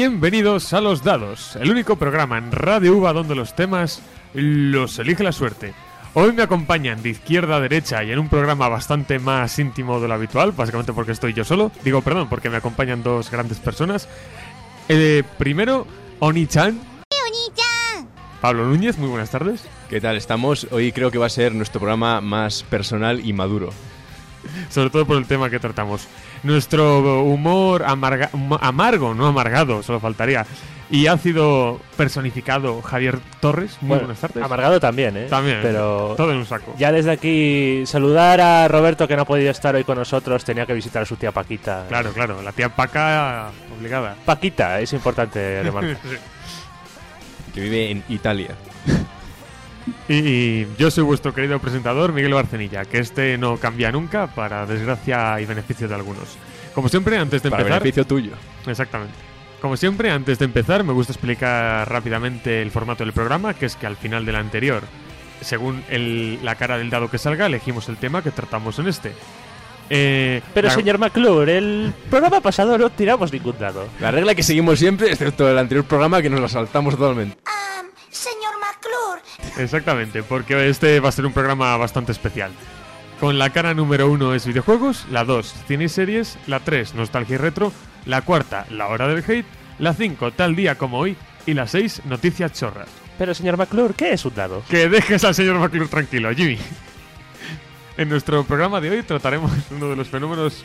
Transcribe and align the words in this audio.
Bienvenidos 0.00 0.72
a 0.74 0.80
Los 0.80 1.02
Dados, 1.02 1.56
el 1.56 1.72
único 1.72 1.96
programa 1.96 2.38
en 2.38 2.52
Radio 2.52 2.96
Uva 2.96 3.12
donde 3.12 3.34
los 3.34 3.56
temas 3.56 4.00
los 4.32 4.96
elige 5.00 5.24
la 5.24 5.32
suerte. 5.32 5.74
Hoy 6.14 6.32
me 6.32 6.44
acompañan 6.44 7.02
de 7.02 7.08
izquierda 7.08 7.56
a 7.56 7.60
derecha 7.60 8.04
y 8.04 8.12
en 8.12 8.20
un 8.20 8.28
programa 8.28 8.68
bastante 8.68 9.18
más 9.18 9.58
íntimo 9.58 9.98
de 9.98 10.06
lo 10.06 10.14
habitual, 10.14 10.52
básicamente 10.52 10.92
porque 10.92 11.10
estoy 11.10 11.32
yo 11.32 11.42
solo. 11.42 11.72
Digo, 11.82 12.00
perdón, 12.00 12.28
porque 12.28 12.48
me 12.48 12.58
acompañan 12.58 13.02
dos 13.02 13.28
grandes 13.28 13.58
personas. 13.58 14.08
Eh, 14.88 15.24
primero, 15.36 15.84
Oni-chan. 16.20 16.78
Pablo 18.40 18.66
Núñez, 18.66 18.98
muy 18.98 19.08
buenas 19.08 19.32
tardes. 19.32 19.64
¿Qué 19.90 20.00
tal 20.00 20.16
estamos? 20.16 20.68
Hoy 20.70 20.92
creo 20.92 21.10
que 21.10 21.18
va 21.18 21.26
a 21.26 21.28
ser 21.28 21.56
nuestro 21.56 21.80
programa 21.80 22.20
más 22.20 22.62
personal 22.62 23.26
y 23.26 23.32
maduro. 23.32 23.70
Sobre 24.70 24.90
todo 24.90 25.06
por 25.06 25.16
el 25.16 25.26
tema 25.26 25.50
que 25.50 25.58
tratamos. 25.58 26.06
Nuestro 26.42 27.22
humor 27.24 27.82
amarga- 27.84 28.30
amargo, 28.60 29.14
no 29.14 29.26
amargado, 29.26 29.82
solo 29.82 30.00
faltaría. 30.00 30.46
Y 30.90 31.06
ácido 31.06 31.80
personificado 31.98 32.80
Javier 32.80 33.18
Torres, 33.40 33.76
muy 33.82 33.88
Bueno, 33.88 34.04
buenas 34.04 34.20
tardes. 34.20 34.42
Amargado 34.42 34.80
también, 34.80 35.16
¿eh? 35.18 35.26
También, 35.28 35.58
Pero 35.60 36.14
todo 36.16 36.30
en 36.32 36.38
un 36.38 36.46
saco. 36.46 36.74
ya 36.78 36.90
desde 36.92 37.10
aquí 37.10 37.82
saludar 37.84 38.40
a 38.40 38.66
Roberto 38.68 39.06
que 39.06 39.14
no 39.14 39.22
ha 39.22 39.26
podido 39.26 39.50
estar 39.50 39.74
hoy 39.74 39.84
con 39.84 39.98
nosotros, 39.98 40.42
tenía 40.44 40.64
que 40.64 40.72
visitar 40.72 41.02
a 41.02 41.04
su 41.04 41.16
tía 41.16 41.30
Paquita. 41.30 41.84
Claro, 41.88 42.10
claro, 42.12 42.40
la 42.40 42.52
tía 42.52 42.70
Paca 42.74 43.50
obligada. 43.78 44.16
Paquita, 44.24 44.80
es 44.80 44.90
importante 44.94 45.62
remarcar. 45.62 45.98
Que 47.54 47.60
vive 47.60 47.90
en 47.90 48.02
Italia. 48.08 48.54
Y, 50.08 50.66
yo 50.76 50.90
soy 50.90 51.04
vuestro 51.04 51.34
querido 51.34 51.58
presentador, 51.58 52.12
Miguel 52.12 52.34
Barcenilla, 52.34 52.84
que 52.84 52.98
este 52.98 53.38
no 53.38 53.56
cambia 53.56 53.90
nunca, 53.92 54.26
para 54.28 54.66
desgracia 54.66 55.40
y 55.40 55.44
beneficio 55.46 55.88
de 55.88 55.94
algunos. 55.94 56.36
Como 56.74 56.88
siempre, 56.88 57.18
antes 57.18 57.42
de 57.42 57.50
Para 57.50 57.62
empezar... 57.62 57.80
beneficio 57.82 58.06
tuyo. 58.06 58.32
Exactamente. 58.66 59.14
Como 59.60 59.76
siempre, 59.76 60.10
antes 60.10 60.38
de 60.38 60.44
empezar, 60.44 60.84
me 60.84 60.92
gusta 60.92 61.12
explicar 61.12 61.90
rápidamente 61.90 62.62
el 62.62 62.70
formato 62.70 63.04
del 63.04 63.12
programa, 63.12 63.54
que 63.54 63.66
es 63.66 63.74
que 63.76 63.86
al 63.86 63.96
final 63.96 64.24
del 64.24 64.36
anterior, 64.36 64.82
según 65.40 65.82
el- 65.90 66.38
la 66.44 66.54
cara 66.54 66.78
del 66.78 66.90
dado 66.90 67.10
que 67.10 67.18
salga, 67.18 67.46
elegimos 67.46 67.88
el 67.88 67.96
tema 67.96 68.22
que 68.22 68.30
tratamos 68.30 68.78
en 68.78 68.86
este. 68.88 69.12
Eh, 69.90 70.42
Pero 70.54 70.68
la- 70.68 70.74
señor 70.74 70.98
McClure, 70.98 71.56
el 71.58 71.92
programa 72.10 72.40
pasado 72.40 72.76
no 72.76 72.90
tiramos 72.90 73.32
ningún 73.32 73.58
dado. 73.58 73.88
La 74.00 74.10
regla 74.10 74.34
que 74.34 74.42
seguimos 74.42 74.78
siempre, 74.78 75.10
excepto 75.10 75.48
el 75.50 75.58
anterior 75.58 75.84
programa, 75.86 76.20
que 76.22 76.28
nos 76.30 76.40
la 76.40 76.48
saltamos 76.48 76.96
totalmente. 76.96 77.36
Ah, 77.46 77.82
señor 78.18 78.54
McClure, 78.58 79.62
Exactamente, 79.62 80.22
porque 80.22 80.68
este 80.68 80.98
va 81.00 81.08
a 81.08 81.12
ser 81.12 81.24
un 81.24 81.32
programa 81.32 81.76
bastante 81.76 82.12
especial. 82.12 82.50
Con 83.20 83.38
la 83.38 83.50
cara 83.50 83.74
número 83.74 84.08
uno 84.10 84.34
es 84.34 84.46
videojuegos, 84.46 85.06
la 85.10 85.24
2 85.24 85.54
cine 85.66 85.84
y 85.84 85.88
series, 85.88 86.36
la 86.46 86.60
3 86.60 86.94
nostalgia 86.94 87.34
y 87.34 87.38
retro, 87.38 87.72
la 88.06 88.22
cuarta 88.22 88.66
la 88.70 88.88
hora 88.88 89.06
del 89.08 89.24
hate, 89.24 89.46
la 89.78 89.94
5 89.94 90.32
tal 90.32 90.56
día 90.56 90.76
como 90.76 90.98
hoy 90.98 91.16
y 91.46 91.54
la 91.54 91.66
6 91.66 92.02
noticias 92.06 92.52
chorras. 92.52 92.88
Pero 93.18 93.34
señor 93.34 93.56
McClure, 93.56 93.94
¿qué 93.94 94.12
es 94.12 94.24
un 94.24 94.34
dado? 94.34 94.62
Que 94.68 94.88
dejes 94.88 95.24
al 95.24 95.34
señor 95.34 95.58
McClure 95.58 95.88
tranquilo, 95.88 96.32
Jimmy. 96.34 96.58
En 97.96 98.08
nuestro 98.08 98.44
programa 98.44 98.80
de 98.80 98.90
hoy 98.90 99.02
trataremos 99.02 99.50
uno 99.70 99.88
de 99.88 99.96
los 99.96 100.08
fenómenos 100.08 100.64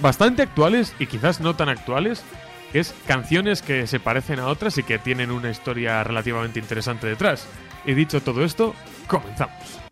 bastante 0.00 0.42
actuales 0.42 0.94
y 0.98 1.06
quizás 1.06 1.40
no 1.40 1.54
tan 1.54 1.68
actuales, 1.68 2.24
que 2.72 2.80
es 2.80 2.94
canciones 3.06 3.62
que 3.62 3.86
se 3.86 4.00
parecen 4.00 4.40
a 4.40 4.48
otras 4.48 4.78
y 4.78 4.82
que 4.82 4.98
tienen 4.98 5.30
una 5.30 5.50
historia 5.50 6.02
relativamente 6.02 6.58
interesante 6.58 7.06
detrás. 7.06 7.46
Y 7.84 7.94
dicho 7.94 8.22
todo 8.22 8.44
esto, 8.44 8.74
comenzamos. 9.06 9.91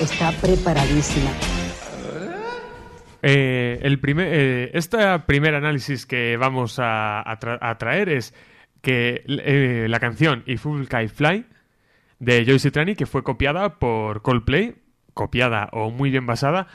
Está 0.00 0.32
preparadísima. 0.32 1.30
Eh, 3.22 3.78
el 3.82 3.98
primer, 4.00 4.28
eh, 4.30 4.70
este 4.74 4.98
primer 5.20 5.54
análisis 5.54 6.04
que 6.04 6.36
vamos 6.36 6.78
a, 6.78 7.20
a 7.20 7.38
tra- 7.40 7.58
a 7.60 7.78
traer 7.78 8.10
es 8.10 8.34
que 8.82 9.24
eh, 9.26 9.86
la 9.88 9.98
canción 9.98 10.42
If 10.46 10.62
Full 10.62 10.84
Kai 10.86 11.08
Fly 11.08 11.46
de 12.18 12.44
Joyce 12.44 12.70
Trani, 12.70 12.94
que 12.94 13.06
fue 13.06 13.22
copiada 13.22 13.78
por 13.78 14.20
Coldplay, 14.20 14.74
copiada 15.14 15.70
o 15.72 15.90
muy 15.90 16.10
bien 16.10 16.26
basada, 16.26 16.66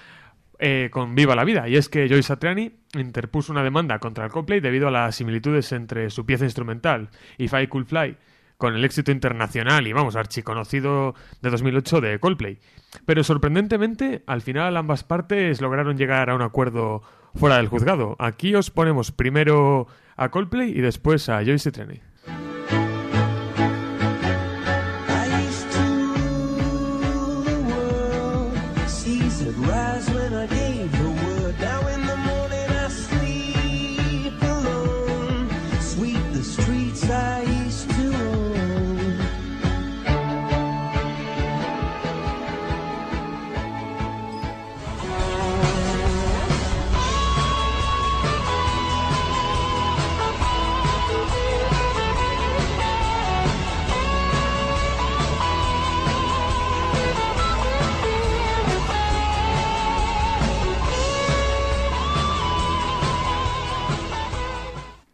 con 0.92 1.16
Viva 1.16 1.36
la 1.36 1.46
Vida. 1.46 1.70
Y 1.70 1.78
es 1.78 1.88
que 1.88 2.10
Joyce 2.10 2.24
Satriani 2.24 2.72
interpuso 2.96 3.54
una 3.54 3.64
demanda 3.64 4.00
contra 4.00 4.26
el 4.26 4.32
Coldplay 4.32 4.60
debido 4.60 4.90
a 4.90 4.92
las 4.92 5.16
similitudes 5.16 5.72
entre 5.72 6.10
su 6.10 6.26
pieza 6.26 6.44
instrumental 6.44 7.10
If 7.38 7.54
I 7.54 7.68
Could 7.68 7.86
Fly 7.86 8.18
con 8.60 8.76
el 8.76 8.84
éxito 8.84 9.12
internacional 9.14 9.88
y 9.88 9.94
vamos, 9.94 10.18
archiconocido 10.18 11.16
de 11.42 11.50
2008 11.50 12.02
de 12.02 12.20
Coldplay. 12.20 12.60
Pero 13.06 13.24
sorprendentemente, 13.24 14.22
al 14.28 14.42
final 14.42 14.76
ambas 14.76 15.06
partes 15.06 15.62
lograron 15.62 15.98
llegar 15.98 16.30
a 16.30 16.36
un 16.36 16.42
acuerdo 16.42 17.02
fuera 17.36 17.56
del 17.56 17.70
juzgado. 17.70 18.18
Aquí 18.20 18.54
os 18.56 18.70
ponemos 18.70 19.14
primero 19.14 19.88
a 20.18 20.30
Coldplay 20.30 20.78
y 20.78 20.82
después 20.82 21.30
a 21.30 21.38
Joyce 21.38 21.72
Satriani. 21.72 22.02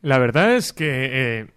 La 0.05 0.19
verdad 0.19 0.55
es 0.55 0.71
que, 0.71 1.09
eh, 1.11 1.47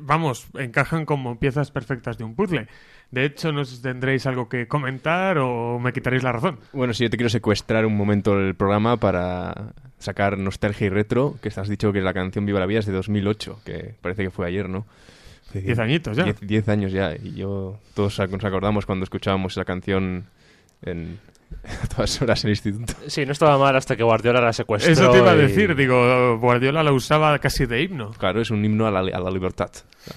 vamos, 0.00 0.46
encajan 0.56 1.04
como 1.04 1.40
piezas 1.40 1.72
perfectas 1.72 2.16
de 2.16 2.22
un 2.22 2.36
puzzle. 2.36 2.68
De 3.10 3.24
hecho, 3.24 3.50
no 3.50 3.64
sé 3.64 3.74
si 3.74 3.82
tendréis 3.82 4.24
algo 4.26 4.48
que 4.48 4.68
comentar 4.68 5.38
o 5.38 5.80
me 5.80 5.92
quitaréis 5.92 6.22
la 6.22 6.30
razón. 6.30 6.60
Bueno, 6.72 6.94
si 6.94 7.02
yo 7.02 7.10
te 7.10 7.16
quiero 7.16 7.28
secuestrar 7.28 7.84
un 7.86 7.96
momento 7.96 8.38
el 8.38 8.54
programa 8.54 8.98
para 8.98 9.72
sacar 9.98 10.38
nostalgia 10.38 10.86
y 10.86 10.90
retro, 10.90 11.38
que 11.42 11.48
has 11.48 11.68
dicho 11.68 11.92
que 11.92 12.00
la 12.00 12.14
canción 12.14 12.46
Viva 12.46 12.60
la 12.60 12.66
Vida 12.66 12.78
es 12.78 12.86
de 12.86 12.92
2008, 12.92 13.62
que 13.64 13.96
parece 14.00 14.22
que 14.22 14.30
fue 14.30 14.46
ayer, 14.46 14.68
¿no? 14.68 14.86
Hace 15.48 15.62
Diez 15.62 15.80
añitos 15.80 16.16
ya. 16.16 16.22
Diez, 16.22 16.40
diez 16.40 16.68
años 16.68 16.92
ya, 16.92 17.16
y 17.16 17.34
yo 17.34 17.80
todos 17.94 18.16
nos 18.30 18.44
acordamos 18.44 18.86
cuando 18.86 19.02
escuchábamos 19.02 19.54
esa 19.54 19.64
canción 19.64 20.26
en, 20.82 21.18
a 21.82 21.86
todas 21.86 22.20
horas 22.22 22.44
en 22.44 22.48
el 22.48 22.52
instituto. 22.52 22.94
Sí, 23.06 23.24
no 23.26 23.32
estaba 23.32 23.58
mal 23.58 23.74
hasta 23.76 23.96
que 23.96 24.02
Guardiola 24.02 24.40
la 24.40 24.52
secuestró. 24.52 24.92
Eso 24.92 25.10
te 25.10 25.18
iba 25.18 25.32
a 25.32 25.34
y- 25.36 25.38
decir, 25.38 25.74
digo, 25.74 26.38
Guardiola 26.38 26.82
la 26.82 26.92
usaba 26.92 27.38
casi 27.38 27.66
de 27.66 27.82
himno. 27.82 28.10
Claro, 28.12 28.40
es 28.40 28.50
un 28.50 28.64
himno 28.64 28.86
a 28.86 28.90
la, 28.90 29.00
a 29.00 29.20
la 29.20 29.30
libertad. 29.30 29.70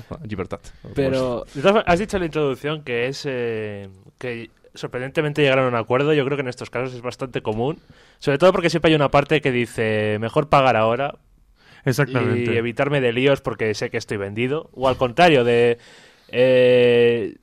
A 0.09 0.15
la 0.19 0.25
libertad. 0.25 0.59
Pero 0.95 1.45
formas, 1.47 1.83
has 1.87 1.99
dicho 1.99 2.17
en 2.17 2.21
la 2.21 2.25
introducción 2.27 2.83
que 2.83 3.07
es 3.07 3.23
eh, 3.27 3.89
que 4.17 4.49
sorprendentemente 4.73 5.41
llegaron 5.41 5.65
a 5.65 5.67
un 5.69 5.75
acuerdo. 5.75 6.13
Yo 6.13 6.23
creo 6.25 6.37
que 6.37 6.41
en 6.41 6.47
estos 6.49 6.69
casos 6.69 6.93
es 6.93 7.01
bastante 7.01 7.41
común, 7.41 7.79
sobre 8.19 8.37
todo 8.37 8.51
porque 8.53 8.69
siempre 8.69 8.89
hay 8.89 8.95
una 8.95 9.09
parte 9.09 9.41
que 9.41 9.51
dice 9.51 10.17
mejor 10.19 10.47
pagar 10.49 10.77
ahora 10.77 11.15
Exactamente. 11.83 12.53
y 12.53 12.57
evitarme 12.57 13.01
de 13.01 13.11
líos 13.11 13.41
porque 13.41 13.73
sé 13.73 13.89
que 13.89 13.97
estoy 13.97 14.17
vendido. 14.17 14.69
O 14.73 14.87
al 14.87 14.97
contrario, 14.97 15.43
de 15.43 15.77
eh, 16.29 17.35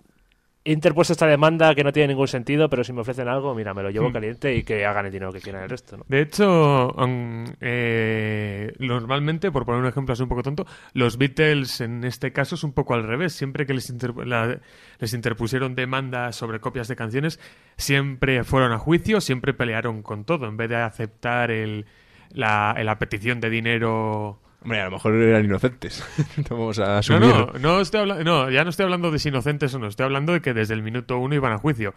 interpuesto 0.65 1.13
esta 1.15 1.27
demanda 1.27 1.75
que 1.75 1.83
no 1.83 1.93
tiene 1.93 2.09
ningún 2.09 2.29
sentido, 2.29 2.69
pero 2.69 2.85
si 2.85 2.93
me 2.93 3.01
ofrecen 3.01 3.27
algo, 3.29 3.55
mira, 3.55 3.73
me 3.73 3.83
lo 3.83 3.91
llevo 3.91 4.11
Hmm. 4.11 4.13
caliente 4.13 4.55
y 4.55 4.65
que 4.65 4.85
hagan 4.85 5.07
el 5.07 5.13
dinero 5.13 5.33
que 5.33 5.41
quieran 5.41 5.63
el 5.63 5.71
resto. 5.71 5.97
¿no? 5.97 6.05
De 6.09 6.21
hecho, 6.21 6.91
um, 6.93 7.45
eh, 7.61 8.73
normalmente, 8.79 9.51
por 9.51 9.65
poner 9.65 9.81
un 9.81 9.87
ejemplo 9.89 10.13
así 10.13 10.23
un 10.23 10.29
poco 10.29 10.43
tonto, 10.43 10.67
los 10.93 11.17
Beatles 11.17 11.81
en 11.81 12.05
este 12.05 12.33
caso 12.33 12.55
es 12.57 12.65
un 12.65 12.73
poco 12.73 12.95
al 12.95 13.05
revés. 13.05 13.33
Siempre 13.33 13.65
que 13.67 13.73
les, 13.75 13.91
interp- 13.93 14.25
la- 14.25 14.59
les 14.99 15.15
interpusieron 15.15 15.75
demandas 15.75 16.37
sobre 16.37 16.61
copias 16.61 16.89
de 16.89 16.97
canciones, 16.97 17.41
siempre 17.77 18.45
fueron 18.45 18.73
a 18.73 18.79
juicio, 18.79 19.21
siempre 19.21 19.55
pelearon 19.55 20.03
con 20.03 20.25
todo. 20.25 20.47
En 20.49 20.57
vez 20.57 20.69
de 20.69 20.77
aceptar 20.77 21.51
el, 21.51 21.87
la, 22.31 22.75
la 22.83 22.99
petición 22.99 23.41
de 23.41 23.49
dinero 23.49 24.41
Hombre, 24.63 24.81
a 24.81 24.85
lo 24.87 24.91
mejor 24.93 25.15
eran 25.15 25.45
inocentes. 25.45 26.05
Vamos 26.51 26.79
a 26.79 26.87
No, 26.87 26.97
asumir. 26.99 27.21
no, 27.21 27.53
no, 27.61 27.81
estoy 27.81 28.25
no, 28.25 28.51
ya 28.51 28.65
no 28.65 28.71
estoy 28.71 28.85
hablando 28.85 29.11
de 29.11 29.19
si 29.19 29.29
inocentes 29.29 29.73
o 29.75 29.79
no, 29.79 29.87
estoy 29.87 30.05
hablando 30.05 30.33
de 30.33 30.41
que 30.41 30.53
desde 30.55 30.75
el 30.75 30.83
minuto 30.83 31.19
uno 31.19 31.35
iban 31.35 31.53
a 31.53 31.59
juicio, 31.59 31.95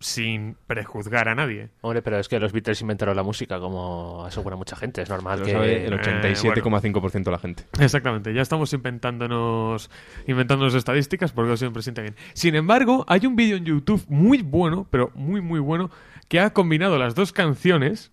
sin 0.00 0.56
prejuzgar 0.66 1.28
a 1.28 1.34
nadie. 1.34 1.70
Hombre, 1.80 2.02
pero 2.02 2.18
es 2.18 2.28
que 2.28 2.38
los 2.38 2.52
Beatles 2.52 2.82
inventaron 2.82 3.16
la 3.16 3.22
música, 3.22 3.58
como 3.58 4.24
asegura 4.26 4.54
mucha 4.56 4.76
gente. 4.76 5.00
Es 5.00 5.08
normal 5.08 5.42
que... 5.42 5.52
sabe 5.52 5.86
el 5.86 5.94
Eh, 5.94 5.96
87,5% 6.34 7.24
de 7.24 7.30
la 7.30 7.38
gente. 7.38 7.64
Exactamente, 7.80 8.34
ya 8.34 8.42
estamos 8.42 8.70
inventándonos, 8.74 9.90
inventándonos 10.26 10.74
estadísticas 10.74 11.32
porque 11.32 11.56
siempre 11.56 11.82
sienta 11.82 12.02
bien. 12.02 12.16
Sin 12.34 12.54
embargo, 12.54 13.04
hay 13.08 13.24
un 13.26 13.34
vídeo 13.36 13.56
en 13.56 13.64
YouTube 13.64 14.04
muy 14.08 14.42
bueno, 14.42 14.86
pero 14.90 15.10
muy 15.14 15.40
muy 15.40 15.60
bueno, 15.60 15.90
que 16.28 16.40
ha 16.40 16.52
combinado 16.52 16.98
las 16.98 17.14
dos 17.14 17.32
canciones 17.32 18.12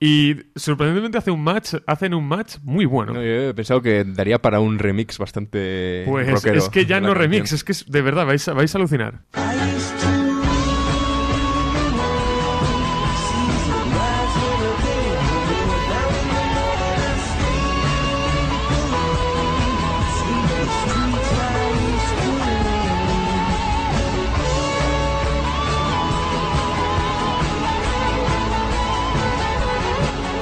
y 0.00 0.34
sorprendentemente 0.56 1.18
hace 1.18 1.30
un 1.30 1.42
match, 1.44 1.74
hacen 1.86 2.14
un 2.14 2.26
match 2.26 2.56
muy 2.62 2.86
bueno. 2.86 3.12
No, 3.12 3.22
yo 3.22 3.50
he 3.50 3.54
pensado 3.54 3.82
que 3.82 4.02
daría 4.04 4.38
para 4.40 4.58
un 4.58 4.78
remix 4.78 5.18
bastante 5.18 6.04
pues 6.06 6.26
rockero 6.30 6.58
es 6.58 6.68
que 6.70 6.86
ya 6.86 7.00
no 7.00 7.08
canción. 7.08 7.22
remix, 7.30 7.52
es 7.52 7.62
que 7.64 7.72
es- 7.72 7.84
de 7.90 8.00
verdad 8.02 8.24
vais 8.26 8.48
a, 8.48 8.54
vais 8.54 8.74
a 8.74 8.78
alucinar. 8.78 9.20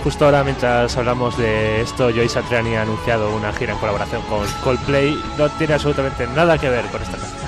Justo 0.08 0.24
ahora, 0.24 0.42
mientras 0.42 0.96
hablamos 0.96 1.36
de 1.36 1.82
esto, 1.82 2.04
Joey 2.10 2.30
Satriani 2.30 2.76
ha 2.76 2.80
anunciado 2.82 3.36
una 3.36 3.52
gira 3.52 3.74
en 3.74 3.78
colaboración 3.78 4.22
con 4.22 4.40
Coldplay. 4.64 5.14
No 5.36 5.50
tiene 5.50 5.74
absolutamente 5.74 6.26
nada 6.28 6.56
que 6.56 6.70
ver 6.70 6.86
con 6.86 7.02
esta 7.02 7.18
canción. 7.18 7.42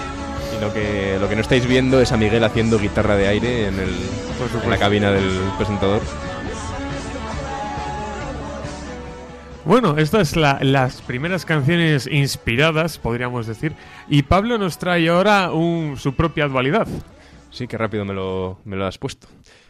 Y 0.59 0.61
lo 0.61 0.71
que, 0.75 1.17
lo 1.19 1.27
que 1.27 1.37
no 1.37 1.41
estáis 1.41 1.67
viendo 1.67 2.03
es 2.03 2.13
a 2.13 2.19
Miguel 2.19 2.45
haciendo 2.45 2.79
guitarra 2.79 3.17
de 3.17 3.29
aire 3.29 3.69
en, 3.69 3.79
el, 3.81 3.89
en 4.63 4.69
la 4.69 4.77
cabina 4.77 5.11
del 5.11 5.41
presentador. 5.57 6.03
Bueno, 9.65 9.97
estas 9.97 10.37
la- 10.37 10.59
las 10.61 11.01
primeras 11.01 11.47
canciones 11.47 12.07
inspiradas, 12.07 12.99
podríamos 12.99 13.47
decir, 13.47 13.73
y 14.07 14.23
Pablo 14.25 14.59
nos 14.59 14.77
trae 14.77 15.09
ahora 15.09 15.51
un- 15.51 15.97
su 15.97 16.13
propia 16.15 16.47
dualidad. 16.47 16.87
Sí, 17.51 17.67
qué 17.67 17.79
rápido 17.79 18.05
me 18.05 18.13
lo, 18.13 18.59
me 18.67 18.77
lo 18.77 18.85
has 18.87 18.99
puesto. 18.99 19.29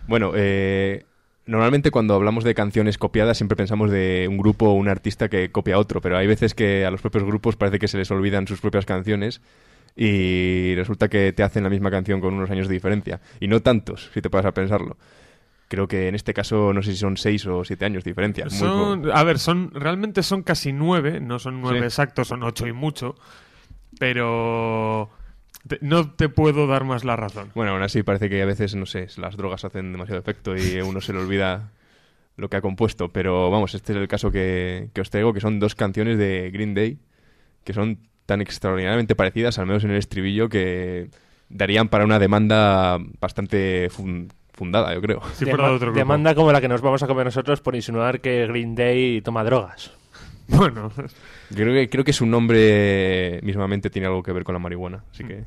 Bueno, 0.08 0.32
eh, 0.34 1.04
normalmente 1.46 1.90
cuando 1.90 2.14
hablamos 2.14 2.44
de 2.44 2.54
canciones 2.54 2.98
copiadas 2.98 3.36
siempre 3.36 3.56
pensamos 3.56 3.90
de 3.90 4.26
un 4.28 4.38
grupo 4.38 4.66
o 4.66 4.74
un 4.74 4.88
artista 4.88 5.28
que 5.28 5.50
copia 5.50 5.74
a 5.74 5.78
otro, 5.78 6.00
pero 6.00 6.16
hay 6.16 6.26
veces 6.26 6.54
que 6.54 6.84
a 6.86 6.90
los 6.90 7.00
propios 7.00 7.24
grupos 7.24 7.56
parece 7.56 7.78
que 7.78 7.88
se 7.88 7.98
les 7.98 8.10
olvidan 8.10 8.46
sus 8.46 8.60
propias 8.60 8.86
canciones 8.86 9.40
y 9.96 10.74
resulta 10.76 11.08
que 11.08 11.32
te 11.32 11.42
hacen 11.42 11.64
la 11.64 11.70
misma 11.70 11.90
canción 11.90 12.20
con 12.20 12.34
unos 12.34 12.50
años 12.50 12.68
de 12.68 12.74
diferencia. 12.74 13.20
Y 13.40 13.48
no 13.48 13.60
tantos, 13.60 14.10
si 14.14 14.22
te 14.22 14.30
paras 14.30 14.46
a 14.46 14.54
pensarlo. 14.54 14.96
Creo 15.68 15.86
que 15.88 16.08
en 16.08 16.14
este 16.14 16.32
caso 16.34 16.72
no 16.72 16.82
sé 16.82 16.92
si 16.92 16.96
son 16.98 17.16
seis 17.16 17.46
o 17.46 17.64
siete 17.64 17.84
años 17.84 18.02
de 18.04 18.10
diferencia. 18.10 18.48
Son, 18.50 19.10
a 19.12 19.22
ver, 19.24 19.38
son 19.38 19.70
realmente 19.72 20.22
son 20.22 20.42
casi 20.42 20.72
nueve, 20.72 21.20
no 21.20 21.38
son 21.38 21.60
nueve 21.60 21.80
Sí. 21.80 21.84
exactos, 21.86 22.28
son 22.28 22.42
ocho 22.42 22.66
y 22.66 22.72
mucho, 22.72 23.14
pero 23.98 25.10
te- 25.66 25.78
no 25.82 26.10
te 26.12 26.28
puedo 26.28 26.66
dar 26.66 26.84
más 26.84 27.04
la 27.04 27.16
razón. 27.16 27.50
Bueno, 27.54 27.72
aún 27.72 27.82
así 27.82 28.02
parece 28.02 28.28
que 28.28 28.40
a 28.42 28.46
veces, 28.46 28.74
no 28.74 28.86
sé, 28.86 29.06
las 29.16 29.36
drogas 29.36 29.64
hacen 29.64 29.92
demasiado 29.92 30.20
efecto 30.20 30.56
y 30.56 30.78
a 30.78 30.84
uno 30.84 31.00
se 31.00 31.12
le 31.12 31.18
olvida 31.20 31.70
lo 32.36 32.48
que 32.48 32.56
ha 32.56 32.60
compuesto. 32.60 33.08
Pero 33.10 33.50
vamos, 33.50 33.74
este 33.74 33.92
es 33.92 33.98
el 33.98 34.08
caso 34.08 34.30
que, 34.30 34.88
que 34.94 35.00
os 35.00 35.10
traigo, 35.10 35.32
que 35.32 35.40
son 35.40 35.60
dos 35.60 35.74
canciones 35.74 36.18
de 36.18 36.50
Green 36.52 36.74
Day 36.74 36.98
que 37.64 37.72
son 37.74 37.98
tan 38.26 38.40
extraordinariamente 38.40 39.14
parecidas, 39.14 39.58
al 39.58 39.66
menos 39.66 39.84
en 39.84 39.90
el 39.90 39.96
estribillo, 39.98 40.48
que 40.48 41.10
darían 41.50 41.88
para 41.88 42.04
una 42.04 42.18
demanda 42.18 42.96
bastante 43.20 43.88
fun- 43.90 44.28
fundada, 44.52 44.94
yo 44.94 45.02
creo. 45.02 45.20
Si 45.34 45.44
fuera 45.44 45.68
de 45.68 45.74
otro 45.74 45.86
grupo. 45.88 45.98
demanda 45.98 46.34
como 46.34 46.52
la 46.52 46.60
que 46.60 46.68
nos 46.68 46.80
vamos 46.80 47.02
a 47.02 47.06
comer 47.06 47.26
nosotros 47.26 47.60
por 47.60 47.74
insinuar 47.74 48.20
que 48.20 48.46
Green 48.46 48.74
Day 48.74 49.20
toma 49.20 49.44
drogas. 49.44 49.92
Bueno, 50.56 50.90
Creo 51.54 51.72
que, 51.72 51.88
creo 51.88 52.04
que 52.04 52.12
su 52.12 52.26
nombre 52.26 53.40
mismamente 53.42 53.88
tiene 53.88 54.08
algo 54.08 54.22
que 54.22 54.32
ver 54.32 54.44
con 54.44 54.52
la 54.54 54.58
marihuana, 54.58 55.04
así 55.12 55.24
que... 55.24 55.44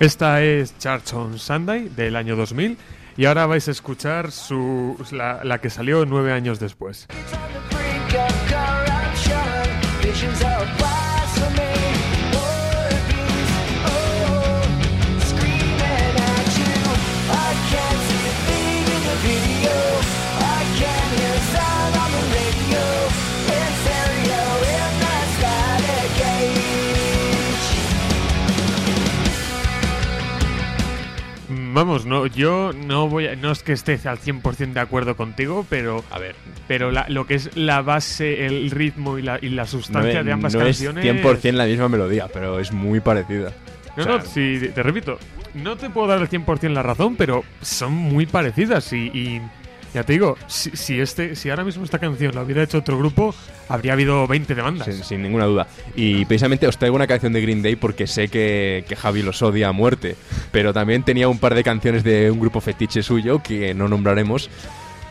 esta 0.00 0.42
es 0.42 0.76
Church 0.78 1.12
on 1.14 1.38
Sunday 1.38 1.88
del 1.88 2.16
año 2.16 2.36
2000 2.36 2.76
y 3.16 3.24
ahora 3.24 3.46
vais 3.46 3.66
a 3.66 3.72
escuchar 3.72 4.30
su, 4.30 4.96
la, 5.10 5.42
la 5.42 5.60
que 5.60 5.70
salió 5.70 6.04
nueve 6.06 6.32
años 6.32 6.60
después. 6.60 7.08
Vamos, 31.72 32.06
no, 32.06 32.26
yo 32.26 32.72
no 32.72 33.08
voy 33.08 33.26
a, 33.26 33.36
no 33.36 33.50
es 33.52 33.62
que 33.62 33.72
esté 33.72 33.98
al 34.04 34.18
100% 34.18 34.72
de 34.72 34.80
acuerdo 34.80 35.16
contigo, 35.16 35.66
pero 35.68 36.04
A 36.10 36.18
ver, 36.18 36.34
pero 36.66 36.90
la- 36.90 37.06
lo 37.08 37.26
que 37.26 37.34
es 37.34 37.56
la 37.56 37.82
base, 37.82 38.46
el 38.46 38.70
ritmo 38.70 39.18
y 39.18 39.22
la, 39.22 39.38
y 39.40 39.48
la 39.50 39.62
no, 39.62 39.68
sustancia 39.68 40.20
es- 40.20 40.26
de 40.26 40.32
ambas 40.32 40.54
no 40.54 40.60
es 40.62 40.66
canciones 40.82 41.04
100% 41.04 41.52
la 41.56 41.66
misma 41.66 41.88
melodía, 41.88 42.28
pero 42.32 42.58
es 42.58 42.72
muy 42.72 43.00
parecida. 43.00 43.52
No, 43.96 44.02
O 44.02 44.06
sea, 44.06 44.16
no, 44.18 44.24
sí, 44.24 44.60
te 44.74 44.82
repito, 44.82 45.18
no 45.54 45.76
te 45.76 45.90
puedo 45.90 46.06
dar 46.06 46.20
el 46.20 46.28
100% 46.28 46.68
la 46.72 46.82
razón, 46.82 47.16
pero 47.16 47.42
son 47.62 47.92
muy 47.92 48.26
parecidas 48.26 48.92
y, 48.92 49.06
y 49.08 49.42
ya 49.94 50.02
te 50.04 50.12
digo, 50.14 50.36
si, 50.46 50.70
si 50.70 51.00
este 51.00 51.34
si 51.36 51.50
ahora 51.50 51.64
mismo 51.64 51.84
esta 51.84 51.98
canción 51.98 52.34
la 52.34 52.42
hubiera 52.42 52.62
hecho 52.62 52.78
otro 52.78 52.98
grupo, 52.98 53.34
habría 53.68 53.92
habido 53.94 54.26
20 54.26 54.54
demandas. 54.54 54.86
Sin, 54.86 55.04
sin 55.04 55.22
ninguna 55.22 55.44
duda. 55.46 55.66
Y 55.96 56.24
precisamente 56.24 56.66
os 56.66 56.76
traigo 56.78 56.96
una 56.96 57.06
canción 57.06 57.32
de 57.32 57.40
Green 57.40 57.62
Day 57.62 57.76
porque 57.76 58.06
sé 58.06 58.28
que, 58.28 58.84
que 58.88 58.96
Javi 58.96 59.22
los 59.22 59.40
odia 59.42 59.68
a 59.68 59.72
muerte. 59.72 60.16
Pero 60.52 60.72
también 60.72 61.02
tenía 61.02 61.28
un 61.28 61.38
par 61.38 61.54
de 61.54 61.64
canciones 61.64 62.04
de 62.04 62.30
un 62.30 62.40
grupo 62.40 62.60
fetiche 62.60 63.02
suyo 63.02 63.42
que 63.42 63.74
no 63.74 63.88
nombraremos. 63.88 64.50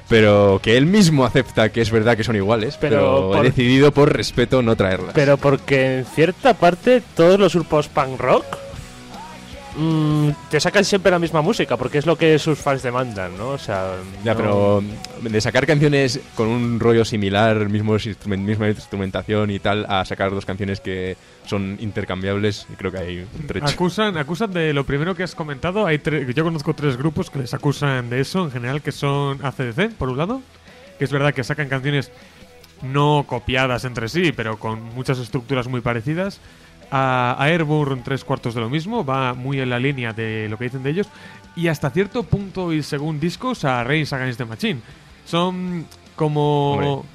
Pero 0.09 0.61
que 0.63 0.77
él 0.77 0.85
mismo 0.85 1.25
acepta 1.25 1.69
que 1.69 1.81
es 1.81 1.91
verdad 1.91 2.15
que 2.15 2.23
son 2.23 2.35
iguales. 2.37 2.77
Pero, 2.79 2.97
Pero 2.97 3.27
por- 3.31 3.39
he 3.45 3.49
decidido 3.49 3.91
por 3.91 4.13
respeto 4.15 4.61
no 4.61 4.75
traerlas. 4.77 5.11
Pero 5.13 5.35
porque 5.37 5.97
en 5.99 6.05
cierta 6.05 6.53
parte 6.53 7.01
todos 7.15 7.37
los 7.39 7.53
grupos 7.55 7.89
punk 7.89 8.17
rock 8.19 8.45
mm, 9.77 10.29
te 10.49 10.59
sacan 10.59 10.83
siempre 10.83 11.11
la 11.11 11.19
misma 11.19 11.41
música, 11.41 11.77
porque 11.77 11.97
es 11.99 12.05
lo 12.05 12.17
que 12.17 12.37
sus 12.39 12.57
fans 12.59 12.81
demandan, 12.83 13.37
¿no? 13.37 13.49
O 13.49 13.57
sea, 13.57 13.93
Ya, 14.23 14.33
no- 14.33 14.37
pero 14.39 14.83
de 15.21 15.41
sacar 15.41 15.65
canciones 15.65 16.19
con 16.35 16.47
un 16.47 16.79
rollo 16.79 17.05
similar, 17.05 17.69
mismos 17.69 18.07
misma 18.27 18.69
instrumentación 18.69 19.51
y 19.51 19.59
tal, 19.59 19.85
a 19.87 20.03
sacar 20.05 20.31
dos 20.31 20.45
canciones 20.45 20.79
que 20.81 21.15
son 21.45 21.77
intercambiables, 21.79 22.67
creo 22.77 22.91
que 22.91 22.97
hay 22.97 23.17
un 23.39 23.47
trecho. 23.47 23.65
Acusan, 23.67 24.17
acusan 24.17 24.51
de 24.51 24.73
lo 24.73 24.83
primero 24.85 25.15
que 25.15 25.23
has 25.23 25.35
comentado. 25.35 25.85
Hay 25.85 25.99
tre- 25.99 26.33
yo 26.33 26.43
conozco 26.43 26.73
tres 26.73 26.97
grupos 26.97 27.29
que 27.29 27.39
les 27.39 27.53
acusan 27.53 28.09
de 28.09 28.19
eso 28.21 28.43
en 28.43 28.51
general, 28.51 28.81
que 28.81 28.91
son 28.91 29.39
ACDC, 29.45 29.91
por 29.97 30.09
un 30.09 30.17
lado, 30.17 30.41
que 30.97 31.05
es 31.05 31.11
verdad 31.11 31.33
que 31.33 31.43
sacan 31.43 31.69
canciones 31.69 32.11
no 32.81 33.25
copiadas 33.27 33.85
entre 33.85 34.07
sí, 34.09 34.31
pero 34.35 34.57
con 34.57 34.81
muchas 34.93 35.17
estructuras 35.19 35.67
muy 35.67 35.81
parecidas. 35.81 36.39
A, 36.89 37.35
a 37.37 37.49
Airborne 37.49 38.01
tres 38.03 38.23
cuartos 38.23 38.53
de 38.55 38.61
lo 38.61 38.69
mismo, 38.69 39.03
va 39.03 39.33
muy 39.33 39.59
en 39.59 39.69
la 39.69 39.79
línea 39.79 40.13
de 40.13 40.47
lo 40.49 40.57
que 40.57 40.65
dicen 40.65 40.83
de 40.83 40.91
ellos. 40.91 41.07
Y 41.55 41.67
hasta 41.67 41.89
cierto 41.89 42.23
punto 42.23 42.71
y 42.71 42.83
según 42.83 43.19
discos 43.19 43.65
a 43.65 43.83
Reigns 43.83 44.13
Against 44.13 44.37
the 44.37 44.45
Machine. 44.45 44.79
Son 45.25 45.85
como, 46.15 46.73
Hombre. 46.73 47.09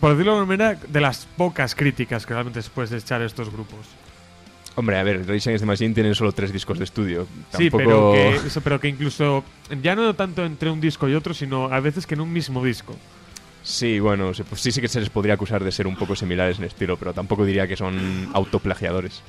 por 0.00 0.10
decirlo 0.12 0.32
de 0.32 0.38
alguna 0.38 0.56
manera, 0.56 0.80
de 0.88 1.00
las 1.00 1.26
pocas 1.36 1.74
críticas 1.74 2.24
que 2.24 2.32
realmente 2.32 2.62
se 2.62 2.70
puede 2.70 2.96
echar 2.96 3.20
a 3.20 3.26
estos 3.26 3.50
grupos. 3.50 3.88
Hombre, 4.74 4.98
a 4.98 5.02
ver, 5.02 5.26
Rage 5.26 5.50
Against 5.50 5.62
the 5.62 5.66
Machine 5.66 5.94
tienen 5.94 6.14
solo 6.14 6.32
tres 6.32 6.52
discos 6.52 6.78
de 6.78 6.84
estudio. 6.84 7.26
Sí, 7.56 7.70
Tampoco... 7.70 8.12
pero 8.14 8.42
que, 8.42 8.60
pero 8.64 8.80
que 8.80 8.88
incluso 8.88 9.44
ya 9.82 9.94
no 9.94 10.14
tanto 10.14 10.44
entre 10.44 10.70
un 10.70 10.80
disco 10.80 11.08
y 11.08 11.14
otro, 11.14 11.34
sino 11.34 11.66
a 11.66 11.80
veces 11.80 12.06
que 12.06 12.14
en 12.14 12.22
un 12.22 12.32
mismo 12.32 12.64
disco. 12.64 12.96
Sí, 13.62 14.00
bueno, 14.00 14.32
pues 14.48 14.60
sí, 14.60 14.72
sí 14.72 14.80
que 14.80 14.88
se 14.88 15.00
les 15.00 15.10
podría 15.10 15.34
acusar 15.34 15.62
de 15.62 15.70
ser 15.70 15.86
un 15.86 15.96
poco 15.96 16.16
similares 16.16 16.58
en 16.58 16.64
estilo, 16.64 16.96
pero 16.96 17.14
tampoco 17.14 17.44
diría 17.44 17.66
que 17.66 17.76
son 17.76 18.28
autoplagiadores. 18.32 19.22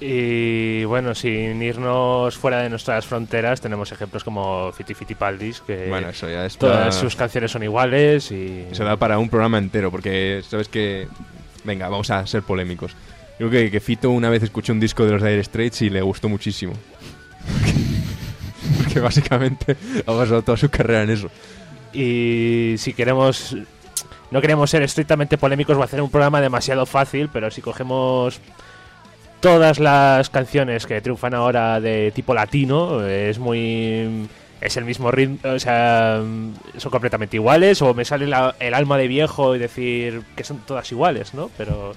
Y 0.00 0.84
bueno, 0.84 1.14
sin 1.14 1.62
irnos 1.62 2.36
fuera 2.36 2.62
de 2.62 2.70
nuestras 2.70 3.04
fronteras, 3.04 3.60
tenemos 3.60 3.92
ejemplos 3.92 4.24
como 4.24 4.72
Fiti 4.72 4.94
Fiti 4.94 5.14
Paldis, 5.14 5.60
que 5.60 5.88
Bueno, 5.88 6.08
eso 6.08 6.28
ya 6.28 6.46
es 6.46 6.56
todas 6.56 6.94
sus 6.94 7.14
canciones 7.16 7.50
son 7.50 7.62
iguales 7.62 8.32
y... 8.32 8.64
Se 8.72 8.82
da 8.82 8.96
para 8.96 9.18
un 9.18 9.28
programa 9.28 9.58
entero, 9.58 9.90
porque 9.90 10.42
sabes 10.48 10.68
que... 10.68 11.06
Venga, 11.64 11.90
vamos 11.90 12.10
a 12.10 12.26
ser 12.26 12.42
polémicos. 12.42 12.96
Creo 13.36 13.50
que, 13.50 13.70
que 13.70 13.80
Fito 13.80 14.10
una 14.10 14.30
vez 14.30 14.42
escuchó 14.42 14.72
un 14.72 14.80
disco 14.80 15.04
de 15.04 15.12
los 15.12 15.22
Dire 15.22 15.44
Straits 15.44 15.82
y 15.82 15.90
le 15.90 16.00
gustó 16.00 16.30
muchísimo. 16.30 16.72
porque 18.78 19.00
básicamente 19.00 19.76
ha 20.06 20.12
basado 20.12 20.42
toda 20.42 20.56
su 20.56 20.70
carrera 20.70 21.02
en 21.02 21.10
eso. 21.10 21.30
Y 21.92 22.74
si 22.78 22.92
queremos. 22.92 23.56
No 24.30 24.40
queremos 24.40 24.70
ser 24.70 24.82
estrictamente 24.82 25.38
polémicos, 25.38 25.76
a 25.76 25.84
hacer 25.84 26.00
un 26.00 26.10
programa 26.10 26.40
demasiado 26.40 26.86
fácil, 26.86 27.28
pero 27.32 27.50
si 27.50 27.62
cogemos 27.62 28.40
todas 29.40 29.80
las 29.80 30.30
canciones 30.30 30.86
que 30.86 31.00
triunfan 31.00 31.34
ahora 31.34 31.80
de 31.80 32.12
tipo 32.12 32.32
latino, 32.34 33.04
es 33.04 33.38
muy. 33.38 34.28
Es 34.60 34.76
el 34.76 34.84
mismo 34.84 35.10
ritmo, 35.10 35.38
o 35.44 35.58
sea, 35.58 36.20
son 36.76 36.90
completamente 36.90 37.38
iguales, 37.38 37.80
o 37.80 37.94
me 37.94 38.04
sale 38.04 38.26
el 38.26 38.74
alma 38.74 38.98
de 38.98 39.08
viejo 39.08 39.56
y 39.56 39.58
decir 39.58 40.22
que 40.36 40.44
son 40.44 40.58
todas 40.58 40.92
iguales, 40.92 41.34
¿no? 41.34 41.50
Pero. 41.56 41.94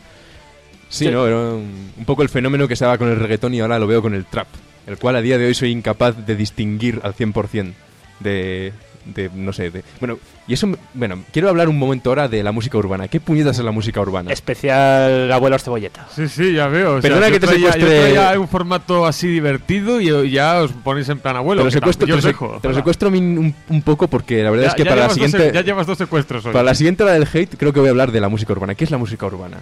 Sí. 0.88 1.10
¿no? 1.10 1.24
Un, 1.24 1.92
un 1.98 2.06
poco 2.06 2.24
el 2.24 2.30
fenómeno 2.30 2.68
que 2.68 2.76
estaba 2.76 2.98
con 2.98 3.10
el 3.10 3.20
reggaetón 3.20 3.54
y 3.54 3.60
ahora 3.60 3.80
lo 3.80 3.88
veo 3.88 4.02
con 4.02 4.14
el 4.14 4.26
trap. 4.26 4.48
El 4.88 4.98
cual 4.98 5.18
a 5.18 5.22
día 5.22 5.38
de 5.38 5.46
hoy 5.46 5.54
soy 5.54 5.72
incapaz 5.72 6.26
de 6.26 6.36
distinguir 6.36 7.00
al 7.04 7.16
100% 7.16 7.74
de, 8.20 8.74
de 9.06 9.30
no 9.34 9.52
sé, 9.54 9.70
de... 9.72 9.84
Bueno, 10.00 10.18
y 10.48 10.54
eso, 10.54 10.68
bueno, 10.94 11.24
quiero 11.32 11.50
hablar 11.50 11.70
un 11.70 11.78
momento 11.78 12.10
ahora 12.10 12.28
de 12.28 12.44
la 12.44 12.52
música 12.52 12.78
urbana. 12.78 13.08
¿Qué 13.08 13.20
puñetas 13.20 13.58
es 13.60 13.64
la 13.66 13.72
música 13.72 14.02
urbana? 14.02 14.32
Especial 14.32 15.32
Abuelos 15.32 15.64
Cebolleta. 15.64 16.08
Sí, 16.16 16.28
sí, 16.28 16.54
ya 16.54 16.68
veo. 16.68 16.96
o 16.96 17.02
sea, 17.02 17.10
Perdona 17.10 17.28
yo 17.28 17.34
que 17.34 17.40
te 17.40 17.48
traía- 17.48 17.60
yo 17.68 17.74
secuestre- 17.74 18.14
traía 18.14 18.40
un 18.40 18.48
formato 18.48 19.06
así 19.06 19.28
divertido 19.28 20.00
y 20.02 20.32
ya 20.32 20.62
os 20.62 20.72
ponéis 20.72 21.10
en 21.10 21.20
plan 21.20 21.36
abuelo. 21.36 21.62
te 21.62 21.66
lo 21.66 21.72
secuestro, 21.72 22.08
yo 22.08 22.14
te 22.14 22.16
lo 22.16 22.18
os 22.20 22.24
se- 22.24 22.28
dejo, 22.30 22.48
te 22.62 22.68
lo 22.68 22.72
hola. 22.72 22.80
secuestro 22.80 23.10
un, 23.10 23.56
un 23.70 23.82
poco 23.82 24.08
porque 24.08 24.44
la 24.44 24.52
verdad 24.52 24.66
Ya- 24.66 24.70
es 24.70 24.76
que 24.76 24.86
para 24.86 24.96
la 25.02 25.04
dos 25.08 25.14
siguiente... 25.14 25.52
ya 25.54 25.62
llevas 25.62 25.88
dos 25.88 25.98
secuestros 25.98 26.46
hoy. 26.46 26.52
Para 26.54 26.64
la 26.64 26.76
siguiente 26.76 27.04
hora 27.04 27.14
del 27.14 27.28
hate 27.32 27.56
creo 27.58 27.74
que 27.74 27.80
voy 27.80 27.88
a 27.88 27.92
hablar 27.92 28.12
de 28.12 28.22
la 28.22 28.30
música 28.30 28.54
urbana. 28.54 28.76
¿Qué 28.76 28.84
es 28.84 28.92
la 28.92 28.98
música 28.98 29.26
urbana? 29.26 29.58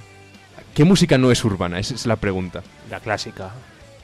¿Qué 0.73 0.83
música 0.85 1.17
no 1.17 1.31
es 1.31 1.43
urbana? 1.43 1.79
Esa 1.79 1.95
es 1.95 2.05
la 2.05 2.15
pregunta. 2.15 2.61
La 2.89 2.99
clásica. 2.99 3.49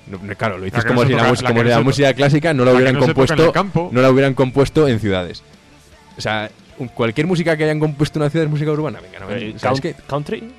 No, 0.10 0.20
claro, 0.36 0.58
lo 0.58 0.66
que 0.66 0.72
como 0.88 1.06
si 1.06 1.14
la, 1.14 1.34
como 1.48 1.64
la 1.64 1.82
música 1.82 2.14
clásica 2.14 2.54
no 2.54 2.64
la 2.64 2.74
hubieran 2.74 2.96
no 2.96 3.02
compuesto 3.02 3.52
no 3.92 4.02
la 4.02 4.10
hubieran 4.10 4.34
compuesto 4.34 4.88
en 4.88 5.00
ciudades. 5.00 5.44
O 6.18 6.22
sea, 6.22 6.50
cualquier 6.94 7.28
música 7.28 7.58
que 7.58 7.66
hayan 7.66 7.80
compuesto 7.80 8.20
en 8.20 8.24
una 8.24 8.30
ciudad 8.30 8.46
es 8.46 8.52
música 8.52 8.72
urbana. 8.72 9.00
Venga, 9.02 9.20
no, 9.20 9.32
Eh, 9.32 9.54
¿sabes 9.58 9.82
qué? 9.82 9.96
¿Country? 10.08 10.52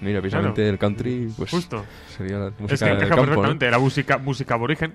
Mira, 0.00 0.20
precisamente 0.20 0.68
el 0.68 0.78
country 0.78 1.28
pues 1.36 1.50
Justo. 1.50 1.84
sería 2.16 2.38
la 2.38 2.48
Es 2.48 2.60
música 2.60 2.86
que 2.86 3.04
del 3.04 3.08
perfectamente. 3.08 3.70
La 3.70 3.78
música, 3.78 4.18
música 4.18 4.54
aborigen. 4.54 4.94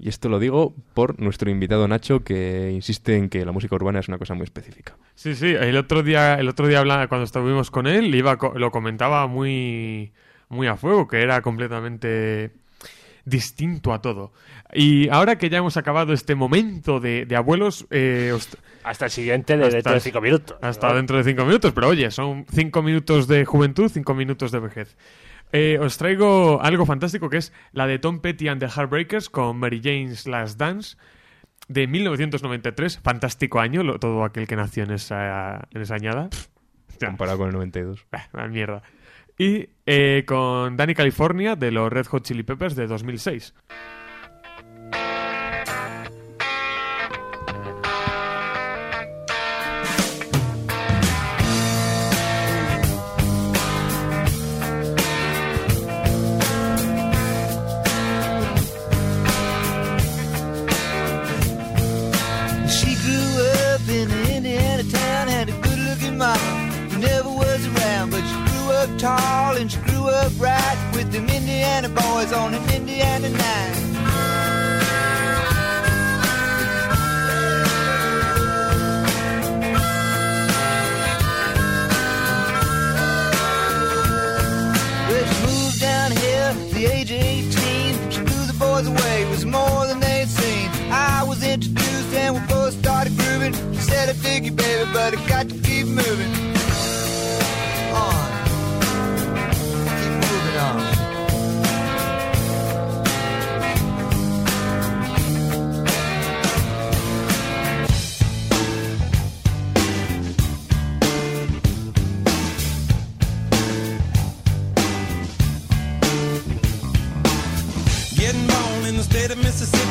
Y 0.00 0.08
esto 0.08 0.28
lo 0.28 0.38
digo 0.38 0.74
por 0.94 1.18
nuestro 1.20 1.50
invitado 1.50 1.88
Nacho 1.88 2.20
que 2.20 2.70
insiste 2.72 3.16
en 3.16 3.28
que 3.28 3.44
la 3.44 3.50
música 3.50 3.74
urbana 3.74 3.98
es 3.98 4.08
una 4.08 4.18
cosa 4.18 4.34
muy 4.34 4.44
específica. 4.44 4.96
Sí, 5.14 5.34
sí. 5.34 5.48
El 5.48 5.76
otro 5.76 6.02
día, 6.04 6.34
el 6.34 6.48
otro 6.48 6.68
día 6.68 6.78
hablaba, 6.78 7.08
cuando 7.08 7.24
estuvimos 7.24 7.70
con 7.72 7.86
él, 7.88 8.14
iba, 8.14 8.38
lo 8.54 8.70
comentaba 8.70 9.26
muy, 9.26 10.12
muy 10.48 10.68
a 10.68 10.76
fuego, 10.76 11.08
que 11.08 11.20
era 11.22 11.42
completamente 11.42 12.52
distinto 13.28 13.92
a 13.92 14.00
todo. 14.00 14.32
Y 14.72 15.08
ahora 15.08 15.36
que 15.38 15.48
ya 15.50 15.58
hemos 15.58 15.76
acabado 15.76 16.12
este 16.12 16.34
momento 16.34 17.00
de, 17.00 17.26
de 17.26 17.36
abuelos, 17.36 17.86
eh, 17.90 18.32
os- 18.34 18.56
Hasta 18.84 19.06
el 19.06 19.10
siguiente 19.10 19.56
de 19.56 19.64
Hasta- 19.64 19.76
dentro 19.76 19.92
de 19.94 20.00
cinco 20.00 20.20
minutos. 20.20 20.56
hasta 20.62 20.88
¿no? 20.88 20.94
dentro 20.94 21.16
de 21.18 21.24
cinco 21.24 21.44
minutos, 21.44 21.72
pero 21.72 21.88
oye, 21.88 22.10
son 22.10 22.46
cinco 22.52 22.82
minutos 22.82 23.28
de 23.28 23.44
juventud, 23.44 23.90
cinco 23.92 24.14
minutos 24.14 24.50
de 24.52 24.58
vejez. 24.60 24.96
Eh, 25.52 25.78
os 25.80 25.96
traigo 25.96 26.60
algo 26.62 26.84
fantástico 26.84 27.30
que 27.30 27.38
es 27.38 27.52
la 27.72 27.86
de 27.86 27.98
Tom 27.98 28.20
Petty 28.20 28.48
and 28.48 28.60
the 28.60 28.68
Heartbreakers 28.68 29.30
con 29.30 29.56
Mary 29.58 29.80
Jane's 29.82 30.26
Last 30.26 30.58
Dance 30.58 30.96
de 31.68 31.86
1993. 31.86 32.98
Fantástico 33.00 33.58
año, 33.60 33.82
lo- 33.82 33.98
todo 33.98 34.24
aquel 34.24 34.46
que 34.46 34.56
nació 34.56 34.84
en 34.84 34.90
esa, 34.92 35.66
en 35.72 35.80
esa 35.82 35.94
añada. 35.94 36.28
Comparado 37.00 37.38
con 37.38 37.48
el 37.48 37.54
92. 37.54 38.04
Bah, 38.10 38.28
una 38.34 38.48
mierda. 38.48 38.82
Y 39.38 39.68
eh, 39.86 40.24
con 40.26 40.76
Danny 40.76 40.94
California 40.94 41.54
de 41.54 41.70
los 41.70 41.90
Red 41.92 42.06
Hot 42.06 42.24
Chili 42.24 42.42
Peppers 42.42 42.74
de 42.74 42.88
2006. 42.88 43.54
Tall 68.98 69.56
and 69.56 69.70
she 69.70 69.78
grew 69.82 70.08
up 70.08 70.32
right 70.38 70.90
with 70.92 71.12
them 71.12 71.28
Indiana 71.28 71.88
boys 71.88 72.32
on 72.32 72.52
an 72.52 72.74
Indiana 72.74 73.28
night. 73.28 73.76
Well, 85.08 85.26
she 85.26 85.46
moved 85.46 85.80
down 85.80 86.10
here 86.10 86.50
at 86.50 86.70
the 86.72 86.86
age 86.86 87.10
of 87.12 87.22
18. 87.22 88.10
She 88.10 88.20
blew 88.22 88.46
the 88.46 88.56
boys 88.58 88.88
away, 88.88 89.30
was 89.30 89.46
more 89.46 89.86
than 89.86 90.00
they'd 90.00 90.26
seen. 90.26 90.68
I 90.90 91.22
was 91.22 91.44
introduced 91.44 92.14
and 92.14 92.34
we 92.34 92.40
both 92.48 92.72
started 92.72 93.16
grooving. 93.16 93.52
She 93.74 93.80
said, 93.80 94.08
I 94.08 94.12
dig 94.14 94.46
you, 94.46 94.52
baby, 94.52 94.90
but 94.92 95.16
I 95.16 95.28
got 95.28 95.48
to 95.50 95.54
keep 95.58 95.86
moving. 95.86 96.57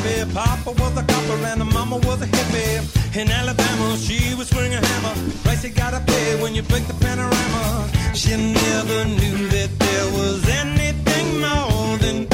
Mississippi. 0.02 0.32
Papa 0.34 0.70
was 0.70 0.96
a 0.96 1.02
copper 1.02 1.44
and 1.46 1.60
the 1.60 1.64
mama 1.64 1.96
was 1.96 2.22
a 2.22 2.26
hippie. 2.26 3.16
In 3.16 3.30
Alabama, 3.30 3.96
she 3.96 4.34
was 4.34 4.48
swinging 4.48 4.74
a 4.74 4.86
hammer. 4.86 5.14
Price 5.42 5.64
you 5.64 5.70
gotta 5.70 6.00
pay 6.00 6.42
when 6.42 6.54
you 6.54 6.62
break 6.62 6.86
the 6.86 6.94
panorama. 6.94 7.88
She 8.14 8.30
never 8.36 9.04
knew 9.04 9.48
that 9.48 9.70
there 9.78 10.06
was 10.12 10.48
anything 10.48 11.40
more 11.40 11.96
than 11.98 12.26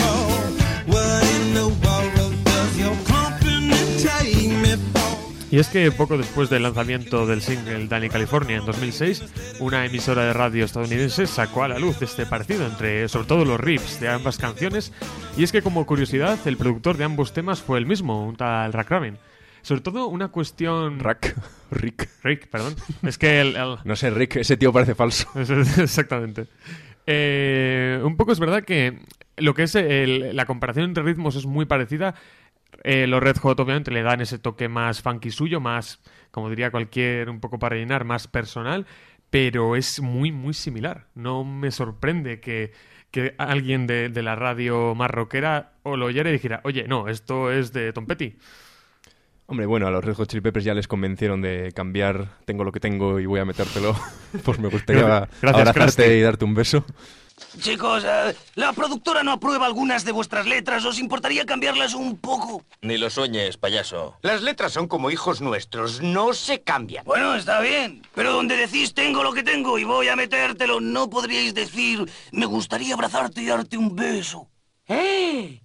Y 5.54 5.61
es 5.61 5.68
que 5.68 5.92
poco 5.92 6.18
después 6.18 6.50
del 6.50 6.64
lanzamiento 6.64 7.28
del 7.28 7.40
single 7.40 7.87
Danny 7.87 8.08
California 8.08 8.56
en 8.56 8.66
2006, 8.66 9.61
una 9.61 9.87
emisora 9.87 10.25
de 10.25 10.32
radio 10.32 10.64
estadounidense 10.64 11.28
sacó 11.28 11.62
a 11.62 11.68
la 11.68 11.78
luz 11.78 12.02
este 12.02 12.26
parecido 12.26 12.66
entre, 12.66 13.06
sobre 13.08 13.28
todo, 13.28 13.44
los 13.44 13.61
riffs 13.61 14.00
de 14.00 14.08
ambas 14.08 14.37
canciones. 14.37 14.92
Y 15.37 15.44
es 15.44 15.52
que, 15.52 15.62
como 15.62 15.87
curiosidad, 15.87 16.40
el 16.46 16.56
productor 16.56 16.96
de 16.96 17.04
ambos 17.04 17.32
temas 17.32 17.62
fue 17.62 17.78
el 17.78 17.87
mismo, 17.87 18.26
un 18.26 18.34
tal 18.34 18.73
Rack 18.73 18.90
Raven. 18.90 19.16
Sobre 19.62 19.80
todo, 19.80 20.08
una 20.08 20.26
cuestión. 20.26 20.99
Rack, 20.99 21.37
Rick. 21.70 22.08
Rick, 22.25 22.49
perdón. 22.49 22.75
Es 23.04 23.16
que 23.16 23.40
el- 23.40 23.54
el, 23.54 23.76
No 23.84 23.94
sé, 23.94 24.11
Rick, 24.11 24.34
ese 24.34 24.56
tío 24.56 24.73
parece 24.73 24.96
falso. 24.96 25.28
Exactamente. 25.78 26.49
Eh, 27.06 28.00
un 28.02 28.16
poco 28.16 28.32
es 28.32 28.40
verdad 28.40 28.64
que 28.64 28.99
lo 29.37 29.54
que 29.54 29.62
es 29.62 29.76
el- 29.76 30.34
la 30.34 30.46
comparación 30.46 30.87
entre 30.87 31.04
ritmos 31.04 31.37
es 31.37 31.46
muy 31.46 31.64
parecida. 31.64 32.16
Eh, 32.85 33.07
los 33.07 33.23
Red 33.23 33.38
Hot 33.38 33.59
obviamente 33.61 33.91
le 33.91 34.03
dan 34.03 34.21
ese 34.21 34.38
toque 34.38 34.69
más 34.69 35.00
funky 35.00 35.31
suyo, 35.31 35.59
más, 35.59 36.00
como 36.31 36.50
diría 36.50 36.71
cualquier, 36.71 37.31
un 37.31 37.41
poco 37.41 37.59
para 37.59 37.75
rellenar, 37.75 38.05
más 38.05 38.29
personal, 38.29 38.87
pero 39.31 39.75
es 39.75 40.00
muy, 40.00 40.31
muy 40.31 40.53
similar. 40.53 41.09
No 41.14 41.45
me 41.45 41.71
sorprende 41.71 42.41
que, 42.41 42.73
que 43.11 43.35
alguien 43.38 43.87
de, 43.87 44.11
de 44.11 44.23
la 44.23 44.37
radio 44.37 44.95
más 44.95 45.11
rockera 45.11 45.73
o 45.83 45.97
lo 45.97 46.07
oyera 46.07 46.29
y 46.29 46.35
dijera, 46.35 46.61
oye, 46.64 46.87
no, 46.87 47.09
esto 47.09 47.50
es 47.50 47.73
de 47.73 47.93
Tom 47.95 48.07
Petty. 48.07 48.37
Hombre, 49.47 49.67
bueno, 49.67 49.87
a 49.87 49.91
los 49.91 50.05
Red 50.05 50.14
Hot 50.14 50.29
Chili 50.29 50.41
Peppers 50.41 50.64
ya 50.64 50.73
les 50.75 50.88
convencieron 50.88 51.43
de 51.43 51.73
cambiar 51.75 52.29
Tengo 52.47 52.64
lo 52.64 52.73
que 52.73 52.81
tengo 52.81 53.21
y 53.21 53.26
voy 53.26 53.41
a 53.41 53.45
metértelo. 53.45 53.95
pues 54.45 54.59
me 54.59 54.69
gustaría 54.69 55.03
gracias, 55.03 55.43
abrazarte 55.43 56.05
Krusty. 56.05 56.19
y 56.19 56.21
darte 56.21 56.45
un 56.45 56.55
beso. 56.55 56.85
Chicos, 57.61 58.05
eh, 58.07 58.35
la 58.55 58.73
productora 58.73 59.23
no 59.23 59.33
aprueba 59.33 59.67
algunas 59.67 60.05
de 60.05 60.12
vuestras 60.12 60.47
letras. 60.47 60.85
¿Os 60.85 60.99
importaría 60.99 61.47
cambiarlas 61.47 61.95
un 61.95 62.17
poco? 62.17 62.64
Ni 62.83 62.99
lo 62.99 63.11
sueñes, 63.11 63.57
payaso. 63.57 64.17
Las 64.23 64.43
letras 64.43 64.73
son 64.73 64.88
como 64.88 65.11
hijos 65.11 65.41
nuestros, 65.41 66.00
no 66.00 66.33
se 66.33 66.62
cambian. 66.62 67.05
Bueno, 67.05 67.35
está 67.35 67.61
bien. 67.61 68.03
Pero 68.14 68.33
donde 68.33 68.57
decís 68.57 68.95
tengo 68.95 69.23
lo 69.23 69.33
que 69.33 69.43
tengo 69.43 69.79
y 69.79 69.85
voy 69.85 70.09
a 70.09 70.17
metértelo, 70.17 70.81
no 70.81 71.11
podríais 71.11 71.55
decir 71.55 72.11
me 72.33 72.47
gustaría 72.47 72.95
abrazarte 72.95 73.43
y 73.43 73.47
darte 73.47 73.76
un 73.76 73.95
beso. 73.95 74.49
¡Eh! 74.87 75.63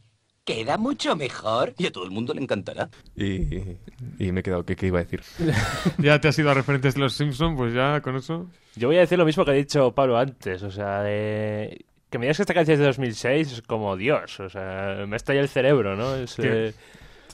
Queda 0.50 0.78
mucho 0.78 1.16
mejor. 1.16 1.76
Y 1.78 1.86
a 1.86 1.92
todo 1.92 2.06
el 2.06 2.10
mundo 2.10 2.34
le 2.34 2.42
encantará. 2.42 2.90
Y, 3.16 3.78
y 4.18 4.32
me 4.32 4.40
he 4.40 4.44
quedado, 4.44 4.66
¿qué, 4.66 4.76
qué 4.76 4.88
iba 4.88 4.98
a 4.98 5.04
decir? 5.04 5.22
Ya 6.00 6.20
te 6.20 6.28
has 6.28 6.40
ido 6.40 6.50
a 6.50 6.56
referentes 6.56 6.96
de 6.96 7.02
los 7.02 7.14
Simpsons, 7.14 7.56
pues 7.56 7.72
ya 7.72 8.02
con 8.02 8.16
eso. 8.16 8.48
Yo 8.76 8.88
voy 8.88 8.98
a 8.98 9.02
decir 9.02 9.20
lo 9.20 9.26
mismo 9.26 9.46
que 9.46 9.52
ha 9.52 9.54
dicho 9.54 9.92
Pablo 9.94 10.18
antes, 10.18 10.64
o 10.64 10.72
sea, 10.72 11.04
de... 11.04 11.86
que 12.10 12.18
me 12.18 12.26
digas 12.26 12.38
que 12.38 12.44
esta 12.44 12.56
canción 12.56 12.74
es 12.74 12.80
de 12.80 12.86
2006 12.88 13.52
es 13.52 13.62
como 13.62 13.96
Dios, 13.96 14.40
o 14.40 14.50
sea, 14.50 15.06
me 15.08 15.18
estalla 15.18 15.42
el 15.42 15.50
cerebro, 15.50 15.96
¿no? 15.96 16.16
Es, 16.16 16.40
eh, 16.40 16.74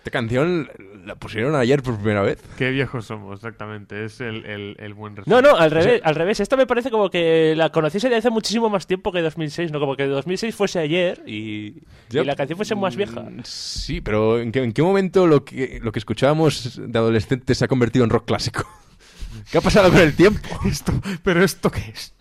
Esta 0.05 0.19
canción 0.19 0.69
la 1.03 1.15
pusieron 1.15 1.55
ayer 1.55 1.81
por 1.81 1.95
primera 1.97 2.21
vez. 2.21 2.39
Qué 2.59 2.69
viejos 2.69 3.07
somos, 3.07 3.39
exactamente. 3.39 4.05
Es 4.05 4.21
el, 4.21 4.45
el, 4.45 4.75
el 4.77 4.93
buen 4.93 5.15
No, 5.15 5.41
resumen. 5.41 5.43
no, 5.45 5.55
al 5.57 5.71
revés, 5.71 5.99
al 6.03 6.13
revés. 6.13 6.39
Esta 6.41 6.55
me 6.55 6.67
parece 6.67 6.91
como 6.91 7.09
que 7.09 7.55
la 7.55 7.71
conociese 7.71 8.07
de 8.09 8.17
hace 8.17 8.29
muchísimo 8.29 8.69
más 8.69 8.85
tiempo 8.85 9.11
que 9.11 9.23
2006, 9.23 9.71
¿no? 9.71 9.79
Como 9.79 9.95
que 9.95 10.05
2006 10.05 10.53
fuese 10.53 10.77
ayer 10.77 11.23
y, 11.25 11.81
y 12.11 12.23
la 12.23 12.35
canción 12.35 12.55
fuese 12.55 12.75
más 12.75 12.95
vieja. 12.95 13.19
Mm, 13.19 13.39
Sí, 13.45 13.99
pero 13.99 14.39
¿en 14.39 14.51
qué, 14.51 14.61
en 14.63 14.73
qué 14.73 14.83
momento 14.83 15.25
lo 15.25 15.43
que, 15.43 15.79
lo 15.81 15.91
que 15.91 15.97
escuchábamos 15.97 16.79
de 16.79 16.99
adolescentes 16.99 17.57
se 17.57 17.65
ha 17.65 17.67
convertido 17.67 18.05
en 18.05 18.11
rock 18.11 18.25
clásico? 18.27 18.63
¿Qué 19.51 19.57
ha 19.57 19.61
pasado 19.61 19.89
con 19.91 20.01
el 20.01 20.15
tiempo? 20.15 20.47
Esto, 20.67 20.93
¿Pero 21.23 21.43
esto 21.43 21.71
qué 21.71 21.79
es? 21.91 22.13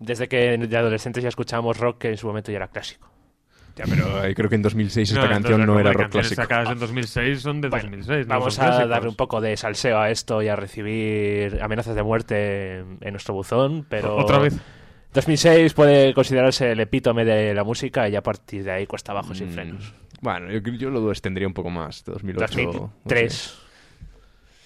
Desde 0.00 0.26
que 0.26 0.58
de 0.58 0.76
adolescentes 0.76 1.22
ya 1.22 1.28
escuchábamos 1.28 1.78
rock 1.78 1.98
que 1.98 2.08
en 2.08 2.16
su 2.16 2.26
momento 2.26 2.50
ya 2.50 2.56
era 2.56 2.66
clásico. 2.68 3.08
Ya, 3.80 3.86
pero 3.88 4.22
eh, 4.24 4.34
creo 4.34 4.50
que 4.50 4.56
en 4.56 4.62
2006 4.62 5.10
esta 5.12 5.22
No, 5.24 5.28
canción 5.30 5.64
no 5.64 5.80
era 5.80 5.92
rock 5.92 6.02
canciones 6.02 6.28
clásico. 6.34 6.42
sacadas 6.42 6.70
en 6.70 6.78
2006 6.80 7.40
son 7.40 7.60
de 7.62 7.68
2006. 7.70 8.26
no 8.26 8.34
Vamos 8.38 8.54
son 8.54 8.64
a 8.64 8.66
clásicos. 8.68 8.90
darle 8.90 9.08
un 9.08 9.14
poco 9.16 9.40
de 9.40 9.56
salseo 9.56 9.98
a 9.98 10.10
esto 10.10 10.42
y 10.42 10.48
a 10.48 10.56
recibir 10.56 11.58
amenazas 11.62 11.94
de 11.94 12.02
muerte 12.02 12.78
en 12.80 12.98
en 13.00 13.12
nuestro 13.12 13.32
buzón, 13.34 13.86
pero... 13.88 14.16
Otra 14.16 14.38
vez. 14.38 14.54
2006 15.14 15.72
puede 15.72 16.12
considerarse 16.14 16.70
el 16.72 16.80
epítome 16.80 17.24
de 17.24 17.54
la 17.54 17.64
música 17.64 18.06
y 18.08 18.16
a 18.16 18.22
partir 18.22 18.62
de 18.64 18.70
ahí 18.72 18.86
cuesta 18.86 19.12
abajo 19.12 19.34
sin 19.34 19.48
Mm, 19.48 19.52
frenos. 19.52 19.94
Bueno, 20.20 20.50
yo, 20.52 20.58
yo 20.72 20.90
lo 20.90 21.10
extendería 21.10 21.48
un 21.48 21.54
poco 21.54 21.70
más. 21.70 22.04
2008. 22.04 22.46
2003. 23.04 23.58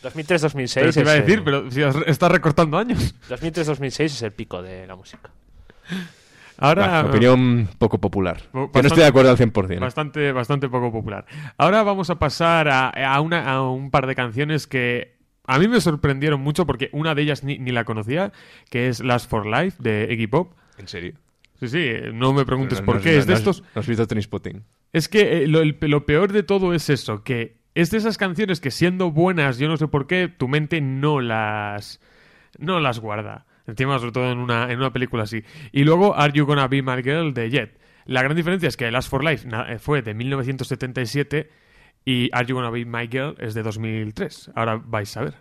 2003-2006 0.03 0.75
Pero 0.75 0.93
te 0.93 1.01
iba 1.01 1.11
a 1.13 1.15
es 1.17 1.21
decir, 1.23 1.39
el- 1.39 1.45
pero 1.45 1.71
si 1.71 1.83
has- 1.83 1.97
estás 2.07 2.31
recortando 2.33 2.77
años. 2.77 3.15
2003-2006 3.29 4.05
es 4.07 4.23
el 4.23 4.33
pico 4.33 4.61
de 4.61 4.87
la 4.87 4.97
música. 4.97 5.31
Ahora, 6.59 7.03
Bah, 7.03 7.09
opinión 7.11 7.69
poco 7.79 7.99
popular. 8.01 8.43
Bo- 8.53 8.71
Que 8.71 8.81
no 8.83 8.87
estoy 8.89 9.03
de 9.03 9.09
acuerdo 9.09 9.31
al 9.31 9.37
100%. 9.37 9.73
¿eh? 9.73 9.79
Bastante, 9.79 10.33
bastante 10.33 10.69
poco 10.69 10.93
popular. 10.93 11.27
Ahora 11.59 11.83
vamos 11.83 12.11
a 12.11 12.19
pasar 12.19 12.69
a, 12.69 12.89
a 12.91 13.21
una, 13.21 13.51
a 13.51 13.63
un 13.69 13.91
par 13.91 14.07
de 14.07 14.15
canciones 14.15 14.67
que 14.67 15.15
a 15.47 15.59
mí 15.59 15.67
me 15.69 15.81
sorprendieron 15.81 16.41
mucho 16.41 16.65
porque 16.67 16.91
una 16.93 17.15
de 17.15 17.23
ellas 17.23 17.45
ni, 17.45 17.59
ni 17.59 17.73
la 17.73 17.85
conocía, 17.85 18.33
que 18.71 18.89
es 18.89 19.01
Last 19.01 19.29
for 19.29 19.47
Life 19.47 19.77
de 19.83 20.09
Iggy 20.11 20.27
Pop. 20.29 20.53
¿En 20.79 20.89
serio? 20.89 21.15
Sí, 21.61 21.69
sí, 21.69 21.93
no 22.13 22.33
me 22.33 22.45
preguntes 22.45 22.81
No, 22.81 22.87
por 22.87 22.97
no, 22.97 23.01
qué. 23.03 23.13
no, 23.15 23.19
es 23.19 23.27
de 23.27 23.35
estos. 23.35 23.63
¿No 23.75 23.81
has 23.81 23.87
visto 23.87 24.07
Trainspotting? 24.07 24.63
Es 24.93 25.09
que 25.09 25.45
eh, 25.45 25.47
lo, 25.49 25.61
el- 25.61 25.77
lo 25.81 26.05
peor 26.07 26.33
de 26.33 26.43
todo 26.43 26.73
es 26.75 26.89
eso, 26.91 27.23
que 27.25 27.57
es 27.75 27.91
de 27.91 27.99
esas 27.99 28.17
canciones 28.19 28.61
que 28.61 28.71
siendo 28.71 29.11
buenas, 29.11 29.59
yo 29.59 29.69
no 29.69 29.77
sé 29.77 29.89
por 29.89 30.07
qué, 30.07 30.29
tu 30.29 30.47
mente 30.49 30.81
no 30.81 31.21
las 31.21 32.01
no 32.59 32.79
las 32.81 33.01
guarda. 33.01 33.47
Encima, 33.67 33.99
sobre 33.99 34.13
todo 34.13 34.31
en 34.31 34.39
una, 34.39 34.71
en 34.71 34.79
una 34.79 34.93
película 34.93 35.23
así. 35.23 35.43
Y 35.73 35.85
luego, 35.85 36.15
Are 36.15 36.33
You 36.33 36.45
Gonna 36.47 36.69
Be 36.69 36.83
My 36.83 37.03
Girl 37.03 37.33
de 37.33 37.51
Jet. 37.51 37.79
La 38.07 38.23
gran 38.23 38.37
diferencia 38.37 38.69
es 38.69 38.77
que 38.77 38.91
Last 38.91 39.09
for 39.09 39.25
Life 39.25 39.49
eh, 39.69 39.79
fue 39.79 40.03
de 40.03 40.13
1977 40.13 41.51
y 42.05 42.29
Are 42.33 42.47
You 42.47 42.57
Gonna 42.57 42.71
Be 42.71 42.85
My 42.85 43.09
Girl 43.09 43.35
es 43.39 43.55
de 43.55 43.63
2003. 43.63 44.51
Ahora 44.55 44.81
vais 44.85 45.17
a 45.17 45.23
ver. 45.23 45.35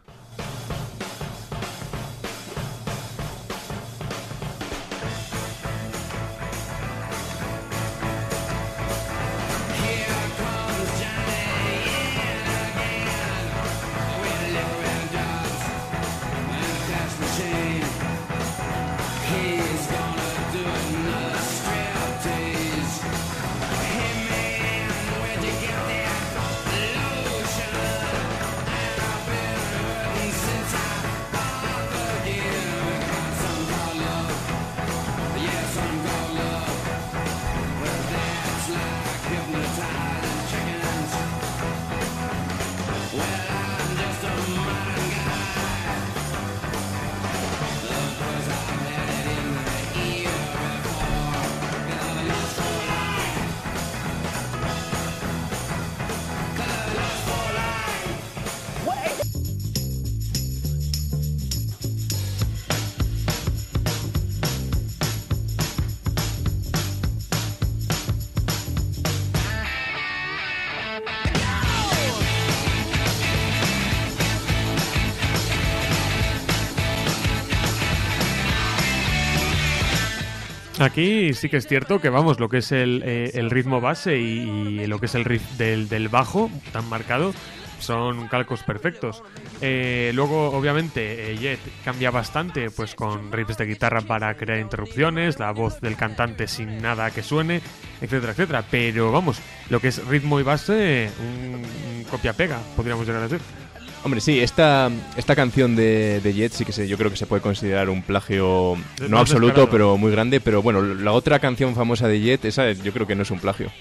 Aquí 80.84 81.34
sí 81.34 81.48
que 81.48 81.56
es 81.56 81.66
cierto 81.66 82.02
que, 82.02 82.10
vamos, 82.10 82.42
lo 82.42 82.50
que 82.50 82.58
es 82.58 82.74
el, 82.74 83.02
eh, 83.06 83.48
ritmo 83.50 83.80
base 83.80 84.18
y, 84.18 84.86
lo 84.86 85.00
que 85.00 85.06
es 85.06 85.16
el 85.16 85.24
riff 85.24 85.42
del, 85.58 86.10
bajo 86.10 86.52
tan 86.74 86.90
marcado 86.90 87.34
son 87.80 88.28
calcos 88.28 88.64
perfectos. 88.64 89.24
Eh, 89.62 90.12
luego, 90.14 90.50
obviamente, 90.50 91.32
eh, 91.32 91.38
Jet 91.38 91.60
cambia 91.86 92.12
bastante 92.12 92.70
pues 92.70 92.96
con 92.96 93.32
riffs 93.32 93.58
de 93.58 93.66
guitarra 93.66 94.02
para 94.02 94.36
crear 94.36 94.60
interrupciones, 94.60 95.40
la 95.40 95.52
voz 95.52 95.80
del 95.80 95.96
cantante 95.96 96.48
sin 96.48 96.82
nada 96.82 97.12
que 97.12 97.24
suene, 97.24 97.62
etcétera, 98.02 98.34
etcétera. 98.34 98.66
Pero 98.70 99.12
vamos, 99.12 99.42
lo 99.70 99.80
que 99.80 99.88
es 99.88 100.06
ritmo 100.06 100.42
y 100.42 100.44
base, 100.44 101.10
un 101.22 102.04
copia-pega, 102.10 102.60
podríamos 102.76 103.08
llegar 103.08 103.22
a 103.22 103.28
decir. 103.30 103.63
Hombre, 104.04 104.20
sí, 104.20 104.40
esta, 104.42 104.92
esta 105.16 105.34
canción 105.36 105.78
de, 105.78 106.20
de 106.22 106.34
Jet 106.34 106.52
sí 106.52 106.66
que 106.66 106.74
se, 106.74 106.88
yo 106.90 106.98
creo 106.98 107.10
que 107.10 107.16
se 107.16 107.26
puede 107.26 107.42
considerar 107.42 107.90
un 107.90 108.02
plagio 108.02 108.76
Es 109.02 109.10
no 109.10 109.18
absoluto, 109.18 109.62
descarado. 109.62 109.70
pero 109.72 109.98
muy 109.98 110.12
grande. 110.12 110.42
Pero 110.42 110.62
bueno, 110.62 110.82
la 110.82 111.14
otra 111.14 111.40
canción 111.40 111.74
famosa 111.74 112.08
de 112.10 112.20
Jet, 112.20 112.44
esa 112.46 112.72
yo 112.74 112.92
creo 112.92 113.08
que 113.08 113.16
no 113.16 113.22
es 113.24 113.32
un 113.32 113.40
plagio. 113.40 113.72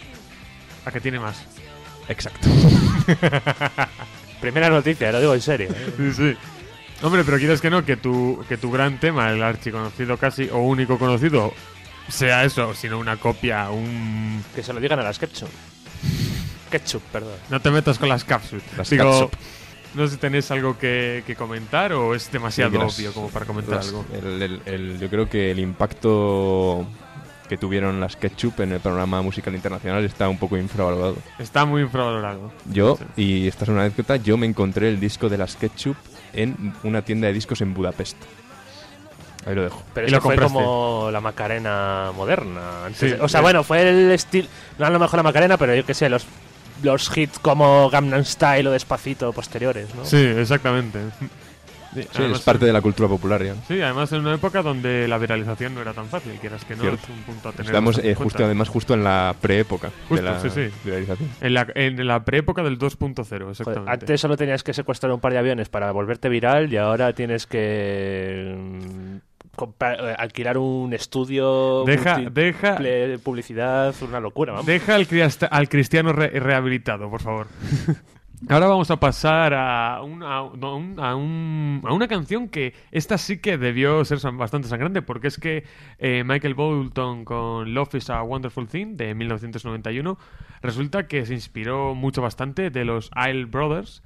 ¿A 0.85 0.92
que 0.92 1.00
tiene 1.00 1.18
más? 1.18 1.44
Exacto. 2.08 2.48
Primera 4.40 4.68
noticia, 4.70 5.11
lo 5.12 5.20
digo 5.20 5.35
en 5.35 5.40
serio. 5.40 5.70
¿eh? 5.70 5.92
Sí, 5.96 6.12
sí. 6.12 6.37
Hombre, 7.02 7.24
pero 7.24 7.38
quieres 7.38 7.61
que 7.61 7.70
no, 7.70 7.85
que 7.85 7.96
tu, 7.96 8.44
que 8.48 8.56
tu 8.56 8.70
gran 8.70 9.00
tema, 9.00 9.30
el 9.30 9.42
archiconocido 9.42 10.16
casi, 10.18 10.48
o 10.50 10.58
único 10.58 10.98
conocido, 10.98 11.52
sea 12.08 12.44
eso, 12.44 12.74
sino 12.74 12.98
una 12.98 13.16
copia, 13.16 13.70
un... 13.70 14.42
Que 14.54 14.62
se 14.62 14.72
lo 14.72 14.78
digan 14.80 15.00
a 15.00 15.02
las 15.02 15.18
ketchup. 15.18 15.48
Ketchup, 16.70 17.02
perdón. 17.12 17.35
No 17.50 17.61
te 17.61 17.70
metas 17.72 17.98
con 17.98 18.08
las 18.08 18.22
cápsulas. 18.24 18.64
Las 18.76 18.90
Digo. 18.90 19.30
No 19.94 20.07
sé 20.07 20.14
si 20.14 20.16
tenéis 20.20 20.50
algo 20.50 20.78
que, 20.78 21.22
que 21.26 21.35
comentar 21.37 21.92
o 21.92 22.14
es 22.14 22.31
demasiado 22.33 22.70
Sí, 22.72 22.78
las- 22.78 22.98
obvio 22.98 23.12
como 23.12 23.28
para 23.28 23.44
comentar 23.46 23.76
las- 23.76 23.88
algo. 23.88 24.05
el- 24.12 24.42
el- 24.42 24.62
el- 24.66 24.98
yo 25.00 25.09
creo 25.11 25.28
que 25.28 25.50
el 25.50 25.59
impacto 25.59 26.87
que 27.48 27.57
tuvieron 27.59 28.00
las 28.00 28.16
Ketchup 28.16 28.61
en 28.61 28.72
el 28.72 28.81
panorama 28.81 29.20
musical 29.20 29.55
internacional 29.55 30.02
está 30.05 30.28
un 30.28 30.38
poco 30.38 30.57
infravalorado. 30.57 31.16
Está 31.38 31.64
muy 31.66 31.83
infravalorado. 31.83 32.50
Yo, 32.70 32.98
y 33.16 33.46
esta 33.46 33.64
es 33.64 33.68
una 33.68 33.83
anécdota, 33.83 34.16
yo 34.16 34.37
me 34.38 34.46
encontré 34.46 34.88
el 34.88 34.98
disco 34.98 35.28
de 35.28 35.37
las 35.37 35.57
Ketchup 35.57 35.96
en 36.33 36.72
una 36.83 37.02
tienda 37.02 37.26
de 37.26 37.35
discos 37.35 37.61
en 37.61 37.74
Budapest. 37.74 38.16
Ahí 39.44 39.55
lo 39.57 39.64
dejo. 39.64 39.83
Pero 39.92 40.07
Y 40.07 40.11
eso 40.12 40.20
fue 40.20 40.37
como 40.37 41.09
la 41.12 41.20
Macarena 41.20 42.12
moderna. 42.16 42.87
antes 42.87 43.00
Sí, 43.00 43.07
de- 43.09 43.20
o 43.20 43.28
sea, 43.28 43.40
bueno, 43.40 43.64
fue 43.64 43.83
el 43.87 44.11
estilo. 44.12 44.46
No 44.78 44.87
a 44.87 44.90
lo 44.90 44.98
mejor 45.00 45.18
la 45.18 45.24
Macarena, 45.24 45.57
pero 45.59 45.74
yo 45.74 45.85
qué 45.85 45.94
sé, 45.94 46.09
los, 46.09 46.24
los 46.82 47.16
hits 47.16 47.38
como 47.38 47.88
Gangnam 47.90 48.24
Style 48.24 48.68
o 48.68 48.72
Despacito 48.72 49.32
posteriores, 49.32 49.94
¿no? 49.94 50.04
Sí, 50.04 50.16
exactamente. 50.16 50.98
Sí, 51.18 51.28
Sí, 51.94 52.08
además- 52.14 52.38
es 52.38 52.44
parte 52.46 52.64
de 52.64 52.72
la 52.72 52.80
cultura 52.80 53.06
popular 53.06 53.44
ya. 53.44 53.54
Sí, 53.68 53.78
además 53.82 54.10
en 54.12 54.20
una 54.20 54.32
época 54.34 54.62
donde 54.62 55.06
la 55.06 55.18
viralización 55.18 55.74
no 55.74 55.82
era 55.82 55.92
tan 55.92 56.06
fácil, 56.06 56.32
quieras 56.40 56.64
que 56.64 56.74
no, 56.74 56.80
Cierto. 56.80 57.00
es 57.02 57.08
un 57.10 57.22
punto 57.24 57.50
a 57.50 57.52
tener 57.52 57.66
Estamos 57.66 57.98
eh, 57.98 58.14
justo, 58.14 58.22
cuenta. 58.22 58.44
además, 58.46 58.68
justo 58.70 58.94
en 58.94 59.04
la 59.04 59.34
preépoca 59.38 59.90
Justo, 60.08 60.14
de 60.24 60.30
la 60.30 60.40
sí, 60.40 60.48
sí. 60.48 60.70
viralización. 60.84 61.28
En 61.42 61.52
la, 61.52 61.66
en 61.74 62.06
la 62.06 62.24
preépoca 62.24 62.62
del 62.62 62.78
2.0, 62.78 63.26
Joder, 63.26 63.42
exactamente. 63.50 63.90
antes 63.92 64.20
solo 64.22 64.38
tenías 64.38 64.62
que 64.64 64.72
secuestrar 64.72 65.12
un 65.12 65.20
par 65.20 65.32
de 65.34 65.38
aviones 65.40 65.68
para 65.68 65.92
volverte 65.92 66.30
viral 66.30 66.72
y 66.72 66.78
ahora 66.78 67.12
tienes 67.12 67.46
que 67.46 68.54
mm, 68.56 69.16
alquilar 70.18 70.58
un 70.58 70.92
estudio, 70.92 71.84
Deja- 71.84 72.18
deja- 72.30 72.76
publicidad, 73.22 73.94
una 74.02 74.20
locura, 74.20 74.52
vamos. 74.52 74.66
Deja 74.66 74.94
al, 74.94 75.68
cristiano 75.68 76.12
re- 76.12 76.28
rehabilitado, 76.40 77.10
por 77.10 77.20
favor. 77.20 77.46
Ahora 78.48 78.66
vamos 78.66 78.90
a 78.90 78.96
pasar 78.98 79.54
a, 79.54 80.02
un- 80.02 80.22
a 80.24 80.42
un- 80.42 80.98
a 80.98 81.14
un- 81.14 81.80
a 81.86 81.92
una 81.92 82.08
canción 82.08 82.48
que 82.48 82.74
esta 82.90 83.16
sí 83.16 83.38
que 83.38 83.56
debió 83.56 84.04
ser 84.04 84.18
bastante 84.32 84.66
sangrante, 84.66 85.00
porque 85.00 85.28
es 85.28 85.38
que 85.38 85.64
eh, 85.98 86.24
Michael 86.24 86.54
Bolton 86.54 87.24
con 87.24 87.72
Love 87.72 87.94
is 87.96 88.10
a 88.10 88.20
Wonderful 88.22 88.66
Thing 88.66 88.96
de 88.96 89.14
1991 89.14 90.18
resulta 90.60 91.06
que 91.06 91.24
se 91.24 91.34
inspiró 91.34 91.94
mucho 91.94 92.20
bastante 92.20 92.70
de 92.70 92.84
los 92.84 93.10
Isle 93.16 93.44
Brothers 93.44 94.02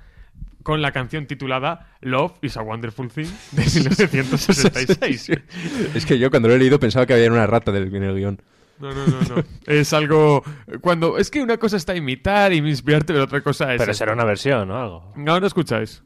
con 0.66 0.82
la 0.82 0.90
canción 0.90 1.26
titulada 1.26 1.92
Love 2.00 2.38
is 2.42 2.56
a 2.56 2.60
Wonderful 2.60 3.08
Thing 3.08 3.28
de 3.52 3.62
1966. 4.12 5.30
Es 5.94 6.04
que 6.04 6.18
yo 6.18 6.28
cuando 6.28 6.48
lo 6.48 6.54
he 6.54 6.58
leído 6.58 6.80
pensaba 6.80 7.06
que 7.06 7.14
había 7.14 7.30
una 7.30 7.46
rata 7.46 7.70
del, 7.70 7.94
en 7.94 8.02
el 8.02 8.16
guion. 8.16 8.42
No, 8.80 8.90
no, 8.92 9.06
no, 9.06 9.20
no. 9.20 9.44
Es 9.64 9.92
algo. 9.92 10.42
Cuando. 10.80 11.18
Es 11.18 11.30
que 11.30 11.40
una 11.40 11.56
cosa 11.56 11.76
está 11.76 11.94
imitar 11.94 12.52
y 12.52 12.56
inspirarte, 12.56 13.12
pero 13.12 13.24
otra 13.26 13.42
cosa 13.42 13.72
es. 13.74 13.78
Pero 13.80 13.94
será 13.94 14.12
una 14.12 14.24
versión 14.24 14.68
o 14.72 14.76
algo. 14.76 15.14
Ahora 15.28 15.46
escucháis. 15.46 16.02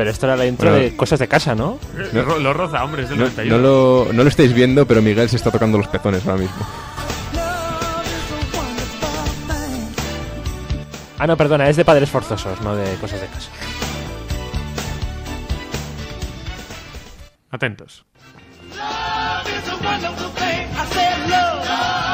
Pero 0.00 0.12
esto 0.12 0.24
era 0.24 0.34
la 0.34 0.46
intro 0.46 0.70
Bueno. 0.70 0.82
de 0.82 0.96
cosas 0.96 1.18
de 1.18 1.28
casa, 1.28 1.54
¿no? 1.54 1.78
Lo, 2.14 2.22
ro- 2.24 2.38
lo 2.38 2.54
roza, 2.54 2.82
hombre, 2.82 3.02
es 3.02 3.10
del 3.10 3.18
No, 3.18 3.24
91. 3.26 3.54
no 3.58 3.62
lo, 3.62 4.12
no 4.14 4.22
lo 4.22 4.28
estáis 4.30 4.54
viendo, 4.54 4.86
pero 4.86 5.02
Miguel 5.02 5.28
se 5.28 5.36
está 5.36 5.50
tocando 5.50 5.76
los 5.76 5.88
pezones 5.88 6.24
ahora 6.26 6.38
mismo. 6.40 6.66
Ah, 11.18 11.26
no, 11.26 11.36
perdona, 11.36 11.68
es 11.68 11.76
de 11.76 11.84
padres 11.84 12.08
forzosos, 12.08 12.58
no 12.62 12.74
de 12.76 12.94
cosas 12.94 13.20
de 13.20 13.26
casa. 13.26 13.50
Atentos. 17.50 18.06
Love 18.70 19.48
is 19.48 19.68
a 19.68 19.76
wonderful 19.84 20.30
thing. 20.36 20.66
I 20.72 20.86
said 20.94 21.28
love. 21.28 22.09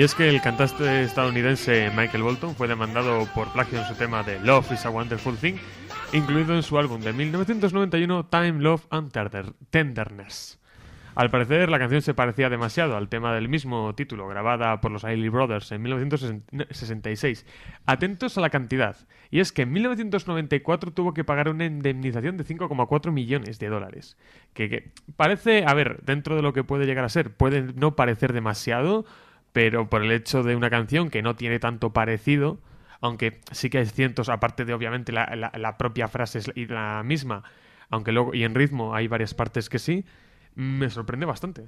Y 0.00 0.02
es 0.02 0.14
que 0.14 0.30
el 0.30 0.40
cantante 0.40 1.02
estadounidense 1.02 1.90
Michael 1.94 2.22
Bolton 2.22 2.54
fue 2.54 2.66
demandado 2.66 3.28
por 3.34 3.52
plagio 3.52 3.78
en 3.80 3.84
su 3.84 3.94
tema 3.96 4.22
de 4.22 4.40
Love 4.40 4.72
is 4.72 4.86
a 4.86 4.88
Wonderful 4.88 5.36
Thing, 5.36 5.56
incluido 6.14 6.54
en 6.54 6.62
su 6.62 6.78
álbum 6.78 7.02
de 7.02 7.12
1991 7.12 8.24
Time, 8.24 8.62
Love 8.62 8.86
and 8.88 9.12
Tender- 9.12 9.52
Tenderness. 9.68 10.58
Al 11.14 11.28
parecer, 11.28 11.68
la 11.68 11.78
canción 11.78 12.00
se 12.00 12.14
parecía 12.14 12.48
demasiado 12.48 12.96
al 12.96 13.10
tema 13.10 13.34
del 13.34 13.50
mismo 13.50 13.94
título, 13.94 14.26
grabada 14.26 14.80
por 14.80 14.90
los 14.90 15.04
Ailey 15.04 15.28
Brothers 15.28 15.70
en 15.70 15.82
1966. 15.82 17.44
Atentos 17.84 18.38
a 18.38 18.40
la 18.40 18.48
cantidad. 18.48 18.96
Y 19.30 19.40
es 19.40 19.52
que 19.52 19.62
en 19.62 19.72
1994 19.72 20.92
tuvo 20.94 21.12
que 21.12 21.24
pagar 21.24 21.50
una 21.50 21.66
indemnización 21.66 22.38
de 22.38 22.46
5,4 22.46 23.12
millones 23.12 23.58
de 23.58 23.68
dólares. 23.68 24.16
Que, 24.54 24.70
que 24.70 24.92
parece, 25.16 25.64
a 25.66 25.74
ver, 25.74 26.00
dentro 26.04 26.36
de 26.36 26.42
lo 26.42 26.54
que 26.54 26.64
puede 26.64 26.86
llegar 26.86 27.04
a 27.04 27.10
ser, 27.10 27.34
puede 27.36 27.74
no 27.74 27.96
parecer 27.96 28.32
demasiado, 28.32 29.04
pero 29.52 29.88
por 29.88 30.02
el 30.02 30.12
hecho 30.12 30.42
de 30.42 30.56
una 30.56 30.70
canción 30.70 31.10
que 31.10 31.22
no 31.22 31.36
tiene 31.36 31.58
tanto 31.58 31.92
parecido, 31.92 32.58
aunque 33.00 33.40
sí 33.50 33.70
que 33.70 33.78
hay 33.78 33.86
cientos, 33.86 34.28
aparte 34.28 34.64
de 34.64 34.74
obviamente 34.74 35.12
la, 35.12 35.26
la- 35.36 35.52
la 35.56 35.76
propia 35.78 36.08
frase 36.08 36.38
es 36.40 36.50
y 36.54 36.66
la 36.66 37.02
misma, 37.04 37.42
aunque 37.88 38.12
luego 38.12 38.34
y 38.34 38.44
en 38.44 38.54
ritmo 38.54 38.94
hay 38.94 39.08
varias 39.08 39.34
partes 39.34 39.68
que 39.68 39.78
sí, 39.78 40.04
me 40.54 40.90
sorprende 40.90 41.26
bastante. 41.26 41.66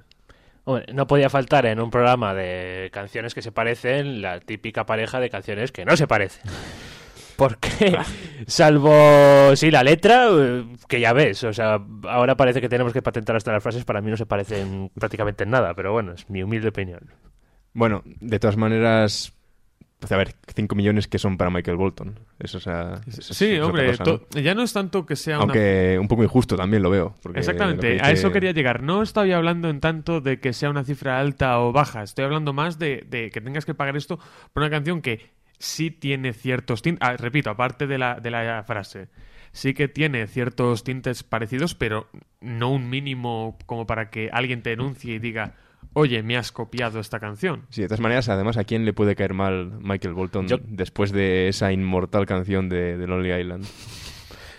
Hombre, 0.65 0.85
no 0.93 1.07
podía 1.07 1.29
faltar 1.29 1.65
en 1.65 1.81
un 1.81 1.89
programa 1.91 2.33
de 2.33 2.89
canciones 2.93 3.33
que 3.33 3.41
se 3.41 3.51
parecen 3.51 4.21
la 4.21 4.39
típica 4.39 4.85
pareja 4.85 5.19
de 5.19 5.29
canciones 5.29 5.71
que 5.73 5.83
no 5.83 5.97
se 5.97 6.07
parecen. 6.07 6.43
Porque, 7.35 7.97
salvo, 8.47 9.55
sí, 9.55 9.71
la 9.71 9.83
letra, 9.83 10.27
eh, 10.31 10.65
que 10.87 10.99
ya 10.99 11.13
ves, 11.13 11.43
o 11.43 11.51
sea, 11.51 11.79
ahora 12.07 12.37
parece 12.37 12.61
que 12.61 12.69
tenemos 12.69 12.93
que 12.93 13.01
patentar 13.01 13.35
hasta 13.35 13.51
las 13.51 13.63
frases, 13.63 13.83
para 13.85 14.01
mí 14.01 14.11
no 14.11 14.17
se 14.17 14.25
parecen 14.27 14.91
prácticamente 14.97 15.43
en 15.43 15.49
nada, 15.49 15.73
pero 15.73 15.91
bueno, 15.91 16.13
es 16.13 16.29
mi 16.29 16.43
humilde 16.43 16.69
opinión. 16.69 17.01
Bueno, 17.73 18.03
de 18.05 18.39
todas 18.39 18.57
maneras, 18.57 19.33
pues 19.99 20.11
a 20.11 20.17
ver, 20.17 20.35
5 20.55 20.75
millones 20.75 21.07
que 21.07 21.17
son 21.17 21.37
para 21.37 21.49
Michael 21.49 21.77
Bolton. 21.77 22.19
Eso, 22.39 22.57
o 22.57 22.61
sea, 22.61 23.01
eso 23.07 23.33
Sí, 23.33 23.45
es 23.53 23.61
hombre, 23.61 23.87
cosa, 23.91 24.03
¿no? 24.03 24.19
to- 24.19 24.39
ya 24.41 24.53
no 24.53 24.63
es 24.63 24.73
tanto 24.73 25.05
que 25.05 25.15
sea 25.15 25.37
una 25.37 25.45
Aunque 25.53 25.97
un 25.99 26.07
poco 26.07 26.23
injusto 26.23 26.55
también 26.55 26.83
lo 26.83 26.89
veo. 26.89 27.15
Exactamente, 27.33 27.97
lo 27.97 28.03
a 28.03 28.11
eso 28.11 28.31
quería 28.31 28.51
llegar. 28.51 28.83
No 28.83 29.01
estoy 29.01 29.31
hablando 29.31 29.69
en 29.69 29.79
tanto 29.79 30.21
de 30.21 30.39
que 30.39 30.53
sea 30.53 30.69
una 30.69 30.83
cifra 30.83 31.19
alta 31.19 31.59
o 31.59 31.71
baja, 31.71 32.03
estoy 32.03 32.25
hablando 32.25 32.53
más 32.53 32.77
de, 32.79 33.05
de 33.09 33.29
que 33.31 33.41
tengas 33.41 33.65
que 33.65 33.73
pagar 33.73 33.95
esto 33.97 34.19
por 34.53 34.61
una 34.63 34.69
canción 34.69 35.01
que 35.01 35.31
sí 35.57 35.89
tiene 35.89 36.33
ciertos 36.33 36.81
tintes. 36.81 37.07
Ah, 37.07 37.15
repito, 37.17 37.49
aparte 37.49 37.87
de 37.87 37.97
la, 37.97 38.19
de 38.19 38.29
la 38.29 38.63
frase, 38.67 39.07
sí 39.51 39.73
que 39.73 39.87
tiene 39.87 40.27
ciertos 40.27 40.83
tintes 40.83 41.23
parecidos, 41.23 41.73
pero 41.75 42.07
no 42.41 42.69
un 42.71 42.89
mínimo 42.89 43.57
como 43.65 43.87
para 43.87 44.09
que 44.09 44.29
alguien 44.33 44.61
te 44.61 44.71
denuncie 44.71 45.15
y 45.15 45.19
diga, 45.19 45.55
oye, 45.93 46.23
me 46.23 46.37
has 46.37 46.51
copiado 46.51 46.99
esta 46.99 47.19
canción. 47.19 47.65
Sí, 47.69 47.81
de 47.81 47.87
todas 47.87 47.99
maneras, 48.01 48.29
además, 48.29 48.57
¿a 48.57 48.63
quién 48.63 48.85
le 48.85 48.93
puede 48.93 49.15
caer 49.15 49.33
mal 49.33 49.79
Michael 49.81 50.13
Bolton 50.13 50.47
Yo- 50.47 50.57
después 50.61 51.11
de 51.11 51.47
esa 51.47 51.71
inmortal 51.71 52.25
canción 52.25 52.69
de, 52.69 52.97
de 52.97 53.07
Lonely 53.07 53.33
Island? 53.33 53.65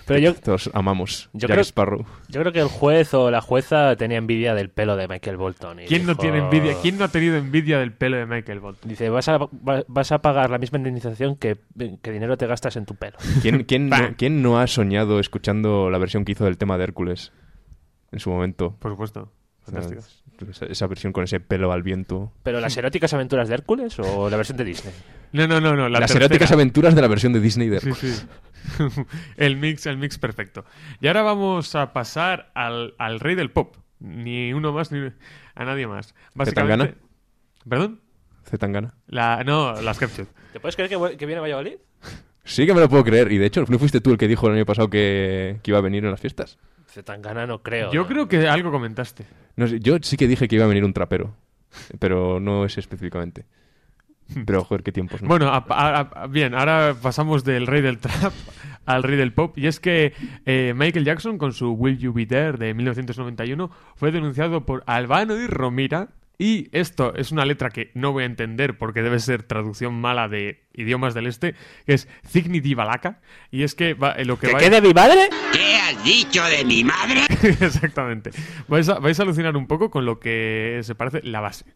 Pero 0.06 0.20
yo, 0.20 0.34
Todos 0.34 0.70
amamos. 0.74 1.30
Yo 1.32 1.48
Jack 1.48 1.52
creo- 1.52 1.64
Sparrow. 1.64 2.04
yo 2.28 2.40
creo 2.42 2.52
que 2.52 2.58
el 2.60 2.68
juez 2.68 3.14
o 3.14 3.30
la 3.30 3.40
jueza 3.40 3.96
tenía 3.96 4.18
envidia 4.18 4.54
del 4.54 4.68
pelo 4.68 4.96
de 4.96 5.08
Michael 5.08 5.38
Bolton. 5.38 5.80
y 5.80 5.86
¿Quién 5.86 6.02
no 6.04 6.08
dijo- 6.12 6.20
tiene 6.20 6.38
envidia? 6.40 6.74
¿Quién 6.82 6.98
no 6.98 7.04
ha 7.04 7.08
tenido 7.08 7.36
envidia 7.38 7.78
del 7.78 7.94
pelo 7.94 8.18
de 8.18 8.26
Michael 8.26 8.60
Bolton? 8.60 8.86
Dice, 8.86 9.08
vas 9.08 9.28
a, 9.28 9.38
va- 9.38 9.82
vas 9.88 10.12
a 10.12 10.18
pagar 10.20 10.50
la 10.50 10.58
misma 10.58 10.76
indemnización 10.76 11.36
que, 11.36 11.56
que 12.02 12.10
dinero 12.12 12.36
te 12.36 12.46
gastas 12.46 12.76
en 12.76 12.84
tu 12.84 12.96
pelo. 12.96 13.16
¿Quién, 13.40 13.64
quién, 13.64 13.88
no, 13.88 13.96
quién 14.18 14.42
no 14.42 14.58
ha 14.58 14.66
soñado 14.66 15.20
escuchando 15.20 15.88
la 15.88 15.96
versión 15.96 16.26
que 16.26 16.32
hizo 16.32 16.44
del 16.44 16.58
tema 16.58 16.76
de 16.76 16.84
Hércules 16.84 17.32
en 18.12 18.20
su 18.20 18.28
momento? 18.28 18.76
Por 18.80 18.90
supuesto. 18.90 19.32
Fantástico. 19.62 20.02
Esa, 20.50 20.66
esa 20.66 20.86
versión 20.86 21.12
con 21.12 21.24
ese 21.24 21.40
pelo 21.40 21.72
al 21.72 21.82
viento. 21.82 22.32
¿Pero 22.42 22.60
las 22.60 22.76
eróticas 22.76 23.12
aventuras 23.14 23.48
de 23.48 23.54
Hércules 23.54 23.98
o 23.98 24.28
la 24.30 24.36
versión 24.36 24.56
de 24.58 24.64
Disney? 24.64 24.92
No, 25.32 25.46
no, 25.46 25.60
no, 25.60 25.74
no. 25.74 25.88
La 25.88 26.00
Las 26.00 26.08
tercera. 26.10 26.26
eróticas 26.26 26.52
aventuras 26.52 26.94
de 26.94 27.00
la 27.02 27.08
versión 27.08 27.32
de 27.32 27.40
Disney 27.40 27.68
de 27.68 27.80
Sí, 27.80 27.88
Hércules. 27.88 28.26
sí. 28.78 29.02
el 29.36 29.56
mix, 29.56 29.86
el 29.86 29.98
mix 29.98 30.18
perfecto. 30.18 30.64
Y 31.00 31.06
ahora 31.08 31.22
vamos 31.22 31.74
a 31.74 31.92
pasar 31.92 32.50
al, 32.54 32.94
al 32.98 33.20
rey 33.20 33.34
del 33.34 33.50
pop. 33.50 33.76
Ni 34.00 34.52
uno 34.52 34.72
más 34.72 34.92
ni 34.92 35.10
a 35.54 35.64
nadie 35.64 35.86
más. 35.86 36.14
Básicamente. 36.34 36.86
Zetangana? 36.86 37.08
¿Perdón? 37.68 38.00
Zetangana. 38.44 38.94
La, 39.06 39.42
no, 39.44 39.80
las 39.80 39.98
Captured. 39.98 40.28
¿Te 40.52 40.60
puedes 40.60 40.76
creer 40.76 40.90
que, 40.90 41.26
viene 41.26 41.38
a 41.38 41.42
Valladolid? 41.42 41.76
Sí 42.44 42.66
que 42.66 42.74
me 42.74 42.80
lo 42.80 42.88
puedo 42.88 43.02
creer. 43.04 43.32
Y 43.32 43.38
de 43.38 43.46
hecho, 43.46 43.64
¿no 43.68 43.78
fuiste 43.78 44.00
tú 44.00 44.10
el 44.10 44.18
que 44.18 44.28
dijo 44.28 44.46
el 44.48 44.54
año 44.54 44.66
pasado 44.66 44.90
que, 44.90 45.58
que 45.62 45.70
iba 45.70 45.78
a 45.78 45.82
venir 45.82 46.04
en 46.04 46.10
las 46.10 46.20
fiestas? 46.20 46.58
Zetangana 46.94 47.46
no 47.46 47.62
creo. 47.62 47.92
Yo 47.92 48.02
¿no? 48.02 48.08
creo 48.08 48.28
que 48.28 48.46
algo 48.48 48.70
comentaste. 48.70 49.24
No 49.56 49.66
sé, 49.66 49.80
yo 49.80 49.96
sí 50.00 50.16
que 50.16 50.26
dije 50.28 50.48
que 50.48 50.56
iba 50.56 50.64
a 50.64 50.68
venir 50.68 50.84
un 50.84 50.92
trapero. 50.92 51.34
Pero 51.98 52.38
no 52.40 52.64
es 52.64 52.78
específicamente. 52.78 53.46
Pero, 54.46 54.64
joder, 54.64 54.82
qué 54.82 54.92
tiempos, 54.92 55.20
¿no? 55.20 55.28
Bueno, 55.28 55.48
a- 55.48 55.64
a- 55.68 55.98
a- 56.00 56.26
bien, 56.28 56.54
ahora 56.54 56.94
pasamos 57.02 57.44
del 57.44 57.66
rey 57.66 57.82
del 57.82 57.98
trap 57.98 58.32
al 58.86 59.02
rey 59.02 59.16
del 59.16 59.32
pop. 59.34 59.58
Y 59.58 59.66
es 59.66 59.80
que 59.80 60.14
eh, 60.46 60.72
Michael 60.74 61.04
Jackson, 61.04 61.36
con 61.36 61.52
su 61.52 61.72
Will 61.72 61.98
You 61.98 62.12
Be 62.12 62.24
There 62.24 62.56
de 62.56 62.72
1991, 62.74 63.70
fue 63.96 64.12
denunciado 64.12 64.64
por 64.64 64.82
Albano 64.86 65.36
y 65.36 65.46
Romira. 65.46 66.08
Y 66.38 66.68
esto 66.72 67.14
es 67.14 67.30
una 67.30 67.44
letra 67.44 67.70
que 67.70 67.90
no 67.94 68.10
voy 68.12 68.24
a 68.24 68.26
entender 68.26 68.76
porque 68.76 69.02
debe 69.02 69.20
ser 69.20 69.44
traducción 69.44 70.00
mala 70.00 70.28
de 70.28 70.64
idiomas 70.74 71.14
del 71.14 71.26
este, 71.28 71.54
que 71.86 71.94
es 71.94 72.08
Cigni 72.26 72.60
di 72.60 72.74
Balaka. 72.74 73.20
Y 73.52 73.62
es 73.62 73.74
que 73.76 73.94
va- 73.94 74.12
eh, 74.12 74.24
lo 74.24 74.38
que 74.38 74.48
¿Que 74.48 74.52
va 74.54 74.58
quede 74.58 74.80
mi 74.80 74.92
madre? 74.92 75.28
¿Qué 75.52 75.76
has 75.76 76.02
dicho 76.04 76.42
de 76.44 76.64
mi 76.64 76.82
madre? 76.82 77.20
Exactamente. 77.60 78.30
Vais 78.66 78.88
a, 78.88 78.98
vais 78.98 79.18
a 79.20 79.22
alucinar 79.22 79.56
un 79.56 79.66
poco 79.68 79.90
con 79.90 80.04
lo 80.04 80.18
que 80.18 80.80
se 80.82 80.94
parece 80.96 81.20
la 81.22 81.40
base. 81.40 81.66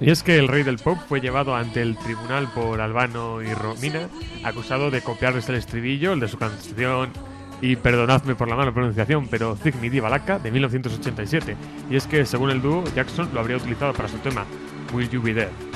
Y 0.00 0.10
es 0.10 0.22
que 0.22 0.38
el 0.38 0.48
rey 0.48 0.62
del 0.62 0.78
pop 0.78 0.96
fue 1.08 1.20
llevado 1.20 1.54
ante 1.56 1.82
el 1.82 1.96
tribunal 1.96 2.48
por 2.54 2.80
Albano 2.80 3.42
y 3.42 3.52
Romina, 3.52 4.08
acusado 4.44 4.90
de 4.90 5.02
copiarles 5.02 5.48
el 5.48 5.56
estribillo, 5.56 6.12
el 6.12 6.20
de 6.20 6.28
su 6.28 6.38
canción, 6.38 7.10
y 7.60 7.76
perdonadme 7.76 8.36
por 8.36 8.48
la 8.48 8.56
mala 8.56 8.72
pronunciación, 8.72 9.26
pero 9.28 9.56
Zigni 9.56 9.88
di 9.88 10.00
Balaka, 10.00 10.38
de 10.38 10.52
1987. 10.52 11.56
Y 11.90 11.96
es 11.96 12.06
que, 12.06 12.24
según 12.24 12.50
el 12.50 12.62
dúo, 12.62 12.84
Jackson 12.94 13.28
lo 13.34 13.40
habría 13.40 13.56
utilizado 13.56 13.92
para 13.92 14.08
su 14.08 14.18
tema, 14.18 14.46
Will 14.92 15.10
You 15.10 15.20
Be 15.20 15.34
There. 15.34 15.67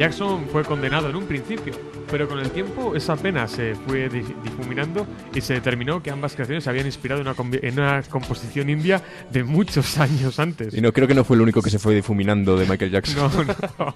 Jackson 0.00 0.46
fue 0.50 0.64
condenado 0.64 1.10
en 1.10 1.16
un 1.16 1.26
principio, 1.26 1.74
pero 2.10 2.26
con 2.26 2.38
el 2.38 2.50
tiempo 2.50 2.96
esa 2.96 3.16
pena 3.16 3.46
se 3.46 3.74
fue 3.74 4.08
di- 4.08 4.24
difuminando 4.42 5.06
y 5.34 5.42
se 5.42 5.52
determinó 5.52 6.02
que 6.02 6.10
ambas 6.10 6.34
canciones 6.34 6.64
se 6.64 6.70
habían 6.70 6.86
inspirado 6.86 7.20
en 7.20 7.28
una, 7.28 7.36
en 7.60 7.78
una 7.78 8.02
composición 8.04 8.70
india 8.70 9.02
de 9.30 9.44
muchos 9.44 9.98
años 9.98 10.38
antes. 10.40 10.72
Y 10.72 10.80
no 10.80 10.90
creo 10.94 11.06
que 11.06 11.12
no 11.14 11.22
fue 11.22 11.36
el 11.36 11.42
único 11.42 11.60
que 11.60 11.68
se 11.68 11.78
fue 11.78 11.94
difuminando 11.94 12.56
de 12.56 12.64
Michael 12.64 12.90
Jackson. 12.90 13.30
No, 13.36 13.44
no. 13.78 13.94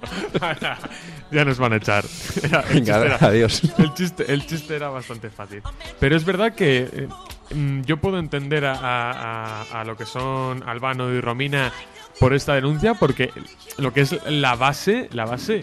ya 1.33 1.45
nos 1.47 1.59
van 1.59 1.73
a 1.73 1.77
echar. 1.77 2.05
Era- 2.43 2.61
el, 2.69 2.75
Venga, 2.75 2.93
chiste 3.01 3.07
era, 3.07 3.17
adiós. 3.17 3.63
El, 3.79 3.95
chiste, 3.95 4.33
el 4.33 4.47
chiste 4.47 4.77
era 4.77 4.91
bastante 4.91 5.31
fácil. 5.31 5.63
Pero 5.99 6.17
es 6.17 6.25
verdad 6.27 6.55
que 6.55 6.87
eh, 6.93 7.09
mm, 7.55 7.81
yo 7.83 7.97
puedo 7.97 8.19
entender 8.19 8.67
a- 8.67 8.75
a- 8.79 9.81
a 9.81 9.85
lo 9.85 9.97
que 9.97 10.05
son 10.05 10.63
Albano 10.69 11.11
y 11.15 11.21
Romina 11.23 11.73
por 12.21 12.35
esta 12.35 12.55
denuncia, 12.55 12.95
porque 12.95 13.31
lo 13.79 13.93
que 13.93 14.03
es 14.03 14.15
la 14.29 14.55
base, 14.55 15.09
la 15.13 15.25
base 15.25 15.63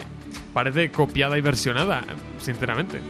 parece 0.52 0.90
copiada 0.90 1.36
y 1.38 1.40
versionada, 1.40 2.04
sinceramente. 2.38 3.00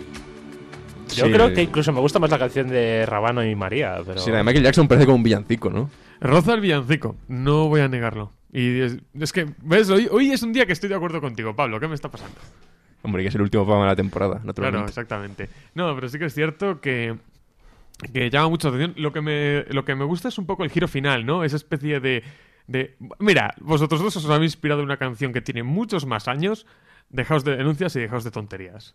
Yo 1.14 1.26
Sí. 1.26 1.32
creo 1.32 1.52
que 1.52 1.62
incluso 1.62 1.92
me 1.92 2.00
gusta 2.00 2.18
más 2.18 2.30
la 2.30 2.38
canción 2.38 2.68
de 2.68 3.04
Rabano 3.04 3.44
y 3.44 3.54
María, 3.54 3.98
pero... 4.06 4.18
Sí, 4.18 4.30
la 4.30 4.38
de 4.38 4.44
Michael 4.44 4.64
Jackson 4.64 4.88
parece 4.88 5.04
como 5.04 5.16
un 5.16 5.22
villancico, 5.22 5.68
¿no? 5.70 5.90
Roza 6.20 6.54
el 6.54 6.60
villancico, 6.60 7.16
no 7.28 7.68
voy 7.68 7.80
a 7.82 7.88
negarlo. 7.88 8.32
Y 8.52 8.80
es, 8.80 8.98
es 9.18 9.32
que, 9.32 9.46
¿ves? 9.62 9.90
Hoy, 9.90 10.08
hoy 10.10 10.30
es 10.30 10.42
un 10.42 10.52
día 10.52 10.64
que 10.66 10.72
estoy 10.72 10.88
de 10.88 10.94
acuerdo 10.94 11.20
contigo, 11.20 11.54
Pablo. 11.54 11.80
¿Qué 11.80 11.88
me 11.88 11.94
está 11.94 12.10
pasando? 12.10 12.36
Hombre, 13.02 13.22
que 13.22 13.28
es 13.28 13.34
el 13.34 13.42
último 13.42 13.64
programa 13.64 13.86
de 13.86 13.92
la 13.92 13.96
temporada, 13.96 14.34
Claro, 14.34 14.46
naturalmente. 14.46 14.88
exactamente. 14.90 15.48
No, 15.74 15.94
pero 15.94 16.08
sí 16.08 16.18
que 16.18 16.26
es 16.26 16.34
cierto 16.34 16.80
que, 16.80 17.16
que 18.12 18.30
llama 18.30 18.48
mucho 18.50 18.70
la 18.70 18.76
atención. 18.76 19.02
Lo 19.02 19.12
que, 19.12 19.20
me, 19.20 19.64
lo 19.70 19.84
que 19.84 19.94
me 19.94 20.04
gusta 20.04 20.28
es 20.28 20.38
un 20.38 20.46
poco 20.46 20.64
el 20.64 20.70
giro 20.70 20.86
final, 20.88 21.26
¿no? 21.26 21.44
Esa 21.44 21.56
especie 21.56 21.98
de, 22.00 22.22
de... 22.68 22.96
Mira, 23.18 23.54
vosotros 23.60 24.00
dos 24.02 24.16
os 24.16 24.30
habéis 24.30 24.52
inspirado 24.52 24.80
en 24.80 24.86
una 24.86 24.96
canción 24.98 25.32
que 25.32 25.40
tiene 25.42 25.62
muchos 25.62 26.06
más 26.06 26.28
años. 26.28 26.66
Dejaos 27.10 27.44
de 27.44 27.56
denuncias 27.56 27.94
y 27.96 28.00
dejaos 28.00 28.24
de 28.24 28.30
tonterías. 28.30 28.94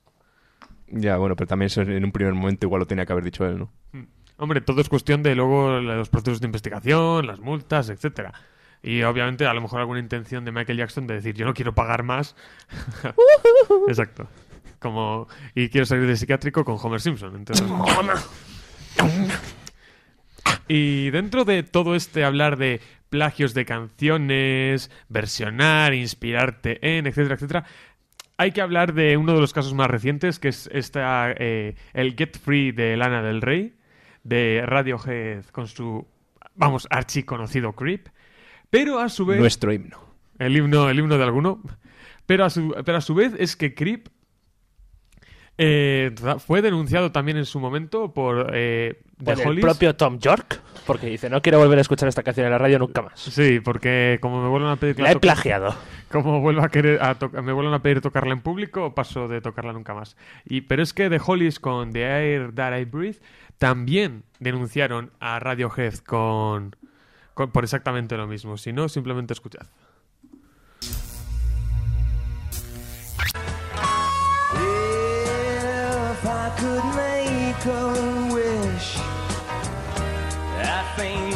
Ya, 0.89 1.17
bueno, 1.17 1.35
pero 1.35 1.47
también 1.47 1.67
eso 1.67 1.81
en 1.81 2.03
un 2.03 2.11
primer 2.11 2.33
momento 2.33 2.65
igual 2.65 2.79
lo 2.79 2.87
tenía 2.87 3.05
que 3.05 3.11
haber 3.11 3.25
dicho 3.25 3.45
él, 3.45 3.59
¿no? 3.59 3.71
Hombre, 4.37 4.61
todo 4.61 4.81
es 4.81 4.89
cuestión 4.89 5.23
de 5.23 5.35
luego 5.35 5.79
los 5.79 6.09
procesos 6.09 6.39
de 6.39 6.45
investigación, 6.45 7.25
las 7.25 7.39
multas, 7.39 7.89
etcétera. 7.89 8.33
Y 8.83 9.01
obviamente 9.01 9.45
a 9.47 9.53
lo 9.53 9.61
mejor 9.61 9.79
alguna 9.79 9.99
intención 9.99 10.45
de 10.45 10.51
Michael 10.51 10.77
Jackson 10.77 11.07
de 11.07 11.15
decir 11.15 11.35
yo 11.35 11.45
no 11.45 11.53
quiero 11.53 11.73
pagar 11.73 12.03
más. 12.03 12.35
Exacto. 13.87 14.27
Como 14.79 15.27
y 15.55 15.69
quiero 15.69 15.85
salir 15.85 16.07
de 16.07 16.15
psiquiátrico 16.15 16.63
con 16.63 16.77
Homer 16.81 17.01
Simpson. 17.01 17.35
Entonces, 17.35 17.67
y 20.67 21.09
dentro 21.09 21.45
de 21.45 21.63
todo 21.63 21.95
este 21.95 22.23
hablar 22.23 22.57
de 22.57 22.81
plagios 23.09 23.53
de 23.53 23.65
canciones, 23.65 24.91
versionar, 25.09 25.93
inspirarte 25.93 26.97
en, 26.97 27.07
etcétera, 27.07 27.35
etcétera, 27.35 27.65
hay 28.37 28.51
que 28.51 28.61
hablar 28.61 28.93
de 28.93 29.17
uno 29.17 29.33
de 29.33 29.41
los 29.41 29.51
casos 29.51 29.73
más 29.73 29.87
recientes, 29.87 30.39
que 30.39 30.49
es 30.49 30.69
esta, 30.71 31.31
eh, 31.31 31.75
el 31.93 32.15
Get 32.15 32.37
Free 32.37 32.71
de 32.71 32.95
Lana 32.95 33.23
del 33.23 33.41
Rey, 33.41 33.75
de 34.23 34.63
Radiohead 34.65 35.45
con 35.45 35.67
su, 35.67 36.07
vamos, 36.55 36.87
archiconocido 36.91 37.73
Creep, 37.73 38.07
pero 38.69 38.99
a 38.99 39.09
su 39.09 39.25
vez... 39.25 39.39
Nuestro 39.39 39.73
himno. 39.73 39.99
El 40.37 40.55
himno, 40.55 40.89
el 40.89 40.99
himno 40.99 41.17
de 41.17 41.23
alguno. 41.23 41.61
Pero 42.27 42.45
a 42.45 42.49
su, 42.49 42.75
pero 42.85 42.97
a 42.97 43.01
su 43.01 43.15
vez 43.15 43.33
es 43.39 43.55
que 43.55 43.73
Creep 43.73 44.09
eh, 45.57 46.13
fue 46.45 46.61
denunciado 46.61 47.11
también 47.11 47.37
en 47.37 47.45
su 47.45 47.59
momento 47.59 48.13
por 48.13 48.51
eh, 48.53 49.01
The 49.23 49.35
Por 49.35 49.53
el 49.53 49.59
propio 49.59 49.95
Tom 49.95 50.19
York, 50.19 50.61
porque 50.85 51.07
dice, 51.07 51.29
no 51.29 51.41
quiero 51.41 51.57
volver 51.59 51.79
a 51.79 51.81
escuchar 51.81 52.07
esta 52.07 52.21
canción 52.23 52.45
en 52.45 52.51
la 52.51 52.57
radio 52.59 52.77
nunca 52.79 53.01
más. 53.01 53.19
Sí, 53.19 53.59
porque 53.59 54.19
como 54.21 54.41
me 54.41 54.49
vuelven 54.49 54.69
a 54.69 54.75
pedir 54.75 54.99
La 54.99 55.11
he 55.11 55.19
plagiado. 55.19 55.75
Como 56.09 56.39
vuelvo 56.39 56.61
a 56.61 56.69
querer 56.69 57.01
a 57.01 57.17
me 57.41 57.51
vuelven 57.51 57.73
a 57.73 57.81
pedir 57.81 57.99
tocarla 57.99 58.31
en 58.31 58.39
público, 58.39 58.95
paso 58.95 59.27
de 59.27 59.41
tocarla 59.41 59.73
nunca 59.73 59.93
más. 59.93 60.15
Y 60.45 60.61
pero 60.61 60.81
es 60.81 60.93
que 60.93 61.09
The 61.09 61.19
Hollies 61.25 61.59
con 61.59 61.91
The 61.91 62.03
Air 62.03 62.55
That 62.55 62.77
I 62.77 62.85
Breathe 62.85 63.17
también 63.57 64.23
denunciaron 64.39 65.11
a 65.19 65.37
Radiohead 65.39 65.95
con, 65.95 66.77
con- 67.33 67.51
por 67.51 67.65
exactamente 67.65 68.15
lo 68.15 68.25
mismo. 68.25 68.55
Si 68.57 68.71
no, 68.71 68.87
simplemente 68.87 69.33
escuchad. 69.33 69.67
Could 76.57 76.85
make 76.95 77.65
a 77.65 78.33
wish, 78.33 78.97
I 80.57 80.93
think 80.97 81.26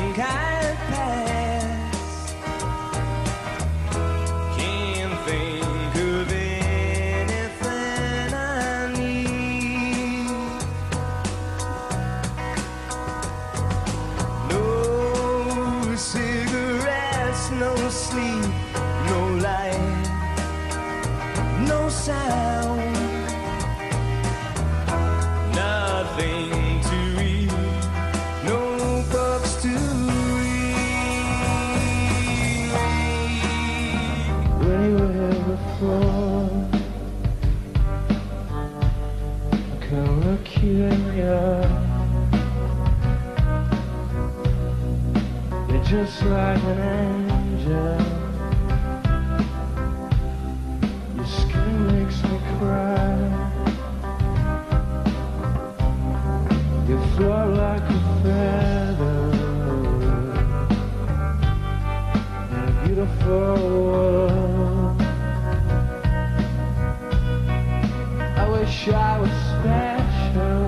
just 45.92 46.24
like 46.24 46.64
an 46.64 46.80
angel. 46.80 48.00
Your 51.18 51.26
skin 51.26 51.88
makes 51.92 52.24
me 52.24 52.38
cry. 52.58 53.18
You 56.88 56.98
float 57.14 57.50
like 57.58 57.88
a 57.98 58.02
feather 58.24 59.22
in 62.54 62.64
a 62.70 62.74
beautiful 62.86 63.56
world. 63.88 65.02
I 68.38 68.46
wish 68.50 68.88
I 68.88 69.20
was 69.20 69.36
special. 69.52 70.60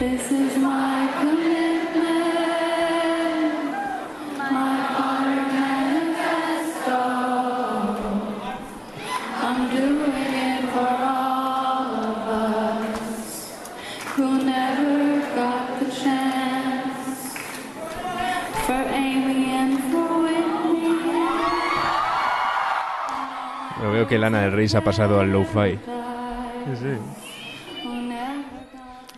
This 0.00 0.22
is 0.32 0.37
Veo 23.92 24.06
que 24.06 24.18
Lana 24.18 24.42
del 24.42 24.52
Rey 24.52 24.68
se 24.68 24.76
ha 24.76 24.84
pasado 24.84 25.20
al 25.20 25.30
lo-fi. 25.32 25.78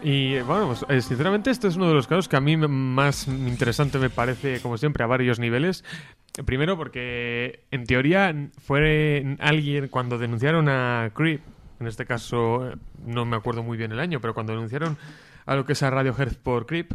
Y 0.03 0.35
eh, 0.37 0.43
bueno, 0.43 0.66
pues, 0.69 0.85
eh, 0.88 1.03
sinceramente 1.03 1.51
este 1.51 1.69
es 1.69 1.77
uno 1.77 1.88
de 1.88 1.95
los 1.95 2.07
casos 2.07 2.29
que 2.29 2.37
a 2.37 2.40
mí 2.40 2.57
me- 2.57 2.69
más 2.69 3.27
interesante 3.29 3.99
me 3.99 4.09
parece, 4.09 4.61
como 4.62 4.79
siempre, 4.79 5.05
a 5.05 5.07
varios 5.07 5.38
niveles. 5.38 5.85
Primero 6.44 6.76
porque 6.76 7.64
en 7.70 7.85
teoría 7.85 8.35
fue 8.59 9.37
alguien 9.40 9.88
cuando 9.88 10.18
denunciaron 10.18 10.68
a 10.68 11.11
Creep, 11.14 11.40
en 11.81 11.87
este 11.87 12.07
caso 12.07 12.72
no 13.05 13.24
me 13.24 13.37
acuerdo 13.37 13.62
muy 13.62 13.76
bien 13.76 13.92
el 13.92 14.00
año, 14.00 14.20
pero 14.20 14.35
cuando 14.35 14.53
denunciaron 14.53 14.96
a 15.46 15.57
lo 15.57 15.64
que 15.64 15.72
es 15.72 15.83
a 15.83 15.90
Radiohead 15.90 16.37
por 16.42 16.66
Creep, 16.66 16.92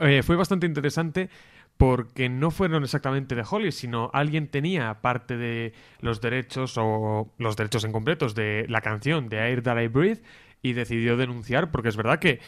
eh, 0.00 0.22
fue 0.22 0.36
bastante 0.36 0.66
interesante 0.66 1.30
porque 1.76 2.28
no 2.28 2.50
fueron 2.50 2.84
exactamente 2.84 3.34
de 3.34 3.44
Holly, 3.48 3.72
sino 3.72 4.10
alguien 4.12 4.48
tenía 4.48 5.00
parte 5.00 5.36
de 5.36 5.72
los 6.00 6.20
derechos 6.20 6.74
o 6.76 7.32
los 7.38 7.56
derechos 7.56 7.84
en 7.84 7.92
completos 7.92 8.34
de 8.34 8.66
la 8.68 8.80
canción 8.80 9.28
de 9.28 9.38
Air 9.38 9.62
That 9.62 9.80
I 9.80 9.88
Breathe 9.88 10.22
y 10.62 10.74
decidió 10.74 11.16
denunciar 11.16 11.70
porque 11.70 11.88
es 11.88 11.96
verdad 11.96 12.20
que 12.20 12.40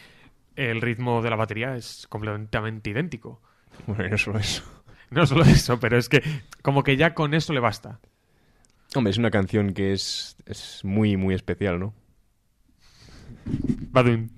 el 0.55 0.81
ritmo 0.81 1.21
de 1.21 1.29
la 1.29 1.35
batería 1.35 1.75
es 1.75 2.07
completamente 2.07 2.89
idéntico. 2.89 3.41
Bueno, 3.85 4.15
eso. 4.15 4.63
No 5.11 5.25
solo 5.25 5.43
eso, 5.43 5.79
pero 5.79 5.97
es 5.97 6.09
que 6.09 6.21
como 6.61 6.83
que 6.83 6.97
ya 6.97 7.13
con 7.13 7.33
eso 7.33 7.53
le 7.53 7.61
basta. 7.61 7.99
Hombre, 8.95 9.11
es 9.11 9.17
una 9.17 9.31
canción 9.31 9.73
que 9.73 9.93
es, 9.93 10.35
es 10.45 10.81
muy, 10.83 11.17
muy 11.17 11.33
especial, 11.33 11.79
¿no? 11.79 11.93
Badum. 13.45 14.29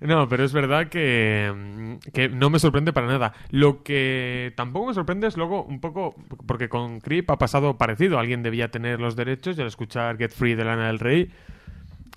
No, 0.00 0.28
pero 0.28 0.44
es 0.44 0.52
verdad 0.52 0.88
que, 0.88 1.98
que 2.12 2.28
no 2.28 2.50
me 2.50 2.58
sorprende 2.58 2.92
para 2.92 3.08
nada. 3.08 3.32
Lo 3.50 3.82
que 3.82 4.52
tampoco 4.56 4.86
me 4.86 4.94
sorprende 4.94 5.26
es 5.26 5.36
luego 5.36 5.64
un 5.64 5.80
poco, 5.80 6.14
porque 6.46 6.68
con 6.68 7.00
Creep 7.00 7.30
ha 7.30 7.38
pasado 7.38 7.76
parecido. 7.76 8.18
Alguien 8.18 8.42
debía 8.42 8.70
tener 8.70 9.00
los 9.00 9.16
derechos 9.16 9.58
y 9.58 9.60
al 9.60 9.66
escuchar 9.66 10.16
Get 10.16 10.30
Free 10.30 10.54
de 10.54 10.64
Lana 10.64 10.86
del 10.86 11.00
Rey 11.00 11.32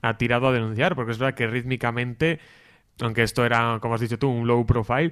ha 0.03 0.17
tirado 0.17 0.47
a 0.47 0.51
denunciar, 0.51 0.95
porque 0.95 1.11
es 1.11 1.17
verdad 1.17 1.35
que 1.35 1.47
rítmicamente, 1.47 2.39
aunque 3.01 3.23
esto 3.23 3.45
era, 3.45 3.79
como 3.81 3.95
has 3.95 4.01
dicho 4.01 4.19
tú, 4.19 4.29
un 4.29 4.47
low 4.47 4.65
profile, 4.65 5.11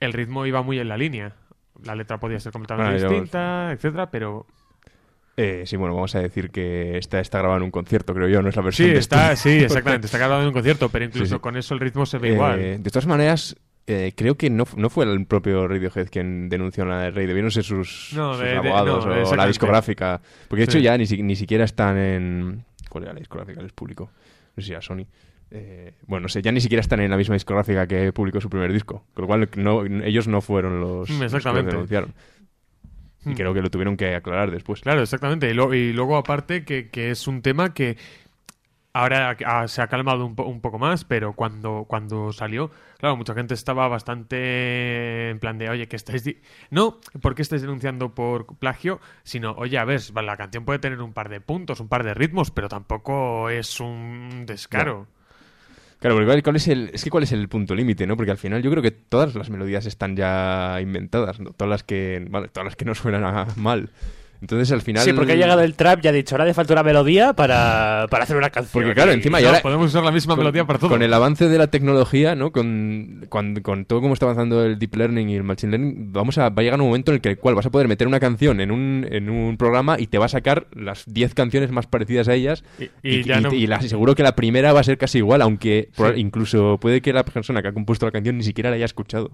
el 0.00 0.12
ritmo 0.12 0.46
iba 0.46 0.62
muy 0.62 0.78
en 0.78 0.88
la 0.88 0.96
línea. 0.96 1.34
La 1.84 1.94
letra 1.94 2.18
podía 2.18 2.40
ser 2.40 2.52
completamente 2.52 2.92
Bueno, 2.92 3.08
yo- 3.08 3.10
distinta, 3.10 3.70
etcétera, 3.72 4.10
pero 4.10 4.46
Eh, 5.38 5.64
sí, 5.66 5.76
bueno, 5.76 5.94
vamos 5.94 6.14
a 6.14 6.20
decir 6.20 6.50
que 6.50 6.96
está, 6.96 7.20
está 7.20 7.38
grabado 7.38 7.58
en 7.58 7.64
un 7.64 7.70
concierto, 7.70 8.14
creo 8.14 8.26
yo, 8.28 8.40
no 8.40 8.48
es 8.48 8.56
la 8.56 8.62
versión 8.62 8.88
sí, 8.88 8.92
de 8.94 8.98
está, 8.98 9.32
estudio. 9.32 9.58
sí, 9.58 9.64
exactamente, 9.64 10.06
está 10.06 10.16
grabado 10.18 10.40
en 10.40 10.46
un 10.48 10.54
concierto, 10.54 10.88
pero 10.88 11.04
incluso 11.04 11.26
Sí, 11.26 11.34
sí. 11.34 11.40
con 11.40 11.56
eso 11.58 11.74
el 11.74 11.80
ritmo 11.80 12.06
se 12.06 12.16
ve 12.18 12.30
Eh, 12.30 12.32
igual. 12.32 12.82
De 12.82 12.90
todas 12.90 13.06
maneras, 13.06 13.54
eh, 13.86 14.12
creo 14.16 14.36
que 14.36 14.48
no, 14.48 14.64
no 14.76 14.88
fue 14.88 15.04
el 15.04 15.26
propio 15.26 15.68
Radiohead 15.68 16.08
quien 16.08 16.48
denunció 16.48 16.84
a 16.84 16.86
la 16.86 17.00
del 17.02 17.14
Rey, 17.14 17.26
debieron 17.26 17.50
ser 17.50 17.64
sus, 17.64 18.12
No, 18.16 18.32
sus 18.32 18.42
de- 18.42 18.48
de- 18.48 18.56
abogados 18.56 19.04
no, 19.04 19.12
o 19.30 19.36
la 19.36 19.46
discográfica. 19.46 20.22
Porque 20.48 20.60
de 20.60 20.64
hecho 20.64 20.78
Sí. 20.78 20.82
ya 20.84 20.96
ni, 20.96 21.04
si- 21.06 21.22
ni 21.22 21.36
siquiera 21.36 21.64
están 21.64 21.98
en... 21.98 22.64
¿Cuál 22.88 23.04
era 23.04 23.12
la 23.12 23.18
discográfica? 23.18 23.60
Les 23.60 23.72
publicó. 23.72 24.04
No 24.56 24.62
sé 24.62 24.68
si 24.68 24.72
era 24.72 24.80
Sony. 24.80 25.04
Eh, 25.50 25.94
bueno, 26.06 26.22
no 26.24 26.28
sé, 26.28 26.42
ya 26.42 26.50
ni 26.52 26.60
siquiera 26.60 26.80
están 26.80 27.00
en 27.00 27.10
la 27.10 27.16
misma 27.16 27.34
discográfica 27.34 27.86
que 27.86 28.12
publicó 28.12 28.40
su 28.40 28.50
primer 28.50 28.72
disco. 28.72 29.04
Con 29.14 29.22
lo 29.22 29.26
cual 29.28 29.48
no, 29.56 29.84
ellos 29.84 30.26
no 30.28 30.40
fueron 30.40 30.80
los, 30.80 31.08
los 31.08 31.32
que 31.32 31.52
denunciaron. 31.70 32.14
Y 33.24 33.30
Mm. 33.30 33.34
creo 33.34 33.54
que 33.54 33.60
lo 33.62 33.70
tuvieron 33.70 33.96
que 33.96 34.14
aclarar 34.14 34.50
después. 34.50 34.80
Claro, 34.82 35.02
exactamente. 35.02 35.50
Y, 35.50 35.54
lo- 35.54 35.74
y 35.74 35.92
luego, 35.92 36.16
aparte, 36.16 36.64
que, 36.64 36.90
que 36.90 37.10
es 37.10 37.26
un 37.26 37.42
tema 37.42 37.74
que 37.74 37.96
ahora 38.92 39.36
ah, 39.44 39.68
se 39.68 39.82
ha 39.82 39.88
calmado 39.88 40.24
un, 40.24 40.34
po- 40.36 40.44
un 40.44 40.60
poco 40.60 40.78
más, 40.78 41.04
pero 41.04 41.32
cuando, 41.34 41.84
cuando 41.88 42.32
salió, 42.32 42.70
claro, 42.98 43.16
mucha 43.16 43.34
gente 43.34 43.52
estaba 43.54 43.88
bastante 43.88 45.30
en 45.30 45.38
plan 45.38 45.58
de, 45.58 45.68
oye, 45.68 45.86
que 45.88 45.96
estáis... 45.96 46.24
di-". 46.24 46.38
No 46.70 46.98
porque 47.20 47.42
estáis 47.42 47.62
denunciando 47.62 48.14
por 48.14 48.46
plagio, 48.58 49.00
sino, 49.22 49.52
oye, 49.52 49.76
a 49.78 49.84
ver, 49.84 50.00
la 50.24 50.36
canción 50.36 50.64
puede 50.64 50.78
tener 50.78 51.00
un 51.02 51.12
par 51.12 51.28
de 51.28 51.40
puntos, 51.40 51.80
un 51.80 51.88
par 51.88 52.04
de 52.04 52.14
ritmos, 52.14 52.50
pero 52.50 52.68
tampoco 52.68 53.50
es 53.50 53.80
un 53.80 54.44
descaro. 54.46 55.06
Claro, 55.98 56.14
porque 56.16 56.42
cuál, 56.42 56.56
es 56.56 56.68
el, 56.68 56.90
es 56.92 57.02
que 57.04 57.10
cuál 57.10 57.24
es 57.24 57.32
el 57.32 57.48
punto 57.48 57.74
límite, 57.74 58.06
¿no? 58.06 58.16
Porque 58.16 58.30
al 58.30 58.36
final 58.36 58.62
yo 58.62 58.70
creo 58.70 58.82
que 58.82 58.90
todas 58.90 59.34
las 59.34 59.48
melodías 59.48 59.86
están 59.86 60.14
ya 60.14 60.78
inventadas, 60.80 61.40
¿no? 61.40 61.50
Todas 61.52 61.70
las 61.70 61.82
que, 61.84 62.28
todas 62.52 62.64
las 62.66 62.76
que 62.76 62.84
no 62.84 62.94
suenan 62.94 63.24
a- 63.24 63.46
mal. 63.56 63.90
Entonces 64.40 64.70
al 64.72 64.82
final... 64.82 65.02
Sí, 65.04 65.12
porque 65.12 65.32
ha 65.32 65.36
llegado 65.36 65.62
el 65.62 65.74
trap 65.74 66.04
y 66.04 66.08
ha 66.08 66.12
dicho, 66.12 66.34
ahora 66.34 66.44
le 66.44 66.54
falta 66.54 66.72
una 66.74 66.82
melodía 66.82 67.32
para, 67.32 68.06
para 68.10 68.24
hacer 68.24 68.36
una 68.36 68.50
canción. 68.50 68.72
Porque 68.72 68.94
claro, 68.94 69.12
encima 69.12 69.40
Y 69.40 69.44
ya 69.44 69.60
podemos 69.62 69.86
usar 69.88 70.04
la 70.04 70.12
misma 70.12 70.34
con, 70.34 70.44
melodía 70.44 70.64
para 70.66 70.78
todo. 70.78 70.90
con 70.90 71.02
el 71.02 71.12
avance 71.12 71.48
de 71.48 71.58
la 71.58 71.66
tecnología, 71.68 72.34
¿no? 72.34 72.52
Con, 72.52 73.26
con, 73.28 73.56
con 73.62 73.84
todo 73.86 74.00
como 74.00 74.14
está 74.14 74.26
avanzando 74.26 74.64
el 74.64 74.78
deep 74.78 74.94
learning 74.96 75.30
y 75.30 75.36
el 75.36 75.42
machine 75.44 75.70
learning, 75.76 76.12
vamos 76.12 76.38
a, 76.38 76.48
va 76.50 76.60
a 76.60 76.62
llegar 76.62 76.80
un 76.80 76.86
momento 76.86 77.10
en 77.12 77.16
el 77.16 77.20
que 77.20 77.30
el 77.30 77.38
cual 77.38 77.54
vas 77.54 77.66
a 77.66 77.70
poder 77.70 77.88
meter 77.88 78.06
una 78.06 78.20
canción 78.20 78.60
en 78.60 78.70
un, 78.70 79.06
en 79.10 79.30
un 79.30 79.56
programa 79.56 79.96
y 79.98 80.06
te 80.08 80.18
va 80.18 80.26
a 80.26 80.28
sacar 80.28 80.66
las 80.74 81.04
10 81.06 81.34
canciones 81.34 81.70
más 81.70 81.86
parecidas 81.86 82.28
a 82.28 82.34
ellas 82.34 82.64
Y- 82.78 82.90
y 83.02 83.22
ya 83.24 83.38
y, 83.38 83.42
no- 83.42 83.52
y 83.52 83.66
la- 83.66 83.80
seguro 83.80 84.14
que 84.14 84.22
la 84.22 84.36
primera 84.36 84.72
va 84.72 84.80
a 84.80 84.84
ser 84.84 84.98
casi 84.98 85.18
igual, 85.18 85.42
aunque 85.42 85.88
Sí. 85.96 86.02
incluso 86.16 86.78
puede 86.80 87.00
que 87.00 87.12
la 87.12 87.24
persona 87.24 87.62
que 87.62 87.68
ha 87.68 87.72
compuesto 87.72 88.06
la 88.06 88.12
canción 88.12 88.36
ni 88.36 88.44
siquiera 88.44 88.70
la 88.70 88.76
haya 88.76 88.84
escuchado. 88.84 89.30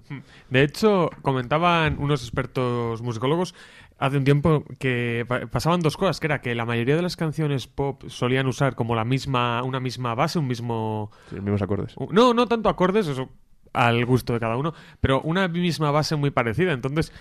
De 0.49 0.63
hecho, 0.63 1.09
comentaban 1.21 1.97
unos 1.99 2.21
expertos 2.23 3.01
musicólogos 3.01 3.53
hace 3.97 4.17
un 4.17 4.23
tiempo 4.23 4.63
que 4.79 5.25
pa- 5.27 5.47
pasaban 5.47 5.81
dos 5.81 5.97
cosas, 5.97 6.19
que 6.19 6.27
era 6.27 6.41
que 6.41 6.55
la 6.55 6.65
mayoría 6.65 6.95
de 6.95 7.01
las 7.01 7.15
canciones 7.15 7.67
pop 7.67 8.03
solían 8.07 8.47
usar 8.47 8.75
como 8.75 8.95
la 8.95 9.05
misma, 9.05 9.63
una 9.63 9.79
misma 9.79 10.15
base, 10.15 10.39
un 10.39 10.47
mismo... 10.47 11.11
Los 11.31 11.41
mismos 11.41 11.61
acordes. 11.61 11.95
No, 12.11 12.33
no 12.33 12.47
tanto 12.47 12.69
acordes, 12.69 13.07
eso 13.07 13.29
al 13.73 14.05
gusto 14.05 14.33
de 14.33 14.39
cada 14.39 14.55
uno, 14.55 14.73
pero 15.01 15.19
una 15.21 15.47
misma 15.47 15.89
base 15.89 16.15
muy 16.15 16.29
parecida. 16.29 16.73
Entonces, 16.73 17.11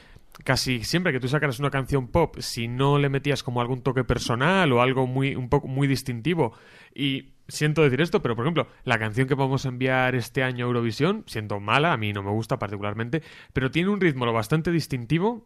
casi 0.44 0.84
siempre 0.84 1.10
que 1.10 1.18
tú 1.18 1.26
sacaras 1.26 1.58
una 1.60 1.70
canción 1.70 2.08
pop, 2.08 2.36
si 2.40 2.68
no 2.68 2.98
le 2.98 3.08
metías 3.08 3.42
como 3.42 3.62
algún 3.62 3.80
toque 3.80 4.04
personal 4.04 4.70
o 4.72 4.82
algo 4.82 5.06
muy, 5.06 5.34
un 5.34 5.48
poco 5.48 5.66
muy 5.66 5.88
distintivo, 5.88 6.52
y 6.94 7.30
siento 7.48 7.82
decir 7.82 8.02
esto, 8.02 8.20
pero 8.20 8.36
por 8.36 8.44
ejemplo, 8.44 8.66
la 8.84 8.98
canción 8.98 9.28
que 9.28 9.34
vamos 9.34 9.64
a 9.64 9.70
enviar 9.70 10.14
este 10.14 10.42
año 10.42 10.66
a 10.66 10.68
Eurovisión, 10.68 11.24
siendo 11.26 11.58
mala, 11.58 11.94
a 11.94 11.96
mí 11.96 12.12
no 12.12 12.22
me 12.22 12.30
gusta 12.30 12.58
particularmente, 12.58 13.22
pero 13.54 13.70
tiene 13.70 13.88
un 13.88 14.00
ritmo 14.00 14.26
lo 14.26 14.34
bastante 14.34 14.70
distintivo 14.70 15.44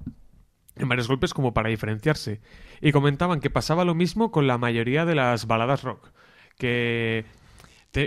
en 0.76 0.88
varios 0.88 1.08
golpes 1.08 1.34
como 1.34 1.52
para 1.54 1.68
diferenciarse. 1.70 2.40
Y 2.80 2.92
comentaban 2.92 3.40
que 3.40 3.50
pasaba 3.50 3.84
lo 3.84 3.94
mismo 3.94 4.30
con 4.30 4.46
la 4.46 4.58
mayoría 4.58 5.04
de 5.04 5.14
las 5.14 5.46
baladas 5.46 5.82
rock, 5.82 6.10
que 6.58 7.24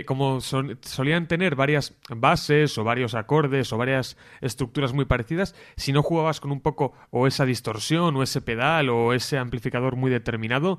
como 0.06 0.40
son- 0.40 0.78
solían 0.82 1.26
tener 1.26 1.56
varias 1.56 1.98
bases 2.08 2.78
o 2.78 2.84
varios 2.84 3.16
acordes 3.16 3.72
o 3.72 3.76
varias 3.76 4.16
estructuras 4.40 4.92
muy 4.92 5.04
parecidas, 5.04 5.56
si 5.76 5.92
no 5.92 6.04
jugabas 6.04 6.38
con 6.38 6.52
un 6.52 6.60
poco 6.60 6.92
o 7.10 7.26
esa 7.26 7.44
distorsión 7.44 8.14
o 8.14 8.22
ese 8.22 8.40
pedal 8.40 8.88
o 8.88 9.12
ese 9.14 9.36
amplificador 9.36 9.96
muy 9.96 10.10
determinado, 10.12 10.78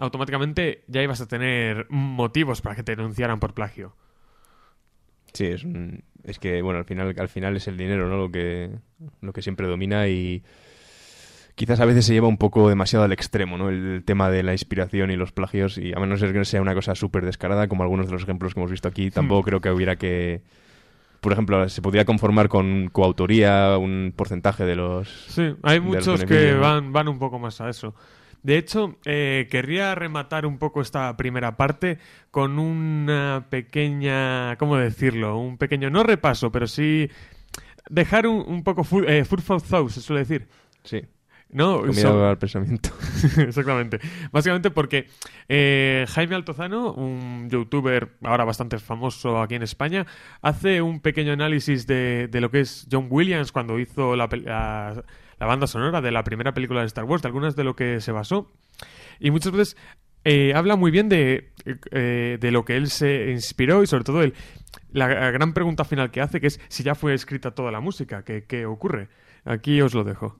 automáticamente 0.00 0.82
ya 0.88 1.02
ibas 1.02 1.20
a 1.20 1.28
tener 1.28 1.86
motivos 1.88 2.60
para 2.60 2.74
que 2.74 2.82
te 2.82 2.96
denunciaran 2.96 3.38
por 3.38 3.54
plagio. 3.54 3.94
Sí, 5.32 5.46
es, 5.46 5.64
es 6.24 6.38
que, 6.40 6.60
bueno, 6.60 6.80
al 6.80 6.84
final, 6.84 7.14
al 7.16 7.28
final 7.28 7.54
es 7.56 7.68
el 7.68 7.76
dinero, 7.76 8.08
¿no? 8.08 8.16
Lo 8.16 8.30
que, 8.32 8.70
lo 9.20 9.32
que 9.32 9.42
siempre 9.42 9.68
domina 9.68 10.08
y 10.08 10.42
quizás 11.58 11.80
a 11.80 11.84
veces 11.84 12.06
se 12.06 12.14
lleva 12.14 12.28
un 12.28 12.38
poco 12.38 12.68
demasiado 12.68 13.04
al 13.04 13.12
extremo, 13.12 13.58
¿no? 13.58 13.68
El, 13.68 14.04
tema 14.04 14.30
de 14.30 14.44
la 14.44 14.52
inspiración 14.52 15.10
y 15.10 15.16
los 15.16 15.32
plagios 15.32 15.76
y 15.76 15.92
a 15.92 15.98
menos 15.98 16.22
que 16.22 16.44
sea 16.44 16.62
una 16.62 16.72
cosa 16.72 16.94
súper 16.94 17.24
descarada, 17.24 17.66
como 17.66 17.82
algunos 17.82 18.06
de 18.06 18.12
los 18.12 18.22
ejemplos 18.22 18.54
que 18.54 18.60
hemos 18.60 18.70
visto 18.70 18.86
aquí, 18.86 19.10
tampoco 19.10 19.42
creo 19.42 19.60
que 19.60 19.70
hubiera 19.70 19.96
que... 19.96 20.40
Por 21.20 21.32
ejemplo, 21.32 21.68
se 21.68 21.82
podría 21.82 22.04
conformar 22.04 22.48
con 22.48 22.90
coautoría 22.90 23.76
un 23.76 24.14
porcentaje 24.14 24.64
de 24.64 24.76
los... 24.76 25.08
Sí, 25.08 25.52
hay 25.64 25.80
muchos 25.80 26.24
que 26.24 26.54
van, 26.54 26.92
van 26.92 27.08
un 27.08 27.18
poco 27.18 27.40
más 27.40 27.60
a 27.60 27.68
eso. 27.68 27.92
De 28.44 28.56
hecho, 28.56 28.96
eh, 29.04 29.48
querría 29.50 29.96
rematar 29.96 30.46
un 30.46 30.58
poco 30.58 30.80
esta 30.80 31.16
primera 31.16 31.56
parte 31.56 31.98
con 32.30 32.60
una 32.60 33.46
pequeña, 33.50 34.54
¿cómo 34.58 34.76
decirlo? 34.76 35.36
Un 35.36 35.58
pequeño, 35.58 35.90
no 35.90 36.04
repaso, 36.04 36.52
pero 36.52 36.68
sí 36.68 37.10
dejar 37.90 38.28
un, 38.28 38.44
un 38.46 38.62
poco 38.62 38.84
food, 38.84 39.08
eh, 39.08 39.24
food 39.24 39.40
for 39.40 39.60
thought, 39.60 39.90
se 39.90 40.00
suele 40.00 40.20
decir. 40.20 40.46
Sí. 40.84 41.02
No, 41.50 41.80
So- 41.94 42.26
al 42.28 42.38
pensamiento. 42.38 42.90
Exactamente. 43.38 43.98
Básicamente 44.32 44.70
porque 44.70 45.06
eh, 45.48 46.04
Jaime 46.08 46.34
Altozano, 46.34 46.92
un 46.92 47.48
youtuber 47.50 48.10
ahora 48.22 48.44
bastante 48.44 48.78
famoso 48.78 49.40
aquí 49.40 49.54
en 49.54 49.62
España, 49.62 50.06
hace 50.42 50.82
un 50.82 51.00
pequeño 51.00 51.32
análisis 51.32 51.86
de, 51.86 52.28
de 52.30 52.40
lo 52.42 52.50
que 52.50 52.60
es 52.60 52.86
John 52.92 53.06
Williams 53.10 53.50
cuando 53.52 53.78
hizo 53.78 54.14
la, 54.14 54.28
la- 54.44 55.02
la 55.40 55.46
banda 55.46 55.66
sonora 55.68 56.00
de 56.00 56.10
la 56.10 56.24
primera 56.24 56.52
película 56.52 56.80
de 56.80 56.86
Star 56.88 57.04
Wars, 57.04 57.22
de 57.22 57.28
algunas 57.28 57.54
de 57.56 57.62
lo 57.64 57.76
que 57.76 58.00
se 58.00 58.10
basó. 58.12 58.50
Y 59.20 59.30
muchas 59.30 59.52
veces 59.52 59.76
eh, 60.24 60.52
habla 60.54 60.74
muy 60.76 60.90
bien 60.90 61.08
de, 61.08 61.52
eh, 61.92 62.38
de 62.40 62.50
lo 62.50 62.64
que 62.64 62.76
él 62.76 62.90
se 62.90 63.30
inspiró 63.30 63.82
y 63.82 63.86
sobre 63.86 64.02
todo 64.04 64.22
el, 64.22 64.34
la 64.92 65.06
gran 65.30 65.54
pregunta 65.54 65.84
final 65.84 66.10
que 66.10 66.20
hace, 66.20 66.40
que 66.40 66.48
es 66.48 66.60
si 66.68 66.82
ya 66.82 66.94
fue 66.96 67.14
escrita 67.14 67.52
toda 67.52 67.70
la 67.70 67.80
música, 67.80 68.24
¿qué, 68.24 68.44
qué 68.44 68.66
ocurre? 68.66 69.08
Aquí 69.44 69.80
os 69.80 69.94
lo 69.94 70.02
dejo. 70.04 70.38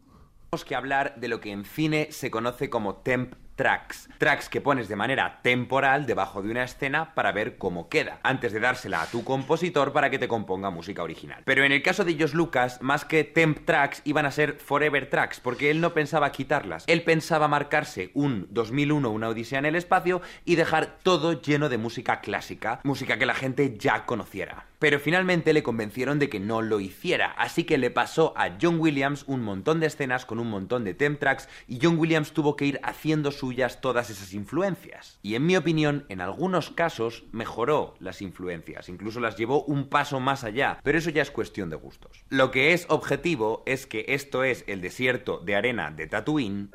Tenemos 0.51 0.65
que 0.65 0.77
hablar 0.77 1.15
de 1.17 1.29
lo 1.29 1.41
que 1.43 1.51
en 1.51 1.67
cine 1.67 2.09
se 2.11 2.31
conoce 2.31 2.71
como 2.71 2.97
temp 2.97 3.35
tracks. 3.59 4.09
Tracks 4.19 4.49
que 4.49 4.61
pones 4.61 4.89
de 4.89 4.95
manera 4.95 5.41
temporal 5.43 6.07
debajo 6.07 6.43
de 6.43 6.51
una 6.51 6.63
escena 6.63 7.15
para 7.15 7.33
ver 7.33 7.59
cómo 7.59 7.89
queda, 7.89 8.21
antes 8.23 8.53
de 8.53 8.61
dársela 8.61 9.03
a 9.03 9.07
tu 9.07 9.25
compositor 9.25 9.93
para 9.93 10.11
que 10.11 10.19
te 10.19 10.29
componga 10.29 10.71
música 10.71 11.03
original. 11.03 11.43
Pero 11.45 11.65
en 11.65 11.73
el 11.73 11.83
caso 11.83 12.05
de 12.05 12.17
Josh 12.19 12.35
Lucas, 12.35 12.81
más 12.83 13.05
que 13.05 13.25
temp 13.25 13.65
tracks, 13.65 14.01
iban 14.05 14.27
a 14.27 14.31
ser 14.31 14.59
forever 14.59 15.11
tracks, 15.11 15.41
porque 15.41 15.71
él 15.71 15.81
no 15.81 15.93
pensaba 15.93 16.31
quitarlas. 16.31 16.85
Él 16.87 17.03
pensaba 17.03 17.49
marcarse 17.49 18.13
un 18.15 18.47
2001, 18.51 19.11
una 19.11 19.29
odisea 19.29 19.59
en 19.59 19.67
el 19.67 19.77
espacio, 19.77 20.23
y 20.45 20.55
dejar 20.55 20.99
todo 21.03 21.43
lleno 21.43 21.69
de 21.69 21.79
música 21.79 22.21
clásica, 22.21 22.81
música 22.85 23.19
que 23.19 23.27
la 23.27 23.35
gente 23.35 23.77
ya 23.77 24.07
conociera. 24.07 24.67
Pero 24.79 25.01
finalmente 25.01 25.53
le 25.53 25.65
convencieron 25.65 26.21
de 26.21 26.29
que 26.29 26.39
no 26.39 26.63
lo 26.63 26.79
hiciera, 26.79 27.33
así 27.37 27.65
que 27.65 27.79
le 27.79 27.91
pasó 27.91 28.33
a 28.37 28.51
John 28.63 28.79
Williams 28.79 29.25
un 29.27 29.43
montón 29.43 29.81
de 29.81 29.87
escenas 29.87 30.25
con 30.25 30.39
un 30.39 30.49
montón 30.49 30.85
de 30.85 30.95
temp 30.95 31.19
tracks 31.19 31.49
y 31.67 31.81
John 31.83 31.99
Williams 31.99 32.33
tuvo 32.33 32.55
que 32.55 32.67
ir 32.67 32.81
haciendo 32.85 33.33
todas 33.81 34.11
esas 34.11 34.33
influencias. 34.35 35.19
Y 35.23 35.35
en 35.35 35.47
mi 35.47 35.57
opinión, 35.57 36.05
en 36.09 36.21
algunos 36.21 36.71
casos 36.71 37.25
mejoró 37.33 37.95
las 38.01 38.23
influencias, 38.23 38.89
incluso 38.89 39.21
las 39.21 39.37
llevó 39.37 39.65
un 39.65 39.89
paso 39.89 40.21
más 40.21 40.45
allá, 40.45 40.81
pero 40.83 40.99
eso 40.99 41.11
ya 41.11 41.23
es 41.23 41.31
cuestión 41.31 41.71
de 41.71 41.77
gustos. 41.77 42.25
Lo 42.29 42.51
que 42.51 42.73
es 42.73 42.87
objetivo 42.89 43.63
es 43.67 43.87
que 43.87 44.05
esto 44.09 44.45
es 44.45 44.65
el 44.67 44.81
desierto 44.81 45.39
de 45.39 45.57
arena 45.57 45.91
de 45.91 46.07
Tatooine. 46.07 46.71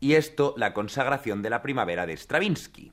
y 0.00 0.14
esto 0.14 0.54
la 0.56 0.74
consagración 0.74 1.42
de 1.42 1.50
la 1.50 1.60
primavera 1.60 2.06
de 2.06 2.16
Stravinsky. 2.16 2.92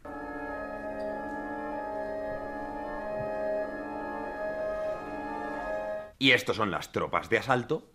Y 6.26 6.32
estos 6.32 6.56
son 6.58 6.72
las 6.72 6.92
tropas 6.92 7.30
de 7.30 7.38
asalto. 7.38 7.92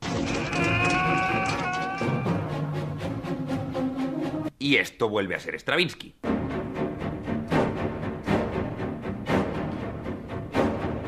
Y 4.57 4.76
esto 4.76 5.09
vuelve 5.09 5.35
a 5.35 5.41
ser 5.41 5.59
Stravinsky. 5.59 6.14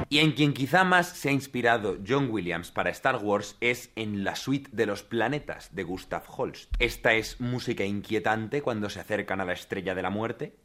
Y 0.09 0.19
en 0.19 0.33
quien 0.33 0.53
quizá 0.53 0.83
más 0.83 1.11
se 1.11 1.29
ha 1.29 1.33
inspirado 1.33 1.99
John 2.05 2.27
Williams 2.29 2.73
para 2.73 2.91
Star 2.91 3.19
Wars 3.23 3.57
es 3.61 3.93
en 3.95 4.25
la 4.25 4.35
suite 4.35 4.71
de 4.73 4.87
los 4.87 5.05
planetas 5.05 5.73
de 5.77 5.85
Gustav 5.85 6.25
Holst. 6.27 6.75
Esta 6.81 7.15
es 7.15 7.41
música 7.41 7.85
inquietante 7.85 8.63
cuando 8.63 8.91
se 8.91 8.99
acercan 8.99 9.41
a 9.41 9.45
la 9.45 9.53
estrella 9.53 9.95
de 9.95 10.03
la 10.03 10.11
muerte. 10.11 10.57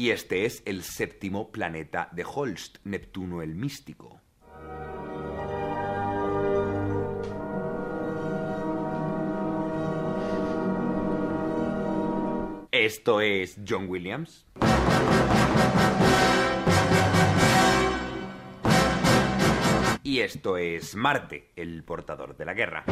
Y 0.00 0.12
este 0.12 0.46
es 0.46 0.62
el 0.64 0.82
séptimo 0.82 1.52
planeta 1.52 2.08
de 2.12 2.24
Holst, 2.24 2.78
Neptuno 2.84 3.42
el 3.42 3.54
Místico. 3.54 4.18
Esto 12.72 13.20
es 13.20 13.58
John 13.68 13.90
Williams. 13.90 14.46
Y 20.02 20.20
esto 20.20 20.56
es 20.56 20.96
Marte, 20.96 21.50
el 21.56 21.84
portador 21.84 22.38
de 22.38 22.44
la 22.46 22.54
guerra. 22.54 22.84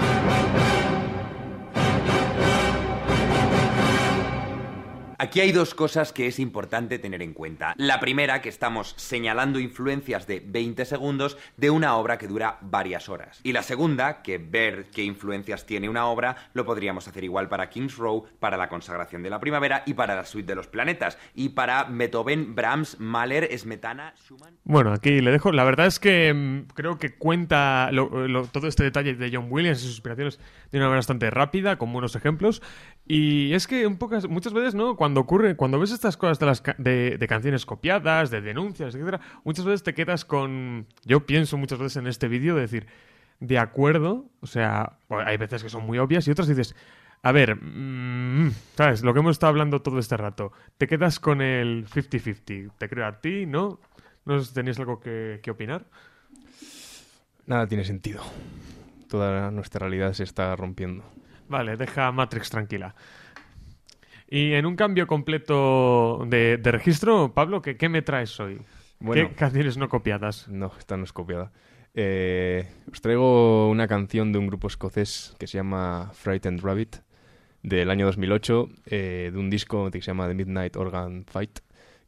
Aquí 5.21 5.41
hay 5.41 5.51
dos 5.51 5.75
cosas 5.75 6.13
que 6.13 6.29
es 6.29 6.39
importante 6.39 7.01
tener 7.01 7.23
en 7.23 7.33
cuenta. 7.33 7.75
La 7.77 7.99
primera, 7.99 8.41
que 8.41 8.49
estamos 8.49 8.95
señalando 8.97 9.59
influencias 9.59 10.29
de 10.29 10.39
20 10.47 10.85
segundos 10.85 11.37
de 11.57 11.71
una 11.71 11.97
obra 11.97 12.19
que 12.19 12.29
dura 12.29 12.59
varias 12.61 13.09
horas. 13.09 13.41
Y 13.43 13.53
la 13.53 13.65
segunda, 13.65 14.23
que 14.23 14.39
ver 14.39 14.87
qué 14.93 15.03
influencias 15.03 15.67
tiene 15.67 15.89
una 15.89 16.07
obra, 16.07 16.37
lo 16.55 16.65
podríamos 16.65 17.09
hacer 17.09 17.25
igual 17.25 17.49
para 17.49 17.69
King's 17.69 17.97
Row, 17.97 18.27
para 18.39 18.57
la 18.57 18.69
consagración 18.69 19.25
de 19.25 19.31
la 19.31 19.41
primavera 19.41 19.83
y 19.87 19.95
para 19.95 20.15
la 20.15 20.25
suite 20.25 20.47
de 20.47 20.55
los 20.55 20.69
planetas. 20.69 21.19
Y 21.35 21.49
para 21.49 21.83
Beethoven, 21.85 22.55
Brahms, 22.55 23.01
Mahler, 23.01 23.49
Smetana, 23.59 24.15
Schumann. 24.25 24.57
Bueno, 24.63 24.93
aquí 24.93 25.21
le 25.21 25.33
dejo. 25.33 25.51
La 25.51 25.65
verdad 25.65 25.87
es 25.87 25.99
que 25.99 26.33
mm, 26.33 26.73
creo 26.75 26.97
que 26.99 27.17
cuenta 27.17 27.91
lo- 27.91 28.47
todo 28.47 28.69
este 28.69 28.85
detalle 28.85 29.15
de 29.15 29.31
John 29.35 29.49
Williams 29.51 29.79
y 29.81 29.83
sus 29.83 29.95
inspiraciones 29.95 30.39
de 30.71 30.79
una 30.79 30.87
manera 30.87 30.99
bastante 30.99 31.29
rápida, 31.31 31.77
con 31.77 31.93
buenos 31.93 32.15
ejemplos. 32.15 32.63
Y 33.11 33.55
es 33.55 33.67
que 33.67 33.85
en 33.85 33.97
pocas, 33.97 34.29
muchas 34.29 34.53
veces, 34.53 34.75
¿no? 34.75 34.95
Cuando 34.95 35.21
ocurre, 35.23 35.57
cuando 35.57 35.81
ves 35.81 35.93
estas 35.93 36.19
cosas 36.19 36.39
de, 36.39 36.45
las 36.47 36.61
ca- 36.61 36.75
de, 36.77 37.17
de 37.17 37.27
canciones 37.27 37.65
copiadas, 37.65 38.31
de 38.31 38.43
denuncias, 38.43 38.95
etcétera, 38.95 39.19
muchas 39.45 39.65
veces 39.65 39.83
te 39.83 39.95
quedas 39.95 40.27
con. 40.27 40.87
Yo 41.07 41.25
pienso 41.25 41.57
muchas 41.57 41.79
veces 41.79 41.97
en 41.97 42.07
este 42.07 42.29
vídeo 42.29 42.55
de 42.55 42.61
decir, 42.61 42.87
de 43.41 43.59
acuerdo, 43.59 44.27
o 44.41 44.47
sea, 44.47 44.99
bueno, 45.09 45.27
hay 45.27 45.39
veces 45.39 45.63
que 45.63 45.71
son 45.71 45.87
muy 45.87 45.99
obvias 45.99 46.29
y 46.29 46.31
otras 46.31 46.49
dices. 46.49 46.77
A 47.23 47.33
ver, 47.33 47.57
mm, 47.57 48.53
¿sabes? 48.77 49.03
Lo 49.03 49.13
que 49.15 49.21
hemos 49.21 49.33
estado 49.33 49.49
hablando 49.51 49.81
todo 49.83 49.99
este 49.99 50.17
rato. 50.19 50.53
Te 50.77 50.87
quedas 50.87 51.19
con 51.19 51.41
el 51.41 51.87
50-50. 51.89 52.73
Te 52.79 52.89
creo 52.91 53.07
a 53.07 53.21
ti, 53.21 53.47
¿no? 53.47 53.81
¿No 54.27 54.41
tenías 54.45 54.79
algo 54.79 55.01
que 55.01 55.41
opinar? 55.51 55.87
Nada 57.47 57.67
tiene 57.67 57.85
sentido. 57.85 58.23
Toda 59.09 59.51
nuestra 59.51 59.81
realidad 59.81 60.13
se 60.13 60.25
está 60.25 60.55
rompiendo. 60.55 61.03
Vale, 61.49 61.77
deja 61.77 62.13
Matrix 62.13 62.51
tranquila. 62.51 62.95
Y 64.31 64.53
en 64.53 64.67
un 64.67 64.77
cambio 64.77 65.07
completo 65.07 66.25
de, 66.27 66.59
de 66.59 66.73
registro, 66.73 67.33
Pablo, 67.33 67.63
¿qué, 67.63 67.77
qué 67.77 67.89
me 67.89 68.03
traes 68.03 68.39
hoy? 68.41 68.61
Bueno. 69.01 69.29
¿Qué 69.29 69.35
canciones 69.35 69.77
no 69.77 69.89
copiadas? 69.89 70.49
No, 70.49 70.73
esta 70.79 70.97
no 70.97 71.05
es 71.05 71.13
copiada. 71.13 71.53
Eh, 71.95 72.69
os 72.93 73.01
traigo 73.01 73.71
una 73.71 73.89
canción 73.89 74.33
de 74.33 74.39
un 74.39 74.47
grupo 74.47 74.69
escocés 74.69 75.35
que 75.39 75.47
se 75.47 75.59
llama 75.59 76.11
Frightened 76.13 76.61
Rabbit 76.63 76.97
del 77.63 77.91
año 77.91 78.07
2008, 78.07 78.69
eh, 78.87 79.31
de 79.33 79.39
un 79.39 79.51
disco 79.51 79.91
que 79.91 80.01
se 80.01 80.07
llama 80.07 80.29
The 80.29 80.35
Midnight 80.35 80.77
Organ 80.77 81.25
Fight, 81.27 81.61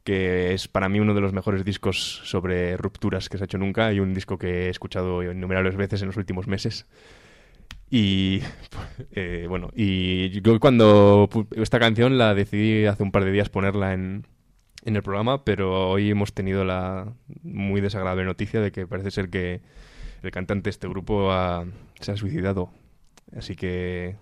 que 0.03 0.53
es 0.53 0.67
para 0.67 0.89
mí 0.89 0.99
uno 0.99 1.13
de 1.13 1.21
los 1.21 1.33
mejores 1.33 1.65
discos 1.65 2.21
sobre 2.23 2.77
rupturas 2.77 3.29
que 3.29 3.37
se 3.37 3.43
ha 3.43 3.45
hecho 3.45 3.57
nunca 3.57 3.91
y 3.91 3.99
un 3.99 4.13
disco 4.13 4.37
que 4.37 4.67
he 4.67 4.69
escuchado 4.69 5.23
innumerables 5.23 5.75
veces 5.75 6.01
en 6.01 6.07
los 6.07 6.17
últimos 6.17 6.47
meses. 6.47 6.87
Y 7.91 8.41
eh, 9.11 9.45
bueno, 9.49 9.69
y 9.75 10.41
yo 10.41 10.59
cuando 10.59 11.29
esta 11.57 11.79
canción 11.79 12.17
la 12.17 12.33
decidí 12.33 12.85
hace 12.85 13.03
un 13.03 13.11
par 13.11 13.25
de 13.25 13.31
días 13.31 13.49
ponerla 13.49 13.93
en, 13.93 14.25
en 14.85 14.95
el 14.95 15.03
programa, 15.03 15.43
pero 15.43 15.89
hoy 15.91 16.09
hemos 16.09 16.33
tenido 16.33 16.63
la 16.63 17.13
muy 17.43 17.81
desagradable 17.81 18.23
noticia 18.25 18.61
de 18.61 18.71
que 18.71 18.87
parece 18.87 19.11
ser 19.11 19.29
que 19.29 19.61
el 20.23 20.31
cantante 20.31 20.65
de 20.65 20.69
este 20.71 20.87
grupo 20.87 21.31
ha- 21.33 21.65
se 21.99 22.11
ha 22.13 22.17
suicidado. 22.17 22.69
Así 23.35 23.55
que 23.55 24.15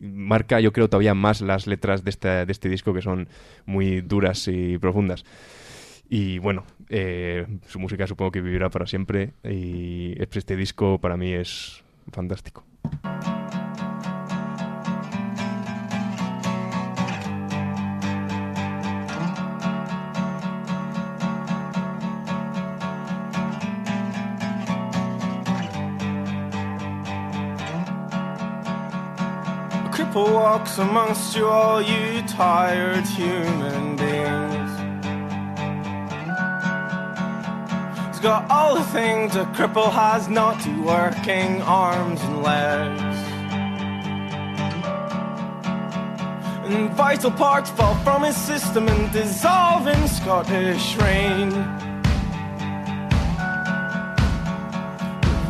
marca, 0.00 0.60
yo 0.60 0.72
creo, 0.72 0.88
todavía 0.88 1.14
más 1.14 1.40
las 1.42 1.66
letras 1.66 2.02
de, 2.04 2.10
esta- 2.10 2.46
de 2.46 2.52
este 2.52 2.68
disco 2.68 2.94
que 2.94 3.02
son 3.02 3.28
muy 3.66 4.00
duras 4.00 4.48
y 4.48 4.78
profundas. 4.78 5.24
Y 6.08 6.38
bueno, 6.38 6.64
eh, 6.88 7.46
su 7.68 7.78
música 7.78 8.06
supongo 8.06 8.32
que 8.32 8.40
vivirá 8.40 8.70
para 8.70 8.86
siempre 8.86 9.32
y 9.44 10.14
este 10.20 10.56
disco 10.56 10.98
para 11.00 11.16
mí 11.16 11.32
es 11.32 11.84
fantástico. 12.12 12.64
A 12.84 12.88
cripple 29.92 30.32
walks 30.32 30.78
amongst 30.78 31.36
you, 31.36 31.46
all 31.46 31.82
you 31.82 32.22
tired 32.22 33.06
human 33.06 33.96
beings. 33.96 34.79
Got 38.22 38.50
all 38.50 38.74
the 38.74 38.84
things 38.84 39.34
a 39.34 39.46
cripple 39.46 39.90
has 39.90 40.28
not 40.28 40.60
two 40.60 40.82
working 40.82 41.62
arms 41.62 42.20
and 42.20 42.42
legs. 42.42 43.16
And 46.66 46.90
vital 46.90 47.30
parts 47.30 47.70
fall 47.70 47.94
from 48.04 48.24
his 48.24 48.36
system 48.36 48.88
and 48.88 49.10
dissolve 49.10 49.86
in 49.86 50.06
Scottish 50.06 50.96
rain. 50.96 51.50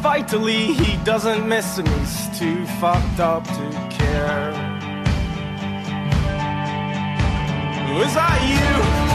Vitally, 0.00 0.72
he 0.72 0.96
doesn't 1.04 1.48
miss 1.48 1.76
him, 1.76 1.86
he's 1.86 2.38
too 2.38 2.64
fucked 2.78 3.18
up 3.18 3.42
to 3.48 3.88
care. 3.90 4.52
Was 7.98 8.14
that 8.14 8.40
you 8.48 9.09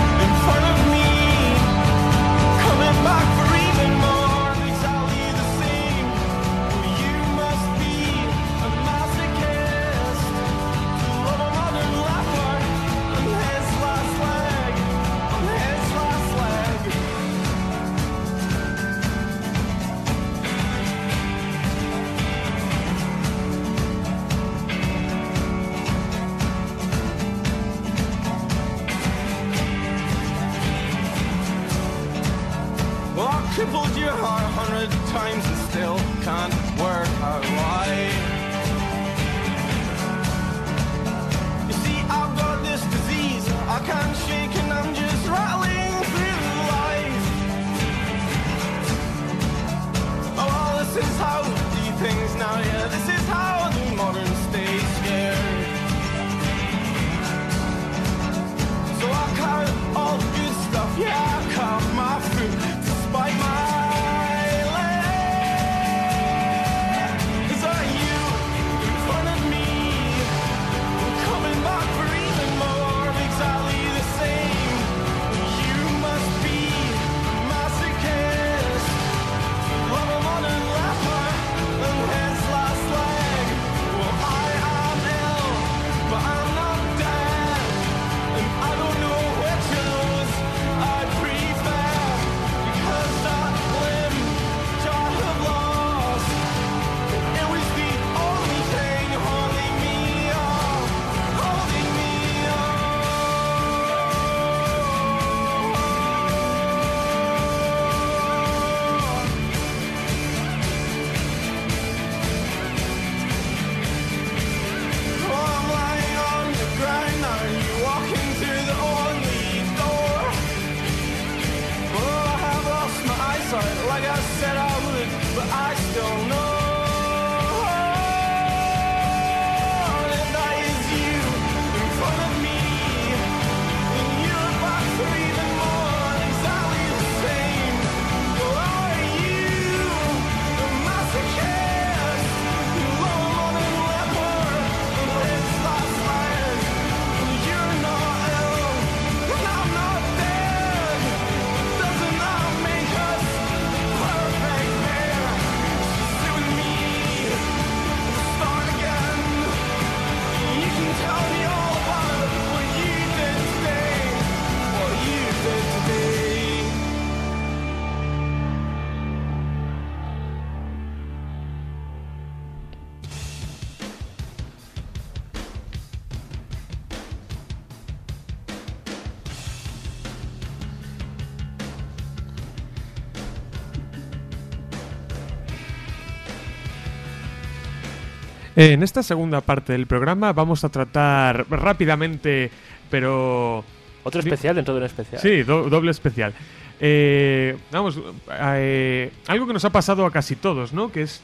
En 188.56 188.84
esta 188.84 189.04
segunda 189.04 189.42
parte 189.42 189.74
del 189.74 189.86
programa 189.88 190.32
vamos 190.34 190.64
a 190.64 190.70
tratar 190.70 191.46
rápidamente, 191.50 192.50
pero... 192.90 193.64
Otro 194.04 194.22
especial 194.22 194.56
dentro 194.56 194.74
de 194.74 194.80
un 194.82 194.86
especial. 194.86 195.20
Sí, 195.22 195.44
do- 195.44 195.68
doble 195.70 195.92
especial. 195.92 196.34
Eh, 196.80 197.58
vamos, 197.72 198.00
eh, 198.40 199.12
algo 199.28 199.48
que 199.48 199.54
nos 199.54 199.66
ha 199.66 199.72
pasado 199.72 200.06
a 200.06 200.12
casi 200.12 200.36
todos, 200.36 200.74
¿no? 200.74 200.92
Que 200.92 201.02
es 201.04 201.22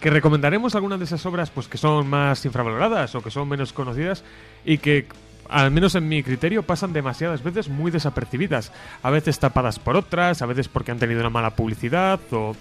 que 0.00 0.10
recomendaremos 0.10 0.74
algunas 0.74 0.98
de 0.98 1.04
esas 1.04 1.24
obras 1.26 1.50
pues 1.50 1.68
que 1.68 1.78
son 1.78 2.08
más 2.08 2.44
infravaloradas 2.44 3.14
o 3.14 3.22
que 3.22 3.30
son 3.30 3.48
menos 3.48 3.72
conocidas 3.72 4.24
y 4.64 4.78
que 4.78 5.06
al 5.48 5.70
menos 5.70 5.94
en 5.94 6.08
mi 6.08 6.22
criterio 6.22 6.62
pasan 6.64 6.92
demasiadas 6.92 7.42
veces 7.44 7.68
muy 7.68 7.90
desapercibidas, 7.90 8.72
a 9.02 9.10
veces 9.10 9.38
tapadas 9.38 9.78
por 9.78 9.94
otras, 9.96 10.40
a 10.42 10.46
veces 10.46 10.68
porque 10.68 10.90
han 10.90 10.98
tenido 10.98 11.20
una 11.20 11.30
mala 11.30 11.50
publicidad 11.50 12.18
o 12.32 12.56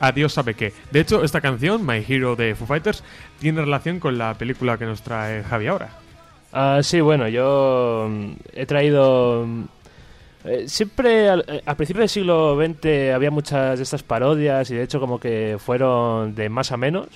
a 0.00 0.12
Dios 0.12 0.32
sabe 0.32 0.54
qué. 0.54 0.72
De 0.90 1.00
hecho, 1.00 1.24
esta 1.24 1.40
canción, 1.40 1.84
My 1.84 2.04
Hero 2.06 2.36
de 2.36 2.54
Foo 2.54 2.66
Fighters, 2.66 3.02
tiene 3.38 3.60
relación 3.60 4.00
con 4.00 4.18
la 4.18 4.34
película 4.34 4.78
que 4.78 4.84
nos 4.84 5.02
trae 5.02 5.42
Javi 5.42 5.66
ahora. 5.66 5.90
Ah, 6.52 6.80
sí, 6.82 7.00
bueno, 7.00 7.28
yo 7.28 8.08
mm, 8.10 8.32
he 8.54 8.66
traído... 8.66 9.44
mm, 9.46 9.64
eh, 10.44 10.68
siempre 10.68 11.28
al, 11.28 11.44
eh, 11.48 11.74
principio 11.76 12.00
del 12.00 12.08
siglo 12.08 12.56
XX 12.56 13.12
había 13.12 13.30
muchas 13.30 13.78
de 13.78 13.82
estas 13.82 14.02
parodias 14.02 14.70
y 14.70 14.76
de 14.76 14.84
hecho 14.84 15.00
como 15.00 15.18
que 15.18 15.56
fueron 15.58 16.34
de 16.34 16.48
más 16.48 16.72
a 16.72 16.76
menos. 16.76 17.08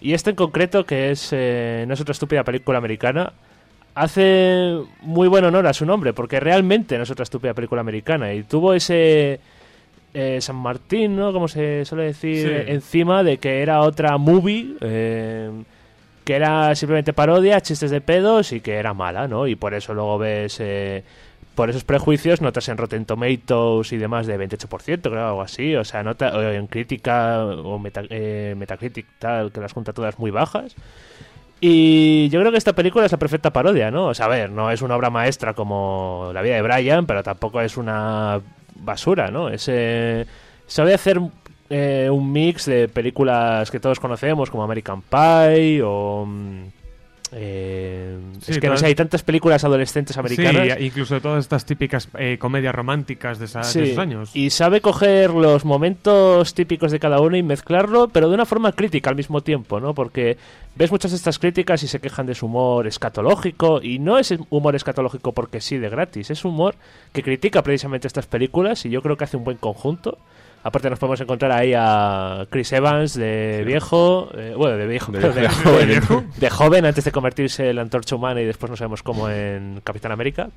Y 0.00 0.14
esta 0.14 0.30
en 0.30 0.36
concreto, 0.36 0.84
que 0.84 1.10
es 1.10 1.28
eh, 1.32 1.84
no 1.86 1.94
es 1.94 2.00
otra 2.00 2.12
estúpida 2.12 2.44
película 2.44 2.78
americana, 2.78 3.32
hace 3.94 4.78
muy 5.00 5.28
buen 5.28 5.44
honor 5.44 5.66
a 5.66 5.72
su 5.72 5.86
nombre, 5.86 6.12
porque 6.12 6.38
realmente 6.40 6.96
no 6.96 7.04
es 7.04 7.10
otra 7.10 7.22
estúpida 7.22 7.54
película 7.54 7.80
americana. 7.80 8.32
Y 8.34 8.42
tuvo 8.42 8.74
ese 8.74 9.40
eh, 10.18 10.40
San 10.40 10.56
Martín, 10.56 11.14
¿no? 11.16 11.32
Como 11.32 11.46
se 11.46 11.84
suele 11.84 12.04
decir, 12.04 12.64
Sí. 12.66 12.72
encima 12.72 13.22
de 13.22 13.36
que 13.38 13.60
era 13.62 13.80
otra 13.80 14.16
movie. 14.18 14.76
eh, 14.80 15.50
que 16.24 16.34
era 16.34 16.74
simplemente 16.74 17.12
parodia, 17.12 17.60
chistes 17.60 17.92
de 17.92 18.00
pedos 18.00 18.50
y 18.50 18.60
que 18.60 18.74
era 18.74 18.92
mala, 18.94 19.28
¿no? 19.28 19.46
Y 19.46 19.54
por 19.54 19.74
eso 19.74 19.94
luego 19.94 20.18
ves, 20.18 20.56
eh, 20.58 21.04
por 21.54 21.70
esos 21.70 21.84
prejuicios, 21.84 22.40
notas 22.40 22.68
en 22.68 22.76
Rotten 22.76 23.04
Tomatoes 23.04 23.92
y 23.92 23.96
demás 23.96 24.26
de 24.26 24.36
28%, 24.36 25.08
creo, 25.10 25.24
algo 25.28 25.42
así, 25.42 25.76
o 25.76 25.84
sea, 25.84 26.02
nota, 26.02 26.36
o 26.36 26.42
en 26.42 26.66
crítica 26.66 27.44
o 27.46 27.78
meta, 27.78 28.02
eh, 28.10 28.54
Metacritic 28.58 29.06
tal, 29.20 29.52
que 29.52 29.60
las 29.60 29.72
junta 29.72 29.92
todas 29.92 30.18
muy 30.18 30.32
bajas. 30.32 30.74
Y 31.60 32.28
yo 32.30 32.40
creo 32.40 32.50
que 32.52 32.58
esta 32.58 32.74
película 32.74 33.06
es 33.06 33.12
la 33.12 33.18
perfecta 33.18 33.52
parodia, 33.52 33.90
¿no? 33.92 34.06
O 34.08 34.14
sea, 34.14 34.26
a 34.26 34.28
ver, 34.28 34.50
no 34.50 34.70
es 34.72 34.82
una 34.82 34.96
obra 34.96 35.10
maestra 35.10 35.54
como 35.54 36.30
La 36.34 36.42
vida 36.42 36.56
de 36.56 36.62
Brian, 36.62 37.06
pero 37.06 37.22
tampoco 37.22 37.60
es 37.60 37.76
una 37.76 38.40
basura, 38.80 39.30
¿no? 39.30 39.48
Es, 39.48 39.68
eh, 39.68 40.26
sabe 40.66 40.94
hacer 40.94 41.18
un 41.18 42.32
mix 42.32 42.66
de 42.66 42.88
películas 42.88 43.70
que 43.70 43.80
todos 43.80 43.98
conocemos, 43.98 44.50
como 44.50 44.62
American 44.62 45.02
Pie 45.02 45.82
o... 45.82 46.26
eh, 47.32 48.16
Sí, 48.40 48.52
es 48.52 48.58
que 48.58 48.68
no 48.68 48.76
sé, 48.76 48.86
hay 48.86 48.94
tantas 48.94 49.22
películas 49.22 49.64
adolescentes 49.64 50.16
americanas. 50.16 50.78
Sí, 50.78 50.84
incluso 50.84 51.14
de 51.14 51.20
todas 51.20 51.40
estas 51.40 51.64
típicas 51.64 52.08
eh, 52.18 52.36
comedias 52.38 52.74
románticas 52.74 53.38
de, 53.38 53.46
esa- 53.46 53.60
de 53.60 53.84
esos 53.84 53.98
años. 53.98 54.30
Y 54.34 54.50
sabe 54.50 54.80
coger 54.80 55.30
los 55.30 55.64
momentos 55.64 56.54
típicos 56.54 56.92
de 56.92 56.98
cada 57.00 57.20
uno 57.20 57.36
y 57.36 57.42
mezclarlo, 57.42 58.08
pero 58.08 58.28
de 58.28 58.34
una 58.34 58.46
forma 58.46 58.72
crítica 58.72 59.10
al 59.10 59.16
mismo 59.16 59.40
tiempo, 59.42 59.80
¿no? 59.80 59.94
Porque 59.94 60.36
ves 60.76 60.90
muchas 60.90 61.10
de 61.10 61.16
estas 61.16 61.38
críticas 61.38 61.82
y 61.82 61.88
se 61.88 62.00
quejan 62.00 62.26
de 62.26 62.34
su 62.34 62.46
humor 62.46 62.86
escatológico, 62.86 63.80
y 63.82 63.98
no 63.98 64.18
es 64.18 64.34
humor 64.50 64.76
escatológico 64.76 65.32
porque 65.32 65.60
sí, 65.60 65.78
de 65.78 65.88
gratis, 65.88 66.30
es 66.30 66.44
humor 66.44 66.74
que 67.12 67.22
critica 67.22 67.62
precisamente 67.62 68.06
estas 68.06 68.26
películas 68.26 68.84
y 68.84 68.90
yo 68.90 69.02
creo 69.02 69.16
que 69.16 69.24
hace 69.24 69.36
un 69.36 69.44
buen 69.44 69.56
conjunto. 69.56 70.18
Aparte 70.66 70.90
nos 70.90 70.98
podemos 70.98 71.20
encontrar 71.20 71.52
ahí 71.52 71.72
a 71.76 72.46
Chris 72.50 72.72
Evans 72.72 73.14
de 73.14 73.62
viejo, 73.64 74.28
eh, 74.36 74.52
bueno, 74.56 74.76
de 74.76 74.86
viejo, 74.88 75.12
De 75.12 75.20
pero 75.20 75.32
de, 75.32 75.48
joven, 75.48 76.28
De 76.40 76.50
joven 76.50 76.84
antes 76.86 77.04
de 77.04 77.12
convertirse 77.12 77.70
en 77.70 77.76
la 77.76 77.82
antorcha 77.82 78.16
humana 78.16 78.40
y 78.40 78.44
después 78.46 78.68
no 78.70 78.76
sabemos 78.76 79.02
cómo 79.04 79.28
en 79.30 79.80
Capitán 79.84 80.10
América. 80.10 80.48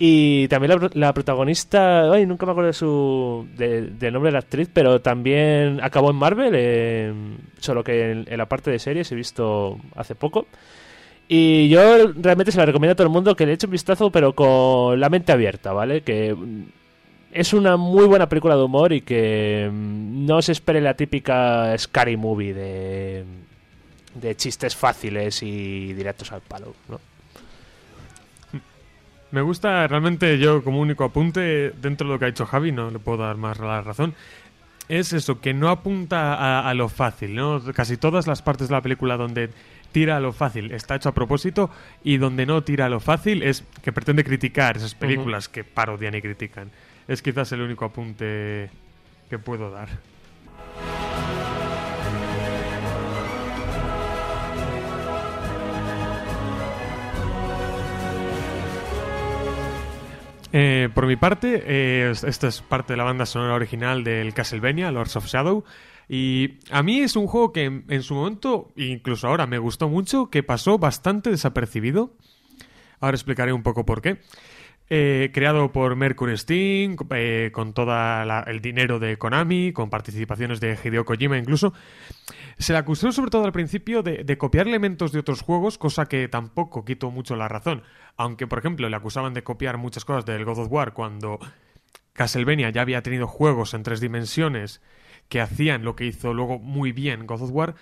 Y 0.00 0.48
también 0.48 0.70
la, 0.72 0.78
pro- 0.78 0.90
la 0.94 1.12
protagonista, 1.12 2.10
ay, 2.10 2.24
nunca 2.26 2.44
me 2.46 2.52
acuerdo 2.52 2.68
de 2.68 2.72
su, 2.72 3.46
de- 3.56 3.82
del 3.82 4.12
nombre 4.14 4.28
de 4.30 4.32
la 4.32 4.38
actriz, 4.40 4.68
pero 4.72 5.00
también 5.00 5.78
acabó 5.82 6.10
en 6.10 6.16
Marvel, 6.16 6.52
eh, 6.56 7.12
solo 7.58 7.84
que 7.84 8.10
en, 8.10 8.24
en 8.28 8.38
la 8.38 8.46
parte 8.46 8.70
de 8.70 8.78
series 8.78 9.12
he 9.12 9.14
visto 9.14 9.78
hace 9.94 10.14
poco. 10.14 10.46
Y 11.28 11.68
yo 11.68 12.08
realmente 12.16 12.50
se 12.50 12.58
la 12.58 12.66
recomiendo 12.66 12.92
a 12.92 12.96
todo 12.96 13.06
el 13.06 13.12
mundo 13.12 13.36
que 13.36 13.46
le 13.46 13.52
eche 13.52 13.66
un 13.66 13.72
vistazo, 13.72 14.10
pero 14.10 14.34
con 14.34 14.98
la 14.98 15.08
mente 15.08 15.30
abierta, 15.30 15.72
¿vale? 15.72 16.00
Que 16.00 16.34
es 17.32 17.52
una 17.52 17.76
muy 17.76 18.06
buena 18.06 18.28
película 18.28 18.56
de 18.56 18.62
humor 18.62 18.92
y 18.92 19.02
que 19.02 19.68
mm, 19.70 20.26
no 20.26 20.42
se 20.42 20.52
espere 20.52 20.80
la 20.80 20.94
típica 20.94 21.76
scary 21.78 22.16
movie 22.16 22.54
de, 22.54 23.24
de 24.14 24.36
chistes 24.36 24.74
fáciles 24.76 25.42
y 25.42 25.92
directos 25.92 26.32
al 26.32 26.40
palo, 26.40 26.74
¿no? 26.88 27.00
Me 29.32 29.42
gusta 29.42 29.86
realmente 29.86 30.38
yo 30.38 30.64
como 30.64 30.80
único 30.80 31.04
apunte 31.04 31.70
dentro 31.70 32.08
de 32.08 32.12
lo 32.12 32.18
que 32.18 32.24
ha 32.24 32.28
dicho 32.28 32.46
Javi, 32.46 32.72
no 32.72 32.90
le 32.90 32.98
puedo 32.98 33.18
dar 33.18 33.36
más 33.36 33.60
la 33.60 33.80
razón. 33.80 34.14
Es 34.88 35.12
eso, 35.12 35.40
que 35.40 35.54
no 35.54 35.68
apunta 35.68 36.34
a, 36.34 36.68
a 36.68 36.74
lo 36.74 36.88
fácil, 36.88 37.36
¿no? 37.36 37.62
Casi 37.72 37.96
todas 37.96 38.26
las 38.26 38.42
partes 38.42 38.68
de 38.68 38.74
la 38.74 38.80
película 38.80 39.16
donde 39.16 39.50
tira 39.92 40.16
a 40.16 40.20
lo 40.20 40.32
fácil 40.32 40.72
está 40.72 40.96
hecho 40.96 41.08
a 41.08 41.14
propósito 41.14 41.70
y 42.02 42.16
donde 42.16 42.46
no 42.46 42.62
tira 42.62 42.86
a 42.86 42.88
lo 42.88 42.98
fácil 42.98 43.42
es 43.44 43.64
que 43.82 43.92
pretende 43.92 44.24
criticar 44.24 44.76
esas 44.76 44.94
películas 44.96 45.48
que 45.48 45.62
parodian 45.62 46.14
y 46.16 46.22
critican. 46.22 46.70
Es 47.10 47.22
quizás 47.22 47.50
el 47.50 47.60
único 47.60 47.84
apunte 47.84 48.70
que 49.28 49.38
puedo 49.40 49.68
dar. 49.68 49.88
Eh, 60.52 60.88
por 60.94 61.08
mi 61.08 61.16
parte, 61.16 61.64
eh, 61.66 62.12
esta 62.12 62.46
es 62.46 62.62
parte 62.62 62.92
de 62.92 62.96
la 62.98 63.02
banda 63.02 63.26
sonora 63.26 63.54
original 63.54 64.04
del 64.04 64.32
Castlevania, 64.32 64.92
Lords 64.92 65.16
of 65.16 65.26
Shadow. 65.26 65.64
Y 66.08 66.58
a 66.70 66.84
mí 66.84 67.00
es 67.00 67.16
un 67.16 67.26
juego 67.26 67.52
que 67.52 67.64
en, 67.64 67.86
en 67.88 68.04
su 68.04 68.14
momento, 68.14 68.70
incluso 68.76 69.26
ahora, 69.26 69.48
me 69.48 69.58
gustó 69.58 69.88
mucho, 69.88 70.30
que 70.30 70.44
pasó 70.44 70.78
bastante 70.78 71.30
desapercibido. 71.30 72.12
Ahora 73.00 73.16
explicaré 73.16 73.52
un 73.52 73.64
poco 73.64 73.84
por 73.84 74.00
qué. 74.00 74.20
Eh, 74.92 75.30
creado 75.32 75.70
por 75.70 75.94
Mercury 75.94 76.36
Steam, 76.36 76.96
eh, 77.10 77.50
con 77.52 77.72
todo 77.74 77.92
el 78.48 78.60
dinero 78.60 78.98
de 78.98 79.16
Konami, 79.18 79.72
con 79.72 79.88
participaciones 79.88 80.58
de 80.58 80.76
Hideo 80.82 81.04
Kojima 81.04 81.38
incluso. 81.38 81.72
Se 82.58 82.72
le 82.72 82.80
acusó 82.80 83.12
sobre 83.12 83.30
todo 83.30 83.44
al 83.44 83.52
principio 83.52 84.02
de, 84.02 84.24
de 84.24 84.36
copiar 84.36 84.66
elementos 84.66 85.12
de 85.12 85.20
otros 85.20 85.42
juegos, 85.42 85.78
cosa 85.78 86.06
que 86.06 86.26
tampoco 86.26 86.84
quito 86.84 87.12
mucho 87.12 87.36
la 87.36 87.46
razón. 87.46 87.84
Aunque, 88.16 88.48
por 88.48 88.58
ejemplo, 88.58 88.88
le 88.88 88.96
acusaban 88.96 89.32
de 89.32 89.44
copiar 89.44 89.78
muchas 89.78 90.04
cosas 90.04 90.26
del 90.26 90.44
God 90.44 90.58
of 90.58 90.72
War 90.72 90.92
cuando 90.92 91.38
Castlevania 92.12 92.70
ya 92.70 92.82
había 92.82 93.02
tenido 93.02 93.28
juegos 93.28 93.74
en 93.74 93.84
tres 93.84 94.00
dimensiones 94.00 94.82
que 95.28 95.40
hacían 95.40 95.84
lo 95.84 95.94
que 95.94 96.06
hizo 96.06 96.34
luego 96.34 96.58
muy 96.58 96.90
bien 96.90 97.28
God 97.28 97.42
of 97.42 97.50
War. 97.52 97.76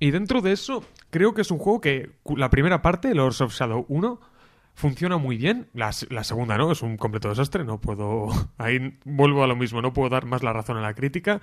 Y 0.00 0.10
dentro 0.10 0.40
de 0.40 0.50
eso, 0.50 0.84
creo 1.10 1.34
que 1.34 1.42
es 1.42 1.52
un 1.52 1.58
juego 1.58 1.80
que 1.80 2.10
la 2.36 2.50
primera 2.50 2.82
parte, 2.82 3.14
Lords 3.14 3.40
of 3.40 3.54
Shadow 3.54 3.86
1, 3.88 4.31
funciona 4.74 5.16
muy 5.16 5.36
bien. 5.36 5.68
La, 5.74 5.92
segunda 5.92 6.56
no, 6.56 6.72
es 6.72 6.82
un 6.82 6.96
completo 6.96 7.28
desastre. 7.28 7.64
No 7.64 7.80
puedo. 7.80 8.28
Ahí 8.58 8.98
vuelvo 9.04 9.44
a 9.44 9.46
lo 9.46 9.56
mismo, 9.56 9.82
no 9.82 9.92
puedo 9.92 10.08
dar 10.08 10.26
más 10.26 10.42
la 10.42 10.52
razón 10.52 10.76
a 10.76 10.82
la 10.82 10.94
crítica. 10.94 11.40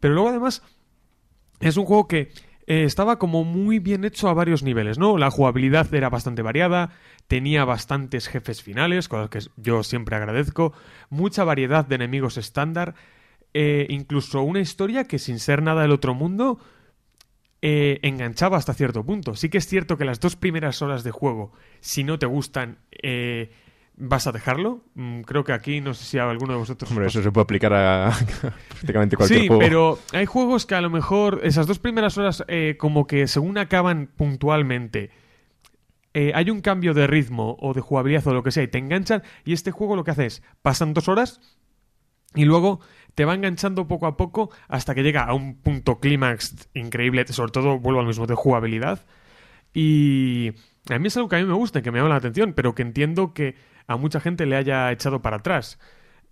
Pero 0.00 0.14
luego, 0.14 0.30
además, 0.30 0.62
es 1.60 1.76
un 1.76 1.84
juego 1.84 2.08
que 2.08 2.32
eh, 2.66 2.84
estaba 2.84 3.18
como 3.18 3.44
muy 3.44 3.78
bien 3.78 4.04
hecho 4.04 4.28
a 4.28 4.34
varios 4.34 4.62
niveles, 4.62 4.98
¿no? 4.98 5.18
La 5.18 5.30
jugabilidad 5.30 5.92
era 5.92 6.08
bastante 6.08 6.42
variada, 6.42 6.90
tenía 7.26 7.64
bastantes 7.64 8.28
jefes 8.28 8.62
finales, 8.62 9.08
cosas 9.08 9.28
que 9.28 9.40
yo 9.56 9.82
siempre 9.82 10.16
agradezco, 10.16 10.72
mucha 11.08 11.44
variedad 11.44 11.84
de 11.84 11.96
enemigos 11.96 12.36
estándar, 12.36 12.94
eh, 13.54 13.86
incluso 13.90 14.42
una 14.42 14.60
historia 14.60 15.04
que 15.04 15.18
sin 15.18 15.40
ser 15.40 15.62
nada 15.62 15.82
del 15.82 15.90
otro 15.90 16.14
mundo 16.14 16.60
eh, 17.62 17.98
enganchaba 18.02 18.56
hasta 18.58 18.74
cierto 18.74 19.04
punto. 19.04 19.34
Sí 19.34 19.48
que 19.50 19.58
es 19.58 19.66
cierto 19.66 19.96
que 19.98 20.04
las 20.04 20.20
dos 20.20 20.36
primeras 20.36 20.82
horas 20.82 21.04
de 21.04 21.10
juego, 21.10 21.52
si 21.80 22.04
no 22.04 22.18
te 22.18 22.26
gustan, 22.26 22.78
eh, 23.02 23.50
vas 23.96 24.26
a 24.26 24.32
dejarlo. 24.32 24.84
Mm, 24.94 25.22
creo 25.22 25.44
que 25.44 25.52
aquí 25.52 25.80
no 25.80 25.92
sé 25.94 26.04
si 26.04 26.18
a 26.18 26.28
alguno 26.30 26.54
de 26.54 26.58
vosotros. 26.58 26.90
Hombre, 26.90 27.06
eso 27.06 27.22
se 27.22 27.30
puede 27.32 27.42
aplicar 27.44 27.72
a 27.74 28.12
prácticamente 28.68 29.16
cualquier 29.16 29.42
sí, 29.42 29.46
juego. 29.46 29.60
pero 29.60 30.06
hay 30.12 30.26
juegos 30.26 30.66
que 30.66 30.74
a 30.74 30.80
lo 30.80 30.90
mejor 30.90 31.40
esas 31.44 31.66
dos 31.66 31.78
primeras 31.78 32.16
horas, 32.18 32.44
eh, 32.48 32.76
como 32.78 33.06
que 33.06 33.26
según 33.28 33.58
acaban 33.58 34.08
puntualmente. 34.16 35.10
eh, 36.14 36.32
hay 36.34 36.50
un 36.50 36.60
cambio 36.60 36.92
de 36.94 37.06
ritmo 37.06 37.56
o 37.60 37.72
de 37.74 37.80
jugabilidad 37.82 38.26
o 38.26 38.34
lo 38.34 38.42
que 38.42 38.50
sea 38.50 38.62
y 38.64 38.68
te 38.68 38.78
enganchan 38.78 39.22
y 39.44 39.52
este 39.52 39.70
juego 39.70 39.94
lo 39.96 40.02
que 40.04 40.10
hace 40.12 40.26
es 40.26 40.42
pasan 40.62 40.92
dos 40.94 41.08
horas 41.08 41.40
y 42.34 42.44
luego 42.46 42.80
te 43.14 43.24
va 43.24 43.34
enganchando 43.34 43.88
poco 43.88 44.06
a 44.06 44.16
poco 44.16 44.50
hasta 44.68 44.94
que 44.94 45.02
llega 45.02 45.24
a 45.24 45.34
un 45.34 45.56
punto 45.56 46.00
clímax 46.00 46.68
increíble, 46.74 47.26
sobre 47.28 47.52
todo 47.52 47.78
vuelvo 47.78 48.00
al 48.00 48.06
mismo 48.06 48.26
de 48.26 48.34
jugabilidad. 48.34 49.04
Y 49.72 50.52
a 50.88 50.98
mí 50.98 51.08
es 51.08 51.16
algo 51.16 51.28
que 51.28 51.36
a 51.36 51.38
mí 51.40 51.44
me 51.44 51.54
gusta 51.54 51.82
que 51.82 51.90
me 51.90 51.98
llama 51.98 52.10
la 52.10 52.16
atención, 52.16 52.52
pero 52.54 52.74
que 52.74 52.82
entiendo 52.82 53.32
que 53.32 53.54
a 53.86 53.96
mucha 53.96 54.20
gente 54.20 54.46
le 54.46 54.56
haya 54.56 54.90
echado 54.92 55.22
para 55.22 55.38
atrás. 55.38 55.78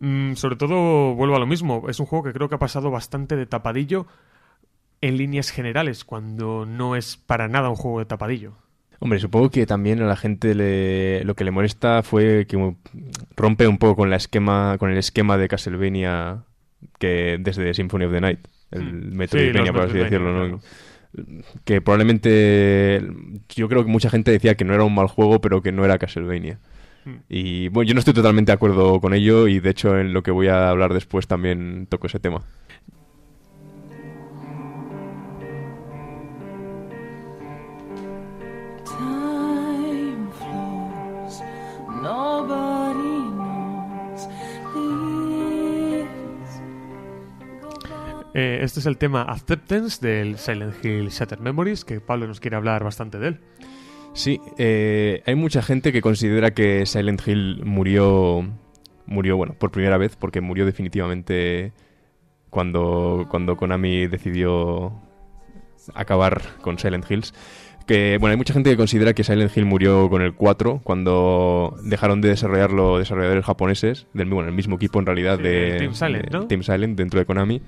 Mm, 0.00 0.34
sobre 0.34 0.56
todo, 0.56 1.14
vuelvo 1.14 1.36
a 1.36 1.40
lo 1.40 1.46
mismo, 1.46 1.84
es 1.88 2.00
un 2.00 2.06
juego 2.06 2.24
que 2.24 2.32
creo 2.32 2.48
que 2.48 2.54
ha 2.54 2.58
pasado 2.58 2.90
bastante 2.90 3.36
de 3.36 3.46
tapadillo 3.46 4.06
en 5.00 5.16
líneas 5.16 5.50
generales, 5.50 6.04
cuando 6.04 6.66
no 6.66 6.96
es 6.96 7.16
para 7.16 7.48
nada 7.48 7.68
un 7.68 7.76
juego 7.76 8.00
de 8.00 8.06
tapadillo. 8.06 8.54
Hombre, 9.00 9.20
supongo 9.20 9.50
que 9.50 9.64
también 9.64 10.02
a 10.02 10.06
la 10.06 10.16
gente 10.16 10.56
le, 10.56 11.22
lo 11.24 11.36
que 11.36 11.44
le 11.44 11.52
molesta 11.52 12.02
fue 12.02 12.46
que 12.46 12.74
rompe 13.36 13.68
un 13.68 13.78
poco 13.78 13.94
con 13.94 14.10
la 14.10 14.16
esquema, 14.16 14.76
con 14.78 14.90
el 14.90 14.98
esquema 14.98 15.36
de 15.38 15.46
Castlevania 15.46 16.44
que 16.98 17.38
desde 17.40 17.74
Symphony 17.74 18.04
of 18.04 18.12
the 18.12 18.20
Night, 18.20 18.40
el 18.70 19.12
Metroidvania, 19.12 19.72
los 19.72 19.80
por 19.80 19.88
así 19.88 19.98
decirlo, 19.98 20.48
¿no? 20.48 20.60
Que 21.64 21.80
probablemente 21.80 23.02
yo 23.48 23.68
creo 23.68 23.84
que 23.84 23.90
mucha 23.90 24.10
gente 24.10 24.30
decía 24.30 24.56
que 24.56 24.64
no 24.64 24.74
era 24.74 24.84
un 24.84 24.94
mal 24.94 25.06
juego, 25.08 25.40
pero 25.40 25.62
que 25.62 25.72
no 25.72 25.84
era 25.84 25.98
Castlevania. 25.98 26.58
Mm. 27.04 27.14
Y 27.28 27.68
bueno, 27.68 27.88
yo 27.88 27.94
no 27.94 28.00
estoy 28.00 28.14
totalmente 28.14 28.52
de 28.52 28.54
acuerdo 28.54 29.00
con 29.00 29.14
ello 29.14 29.48
y 29.48 29.60
de 29.60 29.70
hecho 29.70 29.98
en 29.98 30.12
lo 30.12 30.22
que 30.22 30.30
voy 30.30 30.48
a 30.48 30.68
hablar 30.68 30.92
después 30.92 31.26
también 31.26 31.86
toco 31.88 32.06
ese 32.06 32.20
tema. 32.20 32.42
Eh, 48.38 48.60
este 48.62 48.78
es 48.78 48.86
el 48.86 48.98
tema 48.98 49.22
Acceptance 49.22 49.98
del 50.00 50.38
Silent 50.38 50.84
Hill 50.84 51.08
Shattered 51.08 51.42
Memories, 51.42 51.84
que 51.84 52.00
Pablo 52.00 52.28
nos 52.28 52.38
quiere 52.38 52.54
hablar 52.54 52.84
bastante 52.84 53.18
de 53.18 53.28
él. 53.28 53.40
Sí, 54.12 54.40
eh, 54.58 55.24
hay 55.26 55.34
mucha 55.34 55.60
gente 55.60 55.90
que 55.92 56.00
considera 56.00 56.52
que 56.52 56.86
Silent 56.86 57.20
Hill 57.26 57.62
murió, 57.64 58.48
murió, 59.06 59.36
bueno, 59.36 59.56
por 59.58 59.72
primera 59.72 59.98
vez, 59.98 60.14
porque 60.14 60.40
murió 60.40 60.66
definitivamente 60.66 61.72
cuando, 62.48 63.26
cuando 63.28 63.56
Konami 63.56 64.06
decidió 64.06 64.92
acabar 65.94 66.40
con 66.60 66.78
Silent 66.78 67.10
Hills. 67.10 67.34
Que, 67.88 68.18
bueno, 68.20 68.30
hay 68.32 68.36
mucha 68.36 68.54
gente 68.54 68.70
que 68.70 68.76
considera 68.76 69.14
que 69.14 69.24
Silent 69.24 69.50
Hill 69.56 69.64
murió 69.64 70.08
con 70.08 70.22
el 70.22 70.34
4, 70.34 70.82
cuando 70.84 71.74
dejaron 71.82 72.20
de 72.20 72.28
desarrollarlo 72.28 72.98
desarrolladores 72.98 73.44
japoneses, 73.44 74.06
del 74.14 74.28
bueno, 74.28 74.48
el 74.48 74.54
mismo 74.54 74.76
equipo 74.76 75.00
en 75.00 75.06
realidad 75.06 75.40
de 75.40 75.78
Team 75.78 75.94
Silent. 75.94 76.46
Team 76.46 76.62
Silent 76.62 76.96
dentro 76.96 77.18
de 77.18 77.26
Konami, 77.26 77.62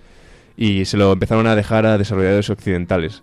y 0.61 0.85
se 0.85 0.97
lo 0.97 1.11
empezaron 1.13 1.47
a 1.49 1.57
dejar 1.57 1.87
a 1.87 1.99
desarrolladores 1.99 2.51
occidentales. 2.51 3.23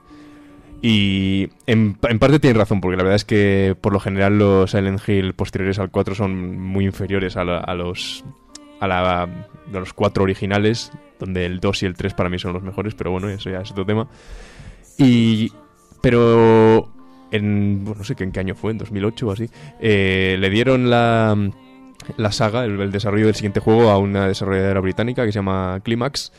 Y 0.81 1.49
en, 1.65 1.93
parte 1.95 2.39
tienen 2.39 2.57
razón, 2.59 2.81
porque 2.81 2.97
la 2.97 3.03
verdad 3.03 3.15
es 3.15 3.25
que 3.25 3.75
por 3.79 3.93
lo 3.93 3.99
general 3.99 4.37
los 4.37 4.71
Silent 4.71 4.99
Hill 5.07 5.33
posteriores 5.33 5.79
al 5.79 5.89
4 5.91 6.15
son 6.15 6.59
muy 6.59 6.85
inferiores 6.85 7.37
a, 7.37 7.43
la- 7.43 7.59
a 7.59 7.73
los 7.75 8.25
a, 8.79 8.87
la- 8.87 9.23
a 9.23 9.29
los 9.71 9.93
4 9.93 10.23
originales, 10.23 10.91
donde 11.19 11.45
el 11.45 11.59
2 11.59 11.83
y 11.83 11.85
el 11.85 11.95
3 11.95 12.13
para 12.13 12.29
mí 12.29 12.37
son 12.39 12.53
los 12.53 12.63
mejores, 12.63 12.93
pero 12.95 13.11
bueno, 13.11 13.29
eso 13.29 13.49
ya 13.49 13.61
es 13.61 13.71
otro 13.71 13.85
tema. 13.85 14.07
Y 14.97 15.51
pero 16.01 16.91
en 17.31 17.83
bueno, 17.83 17.99
no 17.99 18.03
sé 18.03 18.15
en 18.19 18.31
qué 18.31 18.39
año 18.39 18.55
fue, 18.55 18.71
en 18.71 18.77
2008 18.77 19.27
o 19.27 19.31
así, 19.31 19.49
eh, 19.79 20.37
le 20.39 20.49
dieron 20.49 20.89
la 20.89 21.35
la 22.17 22.31
saga, 22.31 22.65
el 22.65 22.91
desarrollo 22.91 23.25
del 23.25 23.35
siguiente 23.35 23.59
juego 23.59 23.89
a 23.89 23.97
una 23.97 24.27
desarrolladora 24.27 24.79
británica 24.79 25.25
que 25.25 25.31
se 25.31 25.39
llama 25.39 25.79
Climax 25.83 26.31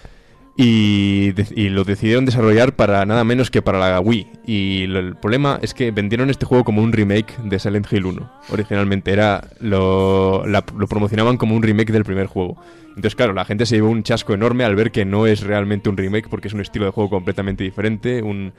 y, 0.61 1.35
y 1.55 1.69
lo 1.69 1.85
decidieron 1.85 2.25
desarrollar 2.25 2.75
para 2.75 3.07
nada 3.07 3.23
menos 3.23 3.49
que 3.49 3.63
para 3.63 3.79
la 3.79 4.01
Wii. 4.01 4.27
Y 4.45 4.83
el 4.83 5.15
problema 5.15 5.61
es 5.63 5.73
que 5.73 5.93
vendieron 5.93 6.31
este 6.31 6.47
juego 6.47 6.65
como 6.65 6.83
un 6.83 6.93
remake 6.93 7.39
de 7.45 7.61
Silent 7.61 7.87
Hill 7.93 8.07
1. 8.07 8.33
Originalmente 8.51 9.13
era 9.13 9.49
lo, 9.61 10.45
lo 10.47 10.89
promocionaban 10.89 11.37
como 11.37 11.55
un 11.55 11.63
remake 11.63 11.93
del 11.93 12.05
primer 12.05 12.27
juego. 12.27 12.61
Entonces, 12.89 13.15
claro, 13.15 13.35
la 13.35 13.45
gente 13.45 13.67
se 13.67 13.77
llevó 13.77 13.89
un 13.89 14.03
chasco 14.03 14.35
enorme 14.35 14.65
al 14.65 14.75
ver 14.75 14.91
que 14.91 15.05
no 15.05 15.29
es 15.29 15.43
realmente 15.43 15.89
un 15.89 15.97
remake 15.97 16.29
porque 16.29 16.49
es 16.49 16.55
un 16.55 16.61
estilo 16.61 16.87
de 16.87 16.91
juego 16.91 17.09
completamente 17.09 17.63
diferente. 17.63 18.21
Un, 18.21 18.53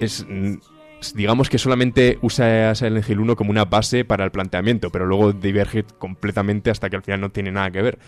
es, 0.00 0.26
digamos 1.14 1.48
que 1.48 1.58
solamente 1.58 2.18
usa 2.22 2.70
a 2.70 2.74
Silent 2.74 3.08
Hill 3.08 3.20
1 3.20 3.36
como 3.36 3.52
una 3.52 3.66
base 3.66 4.04
para 4.04 4.24
el 4.24 4.32
planteamiento, 4.32 4.90
pero 4.90 5.06
luego 5.06 5.32
diverge 5.32 5.84
completamente 5.84 6.72
hasta 6.72 6.90
que 6.90 6.96
al 6.96 7.02
final 7.02 7.20
no 7.20 7.30
tiene 7.30 7.52
nada 7.52 7.70
que 7.70 7.82
ver. 7.82 7.98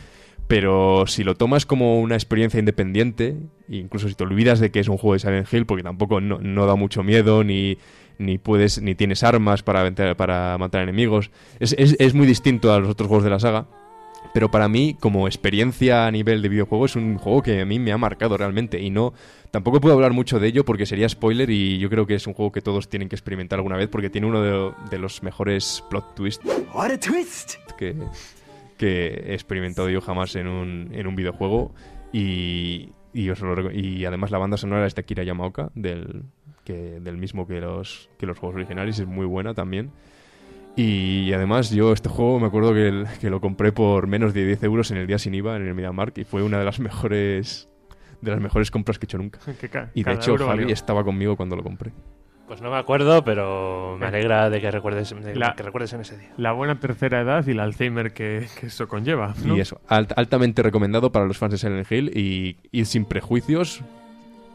Pero 0.49 1.07
si 1.07 1.25
lo 1.25 1.35
tomas 1.35 1.67
como 1.67 2.01
una 2.01 2.15
experiencia 2.15 2.61
independiente, 2.61 3.37
incluso 3.69 4.09
si 4.09 4.15
te 4.15 4.23
olvidas 4.25 4.61
de 4.61 4.71
que 4.71 4.79
es 4.81 4.89
un 4.89 4.97
juego 4.97 5.15
de 5.15 5.19
Silent 5.21 5.53
Hill, 5.53 5.67
porque 5.67 5.83
tampoco 5.83 6.21
no, 6.21 6.39
no 6.39 6.67
da 6.67 6.77
mucho 6.77 7.03
miedo, 7.03 7.43
ni, 7.43 7.79
ni 8.19 8.39
puedes, 8.39 8.81
ni 8.81 8.95
tienes 8.95 9.25
armas 9.25 9.63
para, 9.65 9.81
aventar- 9.85 10.15
para 10.15 10.57
matar 10.59 10.83
enemigos, 10.83 11.31
es, 11.59 11.75
es- 11.79 11.97
es 11.99 12.15
muy 12.15 12.27
distinto 12.29 12.73
a 12.73 12.79
los 12.79 12.91
otros 12.91 13.09
juegos 13.09 13.25
de 13.25 13.31
la 13.31 13.41
saga. 13.41 13.67
Pero 14.35 14.51
para 14.51 14.69
mí, 14.69 14.97
como 15.01 15.27
experiencia 15.29 16.07
a 16.07 16.11
nivel 16.11 16.43
de 16.43 16.49
videojuego, 16.49 16.85
es 16.85 16.95
un 16.97 17.17
juego 17.17 17.43
que 17.43 17.61
a 17.61 17.65
mí 17.65 17.79
me 17.79 17.93
ha 17.93 17.97
marcado 17.99 18.37
realmente. 18.37 18.81
Y 18.83 18.91
no. 18.91 19.15
Tampoco 19.51 19.81
puedo 19.81 19.95
hablar 19.95 20.13
mucho 20.13 20.39
de 20.41 20.49
ello 20.49 20.65
porque 20.65 20.85
sería 20.85 21.09
spoiler. 21.09 21.49
Y 21.49 21.79
yo 21.79 21.89
creo 21.89 22.07
que 22.07 22.17
es 22.17 22.27
un 22.27 22.35
juego 22.35 22.53
que 22.53 22.61
todos 22.61 22.89
tienen 22.89 23.09
que 23.09 23.15
experimentar 23.15 23.59
alguna 23.61 23.77
vez 23.77 23.89
porque 23.89 24.11
tiene 24.11 24.27
uno 24.27 24.43
de, 24.43 24.73
de 24.91 24.99
los 24.99 25.23
mejores 25.23 25.83
plot 25.89 26.15
twists 26.17 26.45
What 26.75 26.91
a 26.91 27.01
twist! 27.01 27.55
que, 27.79 27.95
que 28.77 29.09
he 29.27 29.35
experimentado 29.35 29.89
yo 29.91 30.01
jamás 30.01 30.35
en 30.37 30.47
un, 30.49 30.89
en 30.93 31.07
un 31.07 31.17
videojuego. 31.17 31.75
Y, 32.13 32.91
y, 33.13 33.29
os 33.31 33.41
lo 33.41 33.55
reco- 33.57 33.73
y 33.75 34.05
además 34.05 34.31
la 34.31 34.39
banda 34.39 34.57
sonora 34.57 34.87
es 34.87 34.95
de 34.95 35.01
Akira 35.01 35.23
Yamaoka, 35.25 35.71
del, 35.75 36.23
que, 36.65 37.01
del 37.01 37.17
mismo 37.17 37.47
que 37.47 37.61
los, 37.61 38.11
que 38.19 38.27
los 38.27 38.39
juegos 38.39 38.57
originales, 38.57 38.99
es 38.99 39.07
muy 39.07 39.27
buena 39.27 39.55
también. 39.55 39.91
Y 40.77 41.33
además 41.33 41.71
yo 41.71 41.93
este 41.95 42.09
juego 42.11 42.39
me 42.39 42.47
acuerdo 42.49 42.75
que, 42.75 42.89
el- 42.89 43.07
que 43.21 43.31
lo 43.31 43.41
compré 43.41 43.73
por 43.73 44.07
menos 44.07 44.35
de 44.35 44.45
10 44.45 44.63
euros 44.65 44.91
en 44.91 44.99
el 44.99 45.07
día 45.07 45.19
sin 45.19 45.35
IVA 45.35 45.57
en 45.57 45.67
el 45.67 45.75
MediaMarkt 45.75 46.19
y 46.19 46.25
fue 46.25 46.43
una 46.43 46.59
de 46.59 46.65
las 46.65 46.81
mejores 46.81 47.69
de 48.21 48.31
las 48.31 48.41
mejores 48.41 48.71
compras 48.71 48.99
que 48.99 49.05
he 49.05 49.09
hecho 49.09 49.19
nunca. 49.19 49.39
Que 49.61 49.71
Y 49.95 50.03
de 50.03 50.13
hecho 50.13 50.37
Javi 50.37 50.47
valió. 50.49 50.69
estaba 50.69 51.03
conmigo 51.05 51.37
cuando 51.37 51.57
lo 51.57 51.63
compré. 51.63 51.93
Pues 52.47 52.61
no 52.63 52.71
me 52.71 52.77
acuerdo, 52.77 53.25
pero 53.25 53.97
me 53.99 54.07
alegra 54.07 54.49
de 54.51 54.61
que 54.61 54.71
recuerdes, 54.71 55.11
de 55.11 55.35
La- 55.35 55.55
que 55.57 55.65
recuerdes 55.65 55.93
en 55.95 56.01
ese 56.03 56.17
día. 56.17 56.31
La 56.37 56.53
buena 56.53 56.79
tercera 56.79 57.21
edad 57.21 57.45
y 57.47 57.51
el 57.51 57.61
Alzheimer 57.61 58.13
que, 58.13 58.47
que 58.61 58.67
eso 58.67 58.87
conlleva. 58.87 59.35
¿no? 59.45 59.57
Y 59.57 59.61
eso, 59.61 59.81
alt- 59.89 60.13
altamente 60.17 60.63
recomendado 60.63 61.11
para 61.11 61.27
los 61.27 61.39
fans 61.39 61.53
de 61.53 61.59
Silent 61.59 61.91
Hill 61.91 62.13
y 62.17 62.57
ir 62.71 62.87
sin 62.87 63.05
prejuicios. 63.05 63.83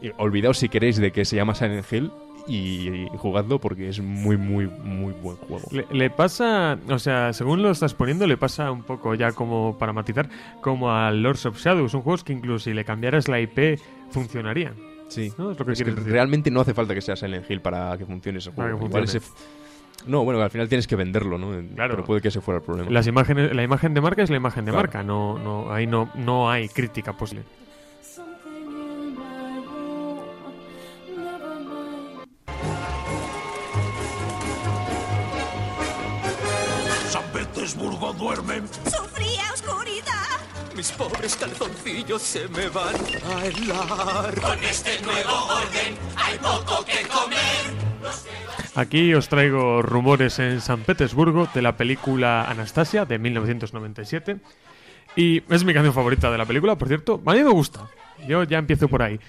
Y 0.00 0.10
olvidaos 0.16 0.58
si 0.58 0.68
queréis 0.70 0.96
de 0.96 1.12
que 1.12 1.24
se 1.26 1.36
llama 1.36 1.54
Silent 1.54 1.84
Hill 1.92 2.10
y, 2.48 2.88
y 2.88 3.08
jugadlo 3.18 3.60
porque 3.60 3.88
es 3.90 4.00
muy, 4.00 4.36
muy, 4.36 4.66
muy 4.66 5.12
buen 5.12 5.36
juego. 5.36 5.68
Le, 5.70 5.86
le 5.92 6.08
pasa, 6.10 6.78
o 6.88 6.98
sea, 6.98 7.32
según 7.34 7.62
lo 7.62 7.70
estás 7.70 7.94
poniendo, 7.94 8.26
le 8.26 8.36
pasa 8.38 8.72
un 8.72 8.82
poco 8.82 9.14
ya 9.14 9.32
como 9.32 9.76
para 9.78 9.92
matizar, 9.92 10.28
como 10.60 10.90
a 10.92 11.10
Lords 11.12 11.46
of 11.46 11.58
Shadow. 11.58 11.88
Son 11.88 12.00
juegos 12.02 12.24
que 12.24 12.32
incluso 12.32 12.64
si 12.64 12.72
le 12.74 12.84
cambiaras 12.84 13.28
la 13.28 13.38
IP 13.38 13.78
funcionarían. 14.10 14.74
Sí, 15.12 15.32
¿no? 15.38 15.50
Es 15.52 15.58
lo 15.58 15.64
que 15.66 15.72
Es 15.72 15.78
que 15.78 15.84
quieres 15.84 15.96
decir. 15.96 16.12
realmente 16.12 16.50
no 16.50 16.60
hace 16.60 16.74
falta 16.74 16.94
que 16.94 17.00
sea 17.00 17.16
Silent 17.16 17.48
Hill 17.50 17.60
para 17.60 17.96
que 17.98 18.06
funcione 18.06 18.38
ese 18.38 18.50
juego. 18.50 18.86
Igual 18.86 19.04
ese- 19.04 19.20
No, 20.06 20.24
bueno, 20.24 20.40
al 20.42 20.50
final 20.50 20.68
tienes 20.68 20.86
que 20.88 20.96
venderlo, 20.96 21.38
¿no? 21.38 21.50
Claro. 21.74 21.94
Pero 21.94 22.04
puede 22.04 22.20
que 22.20 22.28
ese 22.28 22.40
fuera 22.40 22.58
el 22.58 22.64
problema. 22.64 22.90
Las 22.90 23.06
imágenes, 23.06 23.54
la 23.54 23.62
imagen 23.62 23.94
de 23.94 24.00
marca 24.00 24.22
es 24.22 24.30
la 24.30 24.36
imagen 24.36 24.64
de 24.64 24.72
Claro. 24.72 24.86
marca, 24.88 25.02
no, 25.04 25.38
no, 25.38 25.72
ahí 25.72 25.86
no, 25.86 26.10
no 26.16 26.50
hay 26.50 26.68
crítica 26.68 27.12
posible. 27.12 27.44
Mis 40.82 40.90
pobres 40.90 41.36
calzoncillos 41.36 42.20
se 42.20 42.48
me 42.48 42.68
van 42.68 42.96
a 42.96 43.46
helar. 43.46 44.34
Con 44.40 44.64
este 44.64 45.00
nuevo 45.02 45.30
orden 45.46 45.94
hay 46.16 46.36
poco 46.38 46.84
que 46.84 47.06
comer. 47.06 48.10
Aquí 48.74 49.14
os 49.14 49.28
traigo 49.28 49.80
rumores 49.82 50.40
en 50.40 50.60
San 50.60 50.80
Petersburgo 50.80 51.48
de 51.54 51.62
la 51.62 51.76
película 51.76 52.50
Anastasia 52.50 53.04
de 53.04 53.20
1997. 53.20 54.38
Y 55.14 55.44
es 55.48 55.62
mi 55.62 55.72
canción 55.72 55.94
favorita 55.94 56.32
de 56.32 56.38
la 56.38 56.46
película, 56.46 56.76
por 56.76 56.88
cierto. 56.88 57.22
A 57.26 57.32
mí 57.32 57.44
me 57.44 57.52
gusta. 57.52 57.88
Yo 58.26 58.42
ya 58.42 58.58
empiezo 58.58 58.88
por 58.88 59.04
ahí. 59.04 59.20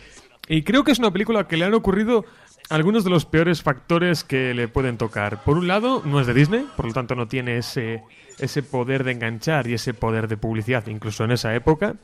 Y 0.47 0.63
creo 0.63 0.83
que 0.83 0.91
es 0.91 0.97
una 0.97 1.13
película 1.13 1.47
que 1.47 1.57
le 1.57 1.65
han 1.65 1.75
ocurrido 1.75 2.25
algunos 2.71 3.03
de 3.03 3.11
los 3.11 3.25
peores 3.25 3.61
factores 3.61 4.23
que 4.23 4.55
le 4.55 4.67
pueden 4.69 4.97
tocar. 4.97 5.43
Por 5.43 5.59
un 5.59 5.67
lado, 5.67 6.01
no 6.03 6.19
es 6.19 6.25
de 6.25 6.33
Disney, 6.33 6.65
por 6.75 6.87
lo 6.87 6.93
tanto 6.93 7.13
no 7.13 7.27
tiene 7.27 7.57
ese, 7.57 8.01
ese 8.39 8.63
poder 8.63 9.03
de 9.03 9.11
enganchar 9.11 9.67
y 9.67 9.73
ese 9.73 9.93
poder 9.93 10.27
de 10.27 10.37
publicidad, 10.37 10.87
incluso 10.87 11.23
en 11.23 11.31
esa 11.31 11.53
época. 11.55 11.95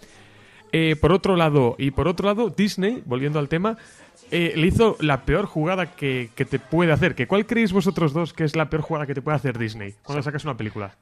Eh, 0.71 0.95
por 0.95 1.11
otro 1.11 1.35
lado, 1.35 1.75
y 1.77 1.91
por 1.91 2.07
otro 2.07 2.27
lado, 2.27 2.49
Disney, 2.49 3.01
volviendo 3.05 3.39
al 3.39 3.49
tema, 3.49 3.77
eh, 4.31 4.53
le 4.55 4.67
hizo 4.67 4.97
la 4.99 5.25
peor 5.25 5.45
jugada 5.45 5.87
que, 5.95 6.29
que 6.35 6.45
te 6.45 6.59
puede 6.59 6.91
hacer. 6.91 7.15
¿Que 7.15 7.27
¿Cuál 7.27 7.45
creéis 7.45 7.73
vosotros 7.73 8.13
dos 8.13 8.33
que 8.33 8.43
es 8.43 8.55
la 8.55 8.69
peor 8.69 8.83
jugada 8.83 9.07
que 9.07 9.15
te 9.15 9.21
puede 9.21 9.37
hacer 9.37 9.57
Disney 9.57 9.95
cuando 10.03 10.21
sacas 10.21 10.43
una 10.43 10.55
película? 10.55 10.95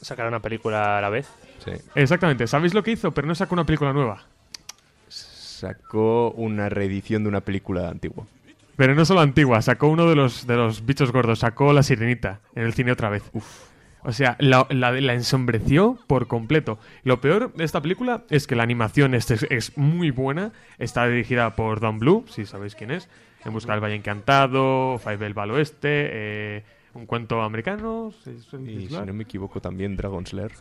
Sacar 0.00 0.26
una 0.26 0.40
película 0.40 0.98
a 0.98 1.00
la 1.00 1.08
vez. 1.08 1.28
Sí. 1.64 1.70
Exactamente, 1.94 2.48
¿sabéis 2.48 2.74
lo 2.74 2.82
que 2.82 2.90
hizo? 2.90 3.12
Pero 3.12 3.28
no 3.28 3.36
sacó 3.36 3.54
una 3.54 3.64
película 3.64 3.92
nueva. 3.92 4.24
Sacó 5.08 6.32
una 6.32 6.68
reedición 6.68 7.22
de 7.22 7.28
una 7.28 7.40
película 7.40 7.88
antigua. 7.88 8.26
Pero 8.74 8.96
no 8.96 9.04
solo 9.04 9.20
antigua, 9.20 9.62
sacó 9.62 9.86
uno 9.86 10.08
de 10.08 10.16
los, 10.16 10.44
de 10.48 10.56
los 10.56 10.84
bichos 10.84 11.12
gordos, 11.12 11.40
sacó 11.40 11.72
La 11.72 11.84
Sirenita 11.84 12.40
en 12.56 12.64
el 12.64 12.72
cine 12.72 12.90
otra 12.90 13.10
vez. 13.10 13.22
O 14.04 14.12
sea, 14.12 14.36
la, 14.40 14.66
la, 14.70 14.92
la 14.92 15.14
ensombreció 15.14 15.96
por 16.06 16.26
completo. 16.26 16.78
Lo 17.04 17.20
peor 17.20 17.52
de 17.54 17.64
esta 17.64 17.80
película 17.80 18.24
es 18.30 18.46
que 18.46 18.56
la 18.56 18.64
animación 18.64 19.14
es, 19.14 19.30
es, 19.30 19.76
muy 19.76 20.10
buena. 20.10 20.52
Está 20.78 21.06
dirigida 21.06 21.54
por 21.54 21.80
Don 21.80 21.98
Blue, 21.98 22.24
si 22.28 22.44
sabéis 22.44 22.74
quién 22.74 22.90
es. 22.90 23.08
En 23.44 23.52
Busca 23.52 23.72
del 23.72 23.82
Valle 23.82 23.94
Encantado, 23.94 24.98
Five 24.98 25.26
El 25.26 25.34
Val 25.34 25.50
Oeste, 25.52 25.88
eh, 25.88 26.64
Un 26.94 27.06
cuento 27.06 27.42
americano. 27.42 28.12
¿se 28.22 28.38
suele 28.40 28.72
Y 28.72 28.88
si 28.88 28.94
no 28.94 29.12
me 29.12 29.22
equivoco 29.22 29.60
también 29.60 29.96
Dragon 29.96 30.26
Slayer. 30.26 30.52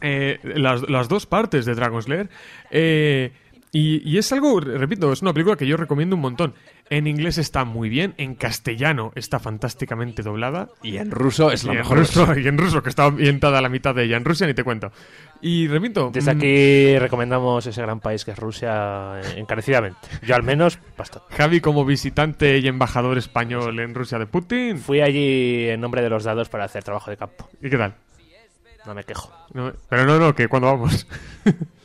Eh, 0.00 0.38
las, 0.42 0.88
las 0.88 1.08
dos 1.08 1.26
partes 1.26 1.64
de 1.66 1.74
Dragon 1.74 2.02
Slayer. 2.02 2.28
Eh, 2.70 3.32
y, 3.72 4.08
y 4.08 4.16
es 4.16 4.32
algo, 4.32 4.58
repito, 4.60 5.12
es 5.12 5.20
una 5.20 5.34
película 5.34 5.56
que 5.56 5.66
yo 5.66 5.76
recomiendo 5.76 6.16
un 6.16 6.22
montón. 6.22 6.54
En 6.88 7.08
inglés 7.08 7.36
está 7.38 7.64
muy 7.64 7.88
bien, 7.88 8.14
en 8.16 8.36
castellano 8.36 9.10
está 9.16 9.40
fantásticamente 9.40 10.22
doblada. 10.22 10.68
Y 10.82 10.98
en 10.98 11.10
ruso 11.10 11.50
es 11.50 11.64
la 11.64 11.72
y 11.72 11.76
en 11.76 11.82
mejor 11.82 11.98
ruso, 11.98 12.38
y 12.38 12.46
en 12.46 12.56
ruso, 12.56 12.82
que 12.82 12.90
está 12.90 13.06
ambientada 13.06 13.58
a 13.58 13.60
la 13.60 13.68
mitad 13.68 13.94
de 13.94 14.04
ella. 14.04 14.16
En 14.16 14.24
Rusia 14.24 14.46
ni 14.46 14.54
te 14.54 14.62
cuento. 14.62 14.92
Y 15.40 15.66
repito. 15.66 16.10
Desde 16.12 16.32
mm, 16.32 16.36
aquí 16.36 16.98
recomendamos 16.98 17.66
ese 17.66 17.82
gran 17.82 17.98
país 18.00 18.24
que 18.24 18.30
es 18.30 18.38
Rusia 18.38 19.20
eh, 19.20 19.34
encarecidamente. 19.38 19.98
Yo 20.22 20.36
al 20.36 20.44
menos, 20.44 20.78
bastante. 20.96 21.34
Javi, 21.34 21.60
como 21.60 21.84
visitante 21.84 22.58
y 22.58 22.68
embajador 22.68 23.18
español 23.18 23.78
en 23.80 23.94
Rusia 23.94 24.18
de 24.18 24.26
Putin. 24.26 24.78
Fui 24.78 25.00
allí 25.00 25.68
en 25.68 25.80
nombre 25.80 26.02
de 26.02 26.10
los 26.10 26.22
dados 26.22 26.48
para 26.48 26.64
hacer 26.64 26.84
trabajo 26.84 27.10
de 27.10 27.16
campo. 27.16 27.48
¿Y 27.60 27.68
qué 27.68 27.76
tal? 27.76 27.94
No 28.86 28.94
me 28.94 29.02
quejo. 29.02 29.32
No, 29.52 29.72
pero 29.88 30.06
no, 30.06 30.18
no, 30.18 30.34
que 30.34 30.46
cuando 30.46 30.68
vamos. 30.68 31.06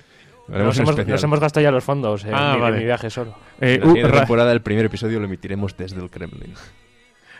Nos 0.51 0.77
hemos, 0.79 1.07
nos 1.07 1.23
hemos 1.23 1.39
gastado 1.39 1.63
ya 1.63 1.71
los 1.71 1.83
fondos 1.83 2.25
en, 2.25 2.33
Ah, 2.33 2.49
mi, 2.51 2.55
en 2.55 2.61
vale. 2.61 2.77
mi 2.79 2.83
viaje 2.85 3.09
solo. 3.09 3.35
Eh, 3.59 3.79
la 3.79 3.85
uh, 3.85 3.89
siguiente 3.93 4.17
temporada, 4.17 4.51
el 4.51 4.61
primer 4.61 4.85
episodio 4.85 5.19
lo 5.19 5.25
emitiremos 5.25 5.75
desde 5.77 6.01
el 6.01 6.09
Kremlin. 6.09 6.53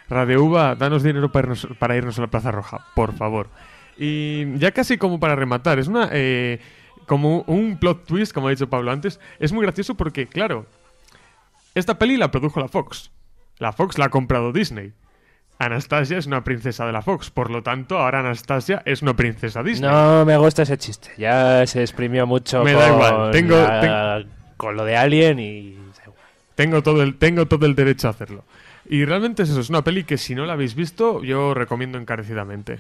Radio 0.10 0.44
Uva, 0.44 0.76
danos 0.76 1.04
dinero 1.04 1.32
para 1.32 1.48
irnos, 1.48 1.68
para 1.80 1.96
irnos 1.98 2.18
a 2.18 2.22
la 2.22 2.28
Plaza 2.28 2.52
Roja, 2.52 2.86
por 2.96 3.14
favor. 3.14 3.48
Y 3.98 4.58
ya 4.58 4.72
casi 4.72 4.98
como 4.98 5.20
para 5.20 5.36
rematar, 5.36 5.80
es 5.80 5.88
una 5.88 6.10
eh, 6.12 6.60
como 7.06 7.42
un 7.48 7.78
plot 7.78 8.06
twist, 8.06 8.34
como 8.34 8.48
ha 8.48 8.52
dicho 8.52 8.70
Pablo 8.70 8.92
antes, 8.92 9.20
es 9.40 9.52
muy 9.52 9.64
gracioso 9.64 9.96
porque, 9.96 10.28
claro, 10.28 10.66
esta 11.76 11.98
peli 12.00 12.18
la 12.18 12.32
produjo 12.32 12.60
la 12.60 12.68
Fox. 12.68 13.12
La 13.58 13.74
Fox 13.74 13.98
la 13.98 14.06
ha 14.06 14.10
comprado 14.10 14.52
Disney. 14.54 14.94
Anastasia 15.66 16.18
es 16.18 16.26
una 16.28 16.44
princesa 16.44 16.86
de 16.86 16.92
la 16.92 17.02
Fox, 17.02 17.30
por 17.30 17.50
lo 17.50 17.62
tanto, 17.64 17.98
ahora 17.98 18.20
Anastasia 18.20 18.82
es 18.86 19.02
una 19.02 19.16
princesa 19.16 19.64
Disney. 19.64 19.90
No 19.90 20.26
me 20.26 20.38
gusta 20.38 20.64
ese 20.64 20.78
chiste. 20.78 21.10
Ya 21.18 21.66
se 21.68 21.82
exprimió 21.82 22.26
mucho 22.28 22.64
Me 22.64 22.74
con, 22.74 22.82
da 22.82 22.88
igual, 22.90 23.32
tengo- 23.32 23.56
la- 23.58 24.24
con 24.58 24.76
lo 24.78 24.86
de 24.86 24.96
Alien 24.98 25.40
y... 25.40 25.78
Tengo 26.56 26.84
todo 26.84 27.02
el, 27.02 27.16
tengo 27.18 27.46
todo 27.48 27.66
el 27.66 27.76
derecho 27.76 28.08
a 28.08 28.12
hacerlo. 28.12 28.44
Y 28.88 29.06
realmente 29.06 29.44
es 29.44 29.50
eso, 29.50 29.62
es 29.62 29.70
una 29.70 29.84
peli 29.84 30.04
que 30.04 30.18
si 30.18 30.36
no 30.36 30.46
la 30.46 30.54
habéis 30.54 30.76
visto, 30.76 31.24
yo 31.24 31.54
recomiendo 31.54 31.98
encarecidamente. 31.98 32.80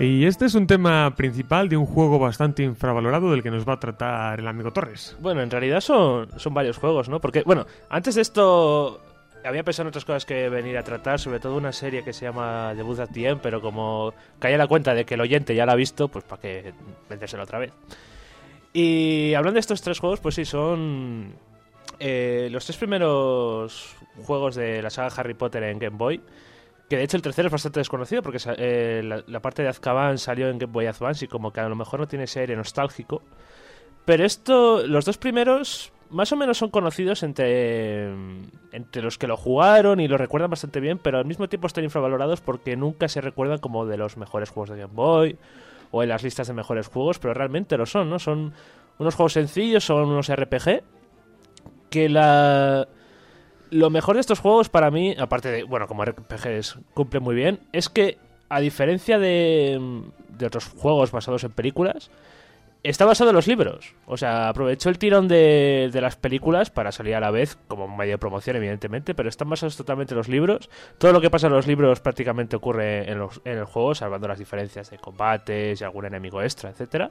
Y 0.00 0.24
este 0.24 0.46
es 0.46 0.54
un 0.54 0.66
tema 0.66 1.14
principal 1.14 1.68
de 1.68 1.76
un 1.76 1.84
juego 1.84 2.18
bastante 2.18 2.62
infravalorado 2.62 3.30
del 3.30 3.42
que 3.42 3.50
nos 3.50 3.68
va 3.68 3.74
a 3.74 3.80
tratar 3.80 4.40
el 4.40 4.48
amigo 4.48 4.72
Torres. 4.72 5.14
Bueno, 5.20 5.42
en 5.42 5.50
realidad 5.50 5.82
son, 5.82 6.26
son 6.40 6.54
varios 6.54 6.78
juegos, 6.78 7.10
¿no? 7.10 7.20
Porque, 7.20 7.42
bueno, 7.42 7.66
antes 7.90 8.14
de 8.14 8.22
esto 8.22 8.98
había 9.44 9.62
pensado 9.62 9.84
en 9.84 9.88
otras 9.88 10.06
cosas 10.06 10.24
que 10.24 10.48
venir 10.48 10.78
a 10.78 10.84
tratar, 10.84 11.20
sobre 11.20 11.38
todo 11.38 11.54
una 11.54 11.72
serie 11.72 12.02
que 12.02 12.14
se 12.14 12.24
llama 12.24 12.74
Debut 12.74 12.98
at 12.98 13.10
the 13.12 13.28
End, 13.28 13.40
pero 13.42 13.60
como 13.60 14.14
caía 14.38 14.56
la 14.56 14.66
cuenta 14.66 14.94
de 14.94 15.04
que 15.04 15.14
el 15.14 15.20
oyente 15.20 15.54
ya 15.54 15.66
la 15.66 15.72
ha 15.72 15.76
visto, 15.76 16.08
pues 16.08 16.24
para 16.24 16.40
que 16.40 16.72
vendérselo 17.10 17.42
otra 17.42 17.58
vez. 17.58 17.72
Y 18.72 19.34
hablando 19.34 19.56
de 19.56 19.60
estos 19.60 19.82
tres 19.82 19.98
juegos, 19.98 20.20
pues 20.20 20.34
sí, 20.34 20.46
son 20.46 21.34
eh, 21.98 22.48
los 22.50 22.64
tres 22.64 22.78
primeros 22.78 23.96
juegos 24.24 24.54
de 24.54 24.80
la 24.80 24.88
saga 24.88 25.14
Harry 25.14 25.34
Potter 25.34 25.62
en 25.64 25.78
Game 25.78 25.98
Boy. 25.98 26.22
Que 26.90 26.96
de 26.96 27.04
hecho 27.04 27.16
el 27.16 27.22
tercero 27.22 27.46
es 27.46 27.52
bastante 27.52 27.78
desconocido 27.78 28.20
porque 28.20 28.38
eh, 28.58 29.00
la, 29.04 29.40
parte 29.40 29.62
de 29.62 29.68
Azkaban 29.68 30.18
salió 30.18 30.48
en 30.48 30.58
Game 30.58 30.72
Boy 30.72 30.86
Advance 30.86 31.24
y 31.24 31.28
como 31.28 31.52
que 31.52 31.60
a 31.60 31.68
lo 31.68 31.76
mejor 31.76 32.00
no 32.00 32.08
tiene 32.08 32.24
ese 32.24 32.40
aire 32.40 32.56
nostálgico. 32.56 33.22
Pero 34.04 34.24
esto, 34.24 34.84
los 34.84 35.04
dos 35.04 35.16
primeros 35.16 35.92
más 36.10 36.32
o 36.32 36.36
menos 36.36 36.58
son 36.58 36.70
conocidos 36.70 37.22
entre, 37.22 38.10
entre 38.72 39.02
los 39.02 39.18
que 39.18 39.28
lo 39.28 39.36
jugaron 39.36 40.00
y 40.00 40.08
lo 40.08 40.18
recuerdan 40.18 40.50
bastante 40.50 40.80
bien, 40.80 40.98
pero 40.98 41.18
al 41.18 41.26
mismo 41.26 41.48
tiempo 41.48 41.68
están 41.68 41.84
infravalorados 41.84 42.40
porque 42.40 42.76
nunca 42.76 43.06
se 43.06 43.20
recuerdan 43.20 43.58
como 43.58 43.86
de 43.86 43.96
los 43.96 44.16
mejores 44.16 44.50
juegos 44.50 44.70
de 44.70 44.78
Game 44.78 44.92
Boy 44.92 45.38
o 45.92 46.02
en 46.02 46.08
las 46.08 46.24
listas 46.24 46.48
de 46.48 46.54
mejores 46.54 46.88
juegos, 46.88 47.20
pero 47.20 47.34
realmente 47.34 47.76
lo 47.76 47.86
son, 47.86 48.10
¿no? 48.10 48.18
Son 48.18 48.52
unos 48.98 49.14
juegos 49.14 49.34
sencillos, 49.34 49.84
son 49.84 50.08
unos 50.08 50.28
RPG 50.34 50.82
que 51.88 52.08
la 52.08 52.88
lo 53.70 53.90
mejor 53.90 54.16
de 54.16 54.20
estos 54.20 54.40
juegos 54.40 54.68
para 54.68 54.90
mí, 54.90 55.14
aparte 55.18 55.50
de, 55.50 55.62
bueno, 55.64 55.86
como 55.86 56.04
RPGs 56.04 56.78
cumple 56.94 57.20
muy 57.20 57.34
bien, 57.34 57.60
es 57.72 57.88
que 57.88 58.18
a 58.48 58.60
diferencia 58.60 59.18
de, 59.18 59.80
de 60.28 60.46
otros 60.46 60.66
juegos 60.66 61.12
basados 61.12 61.44
en 61.44 61.52
películas, 61.52 62.10
está 62.82 63.04
basado 63.04 63.30
en 63.30 63.36
los 63.36 63.46
libros. 63.46 63.94
O 64.06 64.16
sea, 64.16 64.48
aprovechó 64.48 64.88
el 64.88 64.98
tirón 64.98 65.28
de, 65.28 65.90
de 65.92 66.00
las 66.00 66.16
películas 66.16 66.70
para 66.70 66.92
salir 66.92 67.14
a 67.14 67.20
la 67.20 67.30
vez, 67.30 67.58
como 67.68 67.88
medio 67.88 68.12
de 68.12 68.18
promoción, 68.18 68.56
evidentemente, 68.56 69.14
pero 69.14 69.28
están 69.28 69.50
basados 69.50 69.76
totalmente 69.76 70.14
en 70.14 70.18
los 70.18 70.28
libros. 70.28 70.70
Todo 70.98 71.12
lo 71.12 71.20
que 71.20 71.30
pasa 71.30 71.46
en 71.46 71.52
los 71.52 71.66
libros 71.66 72.00
prácticamente 72.00 72.56
ocurre 72.56 73.10
en, 73.10 73.18
los, 73.18 73.40
en 73.44 73.58
el 73.58 73.64
juego, 73.64 73.94
salvando 73.94 74.28
las 74.28 74.38
diferencias 74.38 74.90
de 74.90 74.98
combates 74.98 75.80
y 75.80 75.84
algún 75.84 76.06
enemigo 76.06 76.42
extra, 76.42 76.70
etcétera. 76.70 77.10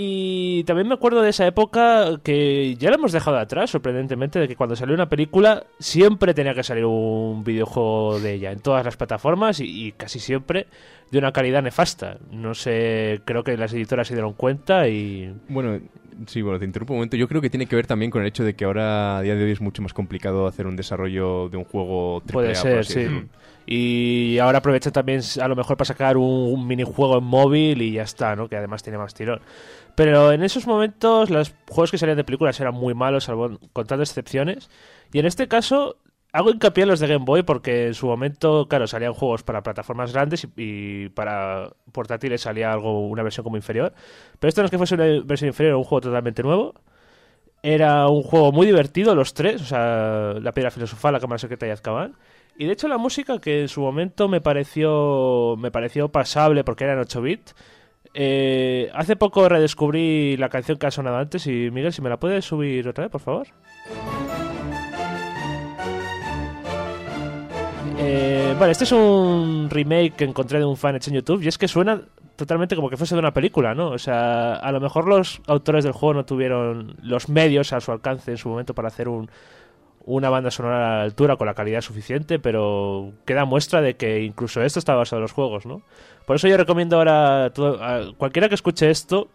Y 0.00 0.62
también 0.62 0.86
me 0.86 0.94
acuerdo 0.94 1.22
de 1.22 1.30
esa 1.30 1.44
época 1.44 2.20
que 2.22 2.76
ya 2.76 2.90
lo 2.90 2.94
hemos 2.94 3.10
dejado 3.10 3.36
atrás, 3.36 3.70
sorprendentemente, 3.70 4.38
de 4.38 4.46
que 4.46 4.54
cuando 4.54 4.76
salió 4.76 4.94
una 4.94 5.08
película 5.08 5.64
siempre 5.80 6.34
tenía 6.34 6.54
que 6.54 6.62
salir 6.62 6.84
un 6.84 7.42
videojuego 7.42 8.20
de 8.20 8.34
ella 8.34 8.52
en 8.52 8.60
todas 8.60 8.84
las 8.84 8.96
plataformas 8.96 9.58
y, 9.58 9.88
y 9.88 9.90
casi 9.90 10.20
siempre 10.20 10.68
de 11.10 11.18
una 11.18 11.32
calidad 11.32 11.64
nefasta. 11.64 12.18
No 12.30 12.54
sé, 12.54 13.22
creo 13.24 13.42
que 13.42 13.56
las 13.56 13.72
editoras 13.72 14.06
se 14.06 14.14
dieron 14.14 14.34
cuenta 14.34 14.86
y... 14.86 15.34
Bueno, 15.48 15.80
sí, 16.26 16.42
bueno, 16.42 16.60
te 16.60 16.64
interrumpo 16.66 16.92
un 16.92 16.98
momento. 16.98 17.16
Yo 17.16 17.26
creo 17.26 17.40
que 17.40 17.50
tiene 17.50 17.66
que 17.66 17.74
ver 17.74 17.88
también 17.88 18.12
con 18.12 18.22
el 18.22 18.28
hecho 18.28 18.44
de 18.44 18.54
que 18.54 18.66
ahora, 18.66 19.18
a 19.18 19.22
día 19.22 19.34
de 19.34 19.42
hoy, 19.42 19.50
es 19.50 19.60
mucho 19.60 19.82
más 19.82 19.94
complicado 19.94 20.46
hacer 20.46 20.68
un 20.68 20.76
desarrollo 20.76 21.48
de 21.48 21.56
un 21.56 21.64
juego 21.64 22.18
AAA, 22.18 22.32
Puede 22.32 22.54
ser, 22.54 22.84
sí. 22.84 22.94
decirlo. 23.00 23.24
Y 23.66 24.38
ahora 24.38 24.58
aprovecha 24.58 24.90
también 24.90 25.20
a 25.42 25.48
lo 25.48 25.54
mejor 25.54 25.76
para 25.76 25.86
sacar 25.86 26.16
un, 26.16 26.24
un 26.24 26.66
minijuego 26.66 27.18
en 27.18 27.24
móvil 27.24 27.82
y 27.82 27.92
ya 27.92 28.02
está, 28.02 28.34
¿no? 28.34 28.48
Que 28.48 28.56
además 28.56 28.82
tiene 28.82 28.96
más 28.96 29.12
tirón. 29.12 29.40
Pero 29.98 30.30
en 30.30 30.44
esos 30.44 30.68
momentos 30.68 31.28
los 31.28 31.52
juegos 31.68 31.90
que 31.90 31.98
salían 31.98 32.16
de 32.16 32.22
películas 32.22 32.60
eran 32.60 32.72
muy 32.72 32.94
malos, 32.94 33.24
salvo 33.24 33.58
contando 33.72 34.04
excepciones. 34.04 34.70
Y 35.12 35.18
en 35.18 35.26
este 35.26 35.48
caso 35.48 35.96
hago 36.32 36.50
hincapié 36.50 36.84
en 36.84 36.90
los 36.90 37.00
de 37.00 37.08
Game 37.08 37.24
Boy 37.24 37.42
porque 37.42 37.88
en 37.88 37.94
su 37.94 38.06
momento, 38.06 38.68
claro, 38.68 38.86
salían 38.86 39.12
juegos 39.12 39.42
para 39.42 39.64
plataformas 39.64 40.12
grandes 40.12 40.46
y, 40.56 41.08
para 41.08 41.70
portátiles 41.90 42.42
salía 42.42 42.72
algo 42.72 43.08
una 43.08 43.24
versión 43.24 43.42
como 43.42 43.56
inferior. 43.56 43.92
Pero 44.38 44.48
esto 44.48 44.60
no 44.62 44.66
es 44.66 44.70
que 44.70 44.78
fuese 44.78 44.94
una 44.94 45.04
versión 45.24 45.48
inferior, 45.48 45.70
era 45.70 45.78
un 45.78 45.82
juego 45.82 46.02
totalmente 46.02 46.44
nuevo. 46.44 46.74
Era 47.60 48.06
un 48.06 48.22
juego 48.22 48.52
muy 48.52 48.68
divertido, 48.68 49.16
los 49.16 49.34
tres, 49.34 49.62
o 49.62 49.64
sea, 49.64 50.34
La 50.40 50.52
Piedra 50.52 50.70
Filosofal, 50.70 51.12
La 51.12 51.18
Cámara 51.18 51.40
Secreta 51.40 51.66
y 51.66 51.70
Azkaban. 51.70 52.14
Y 52.56 52.66
de 52.66 52.72
hecho 52.72 52.86
la 52.86 52.98
música, 52.98 53.40
que 53.40 53.62
en 53.62 53.68
su 53.68 53.80
momento 53.80 54.28
me 54.28 54.40
pareció, 54.40 55.56
me 55.58 55.72
pareció 55.72 56.08
pasable 56.10 56.62
porque 56.62 56.84
era 56.84 56.92
en 56.92 57.00
8 57.00 57.20
bits, 57.20 57.56
eh, 58.14 58.90
hace 58.94 59.16
poco 59.16 59.48
redescubrí 59.48 60.36
la 60.36 60.48
canción 60.48 60.78
que 60.78 60.86
ha 60.86 60.90
sonado 60.90 61.18
antes 61.18 61.46
y 61.46 61.70
Miguel, 61.70 61.92
si 61.92 62.02
me 62.02 62.08
la 62.08 62.18
puedes 62.18 62.44
subir 62.44 62.88
otra 62.88 63.04
vez, 63.04 63.10
por 63.10 63.20
favor. 63.20 63.46
Eh, 68.00 68.54
vale, 68.58 68.72
este 68.72 68.84
es 68.84 68.92
un 68.92 69.68
remake 69.70 70.14
que 70.16 70.24
encontré 70.24 70.58
de 70.58 70.64
un 70.64 70.76
fan 70.76 70.96
hecho 70.96 71.10
en 71.10 71.16
YouTube 71.16 71.42
y 71.42 71.48
es 71.48 71.58
que 71.58 71.66
suena 71.66 72.00
totalmente 72.36 72.76
como 72.76 72.88
que 72.88 72.96
fuese 72.96 73.16
de 73.16 73.18
una 73.18 73.32
película, 73.32 73.74
¿no? 73.74 73.88
O 73.88 73.98
sea, 73.98 74.54
a 74.54 74.70
lo 74.70 74.80
mejor 74.80 75.08
los 75.08 75.42
autores 75.48 75.82
del 75.82 75.92
juego 75.92 76.14
no 76.14 76.24
tuvieron 76.24 76.96
los 77.02 77.28
medios 77.28 77.72
a 77.72 77.80
su 77.80 77.90
alcance 77.90 78.30
en 78.30 78.36
su 78.36 78.48
momento 78.48 78.74
para 78.74 78.88
hacer 78.88 79.08
un, 79.08 79.28
una 80.04 80.30
banda 80.30 80.50
sonora 80.50 80.76
a 80.76 80.96
la 80.98 81.02
altura 81.02 81.36
con 81.36 81.48
la 81.48 81.54
calidad 81.54 81.80
suficiente, 81.80 82.38
pero 82.38 83.12
queda 83.26 83.44
muestra 83.44 83.82
de 83.82 83.96
que 83.96 84.22
incluso 84.22 84.62
esto 84.62 84.78
está 84.78 84.94
basado 84.94 85.18
en 85.18 85.22
los 85.22 85.32
juegos, 85.32 85.66
¿no? 85.66 85.82
Por 86.28 86.36
eso 86.36 86.46
yo 86.46 86.58
recomiendo 86.58 86.98
ahora 86.98 87.46
a, 87.46 87.50
todo- 87.50 87.82
a 87.82 88.12
cualquiera 88.16 88.48
que 88.50 88.54
escuche 88.54 88.90
esto, 88.90 89.28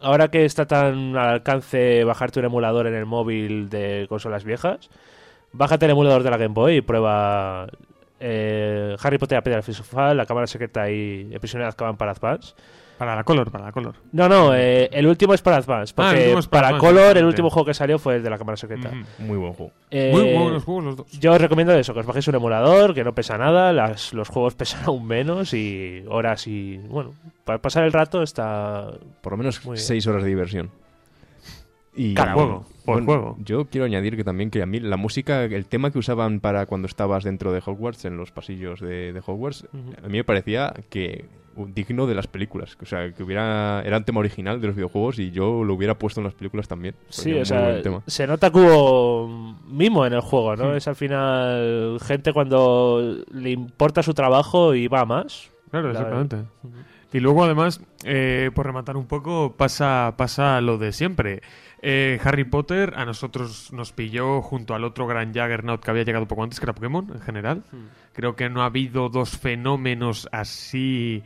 ahora 0.00 0.28
que 0.28 0.46
está 0.46 0.66
tan 0.66 1.14
al 1.16 1.28
alcance 1.28 2.02
bajarte 2.02 2.40
un 2.40 2.46
emulador 2.46 2.86
en 2.86 2.94
el 2.94 3.04
móvil 3.06 3.68
de 3.68 4.06
consolas 4.08 4.42
viejas, 4.42 4.88
bájate 5.52 5.84
el 5.84 5.92
emulador 5.92 6.22
de 6.22 6.30
la 6.30 6.38
Game 6.38 6.54
Boy 6.54 6.76
y 6.78 6.80
prueba 6.80 7.66
eh, 8.20 8.96
Harry 9.02 9.18
Potter, 9.18 9.36
la 9.36 9.42
piedra 9.44 9.62
filosofal, 9.62 10.16
la 10.16 10.24
cámara 10.24 10.46
secreta 10.46 10.90
y 10.90 11.28
el 11.30 11.40
prisionero 11.40 11.66
de 11.66 11.68
Azkaban 11.68 11.98
para 11.98 12.12
Advance. 12.12 12.54
Para 12.98 13.16
la 13.16 13.24
Color, 13.24 13.50
para 13.50 13.66
la 13.66 13.72
Color. 13.72 13.96
No, 14.12 14.28
no, 14.28 14.54
eh, 14.54 14.88
el 14.92 15.06
último 15.06 15.34
es 15.34 15.42
para 15.42 15.56
Advance. 15.56 15.94
Ah, 15.96 16.10
el 16.10 16.14
Porque 16.14 16.22
último 16.22 16.38
es 16.38 16.48
para 16.48 16.68
para, 16.68 16.76
Advance, 16.76 16.86
Color, 16.86 17.18
el 17.18 17.24
último 17.24 17.50
juego 17.50 17.66
que 17.66 17.74
salió 17.74 17.98
fue 17.98 18.16
el 18.16 18.22
de 18.22 18.30
la 18.30 18.38
cámara 18.38 18.56
secreta. 18.56 18.90
Muy 19.18 19.36
buen 19.36 19.52
juego. 19.52 19.72
Eh, 19.90 20.10
Muy 20.12 20.32
buenos 20.32 20.64
juegos 20.64 20.84
los 20.84 20.96
dos. 20.96 21.10
Yo 21.12 21.32
os 21.32 21.40
recomiendo 21.40 21.72
eso, 21.74 21.92
que 21.92 22.00
os 22.00 22.06
bajéis 22.06 22.28
un 22.28 22.36
emulador, 22.36 22.94
que 22.94 23.02
no 23.04 23.14
pesa 23.14 23.36
nada, 23.36 23.72
las, 23.72 24.12
los 24.12 24.28
juegos 24.28 24.54
pesan 24.56 24.84
aún 24.84 25.06
menos 25.06 25.52
y 25.54 26.04
horas 26.08 26.46
y... 26.46 26.78
Bueno, 26.78 27.12
para 27.44 27.58
pasar 27.58 27.84
el 27.84 27.92
rato 27.92 28.22
está... 28.22 28.90
Por 29.20 29.32
lo 29.32 29.36
menos 29.38 29.60
seis 29.74 30.06
horas 30.06 30.22
de 30.22 30.28
diversión. 30.28 30.70
Y 31.96 32.14
juego, 32.16 32.64
por 32.84 33.04
juego. 33.04 33.36
Yo 33.38 33.66
quiero 33.66 33.84
añadir 33.84 34.16
que 34.16 34.24
también 34.24 34.50
que 34.50 34.62
a 34.62 34.66
mí 34.66 34.80
la 34.80 34.96
música, 34.96 35.44
el 35.44 35.66
tema 35.66 35.90
que 35.90 35.98
usaban 35.98 36.40
para 36.40 36.66
cuando 36.66 36.86
estabas 36.86 37.24
dentro 37.24 37.52
de 37.52 37.62
Hogwarts, 37.64 38.04
en 38.04 38.16
los 38.16 38.32
pasillos 38.32 38.80
de, 38.80 39.12
de 39.12 39.22
Hogwarts, 39.24 39.66
a 40.02 40.08
mí 40.08 40.18
me 40.18 40.24
parecía 40.24 40.74
que 40.90 41.24
digno 41.56 42.06
de 42.08 42.14
las 42.16 42.26
películas. 42.26 42.76
O 42.82 42.86
sea, 42.86 43.12
que 43.12 43.22
hubiera 43.22 43.80
era 43.84 43.98
un 43.98 44.04
tema 44.04 44.18
original 44.20 44.60
de 44.60 44.66
los 44.66 44.76
videojuegos 44.76 45.18
y 45.20 45.30
yo 45.30 45.62
lo 45.62 45.74
hubiera 45.74 45.96
puesto 45.96 46.20
en 46.20 46.24
las 46.24 46.34
películas 46.34 46.66
también. 46.66 46.96
Sí, 47.08 47.32
o 47.32 47.44
sea, 47.44 47.80
se 48.06 48.26
nota 48.26 48.50
que 48.50 48.58
hubo 48.58 49.54
mimo 49.68 50.04
en 50.04 50.14
el 50.14 50.20
juego, 50.20 50.56
¿no? 50.56 50.72
Hmm. 50.72 50.76
Es 50.76 50.88
al 50.88 50.96
final 50.96 51.98
gente 52.02 52.32
cuando 52.32 53.18
le 53.30 53.50
importa 53.50 54.02
su 54.02 54.14
trabajo 54.14 54.74
y 54.74 54.88
va 54.88 55.00
a 55.02 55.04
más. 55.04 55.50
Claro, 55.70 55.92
La- 55.92 56.00
exactamente. 56.00 56.36
Y 57.12 57.20
luego, 57.20 57.44
además, 57.44 57.80
eh, 58.04 58.50
por 58.52 58.66
rematar 58.66 58.96
un 58.96 59.06
poco, 59.06 59.54
pasa, 59.56 60.14
pasa 60.16 60.60
lo 60.60 60.78
de 60.78 60.90
siempre. 60.92 61.42
Eh, 61.86 62.18
Harry 62.24 62.44
Potter 62.44 62.94
a 62.96 63.04
nosotros 63.04 63.70
nos 63.70 63.92
pilló 63.92 64.40
junto 64.40 64.74
al 64.74 64.84
otro 64.84 65.06
gran 65.06 65.34
Juggernaut 65.34 65.84
que 65.84 65.90
había 65.90 66.02
llegado 66.02 66.26
poco 66.26 66.42
antes, 66.42 66.58
que 66.58 66.64
era 66.64 66.74
Pokémon 66.74 67.10
en 67.12 67.20
general. 67.20 67.62
Creo 68.14 68.36
que 68.36 68.48
no 68.48 68.62
ha 68.62 68.66
habido 68.66 69.10
dos 69.10 69.36
fenómenos 69.36 70.26
así 70.32 71.22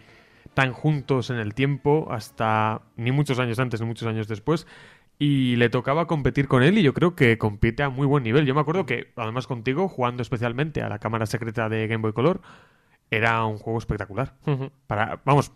tan 0.55 0.73
juntos 0.73 1.31
en 1.31 1.37
el 1.37 1.55
tiempo 1.55 2.09
hasta 2.11 2.83
ni 2.97 3.13
muchos 3.13 3.39
años 3.39 3.61
antes 3.61 3.81
ni 3.81 3.87
muchos 3.87 4.09
años 4.09 4.27
después. 4.27 4.67
Y 5.17 5.55
le 5.55 5.71
tocaba 5.71 6.09
competir 6.09 6.49
con 6.49 6.65
él 6.65 6.77
y 6.77 6.83
yo 6.83 6.93
creo 6.93 7.15
que 7.15 7.39
compite 7.39 7.85
a 7.85 7.89
muy 7.89 8.09
buen 8.09 8.25
nivel. 8.25 8.45
Yo 8.45 8.57
me 8.57 8.61
acuerdo 8.61 8.85
que, 8.85 9.13
además 9.15 9.47
contigo, 9.47 9.87
jugando 9.89 10.23
especialmente 10.23 10.83
a 10.83 10.89
la 10.89 10.99
cámara 10.99 11.27
secreta 11.27 11.69
de 11.69 11.87
Game 11.87 12.03
Boy 12.03 12.13
Color, 12.13 12.41
era 13.13 13.45
un 13.45 13.59
juego 13.59 13.79
espectacular. 13.79 14.35
Para, 14.89 15.21
vamos, 15.25 15.53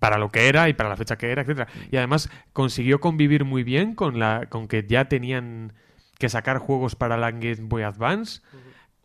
para 0.00 0.18
lo 0.18 0.30
que 0.30 0.48
era 0.48 0.68
y 0.68 0.72
para 0.72 0.88
la 0.88 0.96
fecha 0.96 1.16
que 1.16 1.30
era, 1.30 1.42
etcétera. 1.42 1.68
Y 1.90 1.96
además 1.96 2.28
consiguió 2.52 3.00
convivir 3.00 3.44
muy 3.44 3.62
bien 3.62 3.94
con 3.94 4.18
la 4.18 4.46
con 4.48 4.66
que 4.66 4.84
ya 4.88 5.04
tenían 5.04 5.72
que 6.18 6.28
sacar 6.28 6.58
juegos 6.58 6.96
para 6.96 7.16
la 7.16 7.30
Game 7.30 7.56
Boy 7.60 7.82
Advance. 7.82 8.40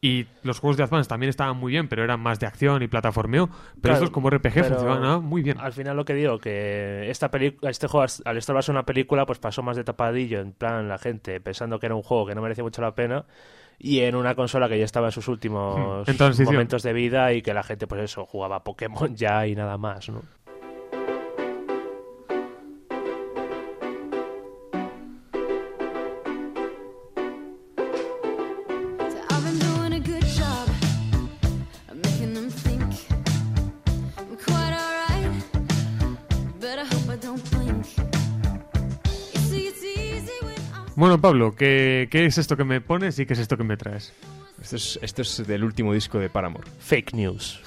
Y 0.01 0.27
los 0.43 0.59
juegos 0.59 0.77
de 0.77 0.83
Advance 0.83 1.09
también 1.09 1.31
estaban 1.31 1.57
muy 1.57 1.71
bien, 1.71 1.87
pero 1.87 2.03
eran 2.03 2.19
más 2.19 2.39
de 2.39 2.45
acción 2.45 2.83
y 2.83 2.87
plataformeo. 2.87 3.47
Pero 3.47 3.81
Claro, 3.81 3.95
estos 3.95 4.11
como 4.11 4.29
RPG 4.29 4.65
funcionaban 4.65 5.23
muy 5.23 5.41
bien. 5.41 5.57
Al 5.59 5.73
final 5.73 5.97
lo 5.97 6.05
que 6.05 6.13
digo, 6.13 6.37
que 6.37 7.09
esta 7.09 7.31
este 7.61 7.87
juego, 7.87 8.05
al 8.25 8.37
estar 8.37 8.53
basado 8.53 8.73
en 8.73 8.77
una 8.77 8.85
película, 8.85 9.25
pues 9.25 9.39
pasó 9.39 9.63
más 9.63 9.77
de 9.77 9.83
tapadillo, 9.83 10.41
en 10.41 10.51
plan 10.51 10.87
la 10.87 10.99
gente 10.99 11.39
pensando 11.41 11.79
que 11.79 11.87
era 11.87 11.95
un 11.95 12.03
juego 12.03 12.27
que 12.27 12.35
no 12.35 12.41
merecía 12.41 12.63
mucho 12.63 12.83
la 12.83 12.93
pena, 12.93 13.25
y 13.79 14.01
en 14.01 14.15
una 14.15 14.35
consola 14.35 14.69
que 14.69 14.77
ya 14.77 14.85
estaba 14.85 15.07
en 15.07 15.11
sus 15.11 15.27
últimos 15.27 16.07
Hmm, 16.07 16.43
momentos 16.43 16.83
de 16.83 16.93
vida 16.93 17.33
y 17.33 17.41
que 17.41 17.53
la 17.53 17.63
gente, 17.63 17.87
pues 17.87 18.01
eso, 18.03 18.25
jugaba 18.25 18.63
Pokémon 18.63 19.15
ya 19.15 19.47
y 19.47 19.55
nada 19.55 19.77
más, 19.77 20.09
¿no? 20.09 20.21
Bueno, 40.95 41.19
Pablo, 41.19 41.55
¿qué, 41.55 42.07
¿qué 42.09 42.25
es 42.25 42.37
esto 42.37 42.55
que 42.55 42.63
me 42.63 42.79
pones 42.79 43.19
y 43.19 43.25
qué 43.25 43.33
es 43.33 43.39
esto 43.39 43.57
que 43.57 43.65
me 43.65 43.75
traes? 43.75 44.13
Esto 44.61 44.77
es, 44.77 44.99
esto 45.01 45.21
es 45.23 45.45
del 45.45 45.65
último 45.65 45.93
disco 45.93 46.19
de 46.19 46.29
Paramore. 46.29 46.69
Fake 46.79 47.13
news. 47.13 47.59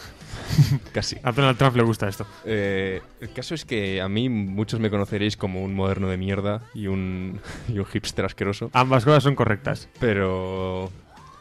Casi. 0.93 1.17
A 1.23 1.33
Donald 1.33 1.59
Trump 1.59 1.77
le 1.77 1.83
gusta 1.83 2.09
esto. 2.09 2.27
Eh, 2.47 3.03
el 3.21 3.33
caso 3.33 3.55
es 3.55 3.67
que 3.67 4.01
a 4.01 4.09
mí 4.09 4.31
muchos 4.31 4.81
me 4.81 4.89
conoceréis 4.89 5.37
como 5.37 5.63
un 5.63 5.75
moderno 5.75 6.09
de 6.09 6.17
mierda 6.17 6.63
y 6.73 6.87
un, 6.87 7.39
y 7.69 7.79
un 7.79 7.85
hipster 7.85 8.25
asqueroso. 8.25 8.71
Ambas 8.73 9.05
cosas 9.05 9.23
son 9.23 9.35
correctas. 9.35 9.91
Pero... 10.01 10.91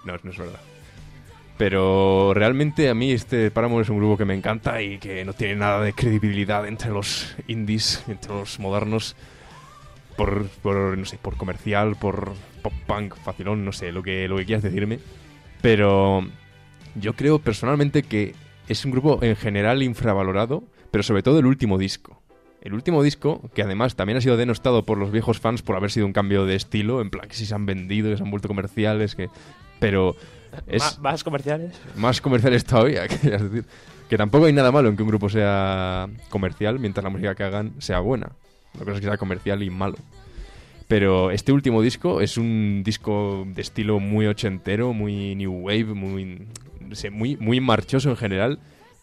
No, 0.04 0.14
no 0.24 0.32
es 0.32 0.38
verdad. 0.38 0.60
Pero 1.58 2.34
realmente 2.34 2.90
a 2.90 2.94
mí 2.94 3.12
este 3.12 3.50
Paramore 3.50 3.84
es 3.84 3.90
un 3.90 3.98
grupo 3.98 4.18
que 4.18 4.26
me 4.26 4.36
encanta 4.36 4.82
y 4.82 5.00
que 5.00 5.24
no 5.24 5.34
tiene 5.34 5.56
nada 5.56 5.82
de 5.82 5.94
credibilidad 5.94 6.68
entre 6.68 6.92
los 6.92 7.36
indies, 7.48 8.04
entre 8.08 8.34
los 8.34 8.60
modernos. 8.60 9.16
Por, 10.18 10.48
por, 10.48 10.98
no 10.98 11.06
sé, 11.06 11.18
por 11.18 11.38
comercial, 11.38 11.96
por 11.96 12.34
pop 12.62 12.74
punk, 12.88 13.16
facilón, 13.16 13.64
no 13.64 13.72
sé, 13.72 13.92
lo 13.92 14.04
que, 14.04 14.28
lo 14.28 14.38
que 14.38 14.46
quieras 14.46 14.64
decirme. 14.64 15.00
Pero 15.62 16.28
yo 16.96 17.14
creo 17.14 17.40
personalmente 17.40 18.04
que 18.04 18.34
es 18.68 18.84
un 18.84 18.92
grupo 18.92 19.20
en 19.22 19.36
general 19.36 19.84
infravalorado, 19.84 20.64
pero 20.92 21.04
sobre 21.04 21.24
todo 21.24 21.40
el 21.40 21.46
último 21.46 21.78
disco. 21.78 22.22
El 22.62 22.74
último 22.74 23.04
disco, 23.04 23.50
que 23.54 23.62
además 23.62 23.96
también 23.96 24.18
ha 24.18 24.22
sido 24.22 24.36
denostado 24.36 24.84
por 24.84 24.98
los 24.98 25.12
viejos 25.12 25.40
fans 25.40 25.62
por 25.62 25.76
haber 25.76 25.92
sido 25.92 26.06
un 26.06 26.14
cambio 26.14 26.46
de 26.46 26.56
estilo, 26.56 27.02
en 27.02 27.10
plan 27.10 27.30
que 27.30 27.36
si 27.36 27.46
se 27.46 27.54
han 27.56 27.66
vendido, 27.66 28.10
que 28.10 28.18
se 28.18 28.24
han 28.24 28.32
vuelto 28.32 28.48
comerciales, 28.48 29.16
que... 29.16 29.30
Pero 29.80 30.16
es 30.66 31.00
¿Más 31.00 31.24
comerciales? 31.24 31.80
más 31.96 32.20
comerciales 32.20 32.66
todavía, 32.66 33.08
querías 33.08 33.44
decir. 33.44 33.66
Que 34.10 34.18
tampoco 34.18 34.46
hay 34.46 34.54
nada 34.54 34.72
malo 34.72 34.90
en 34.90 34.98
que 34.98 35.04
un 35.04 35.10
grupo 35.10 35.30
sea 35.30 36.10
comercial 36.30 36.80
mientras 36.80 37.04
la 37.04 37.10
música 37.10 37.36
que 37.36 37.44
hagan 37.44 37.74
sea 37.80 38.00
buena. 38.00 38.32
La 38.74 38.80
cosa 38.80 38.94
es 38.94 39.00
que 39.02 39.08
sea 39.08 39.18
comercial 39.18 39.64
y 39.64 39.70
malo. 39.70 39.98
Pero 40.88 41.32
este 41.32 41.52
último 41.52 41.82
disco 41.82 42.22
es 42.22 42.38
un 42.38 42.82
disco 42.84 43.46
de 43.48 43.62
estilo 43.62 44.00
muy 44.00 44.26
ochentero, 44.26 44.94
muy 44.94 45.36
new 45.36 45.52
wave, 45.52 45.86
muy, 45.86 46.48
muy, 47.40 47.60
marchoso 47.60 48.10
en 48.10 48.16
general, 48.16 48.60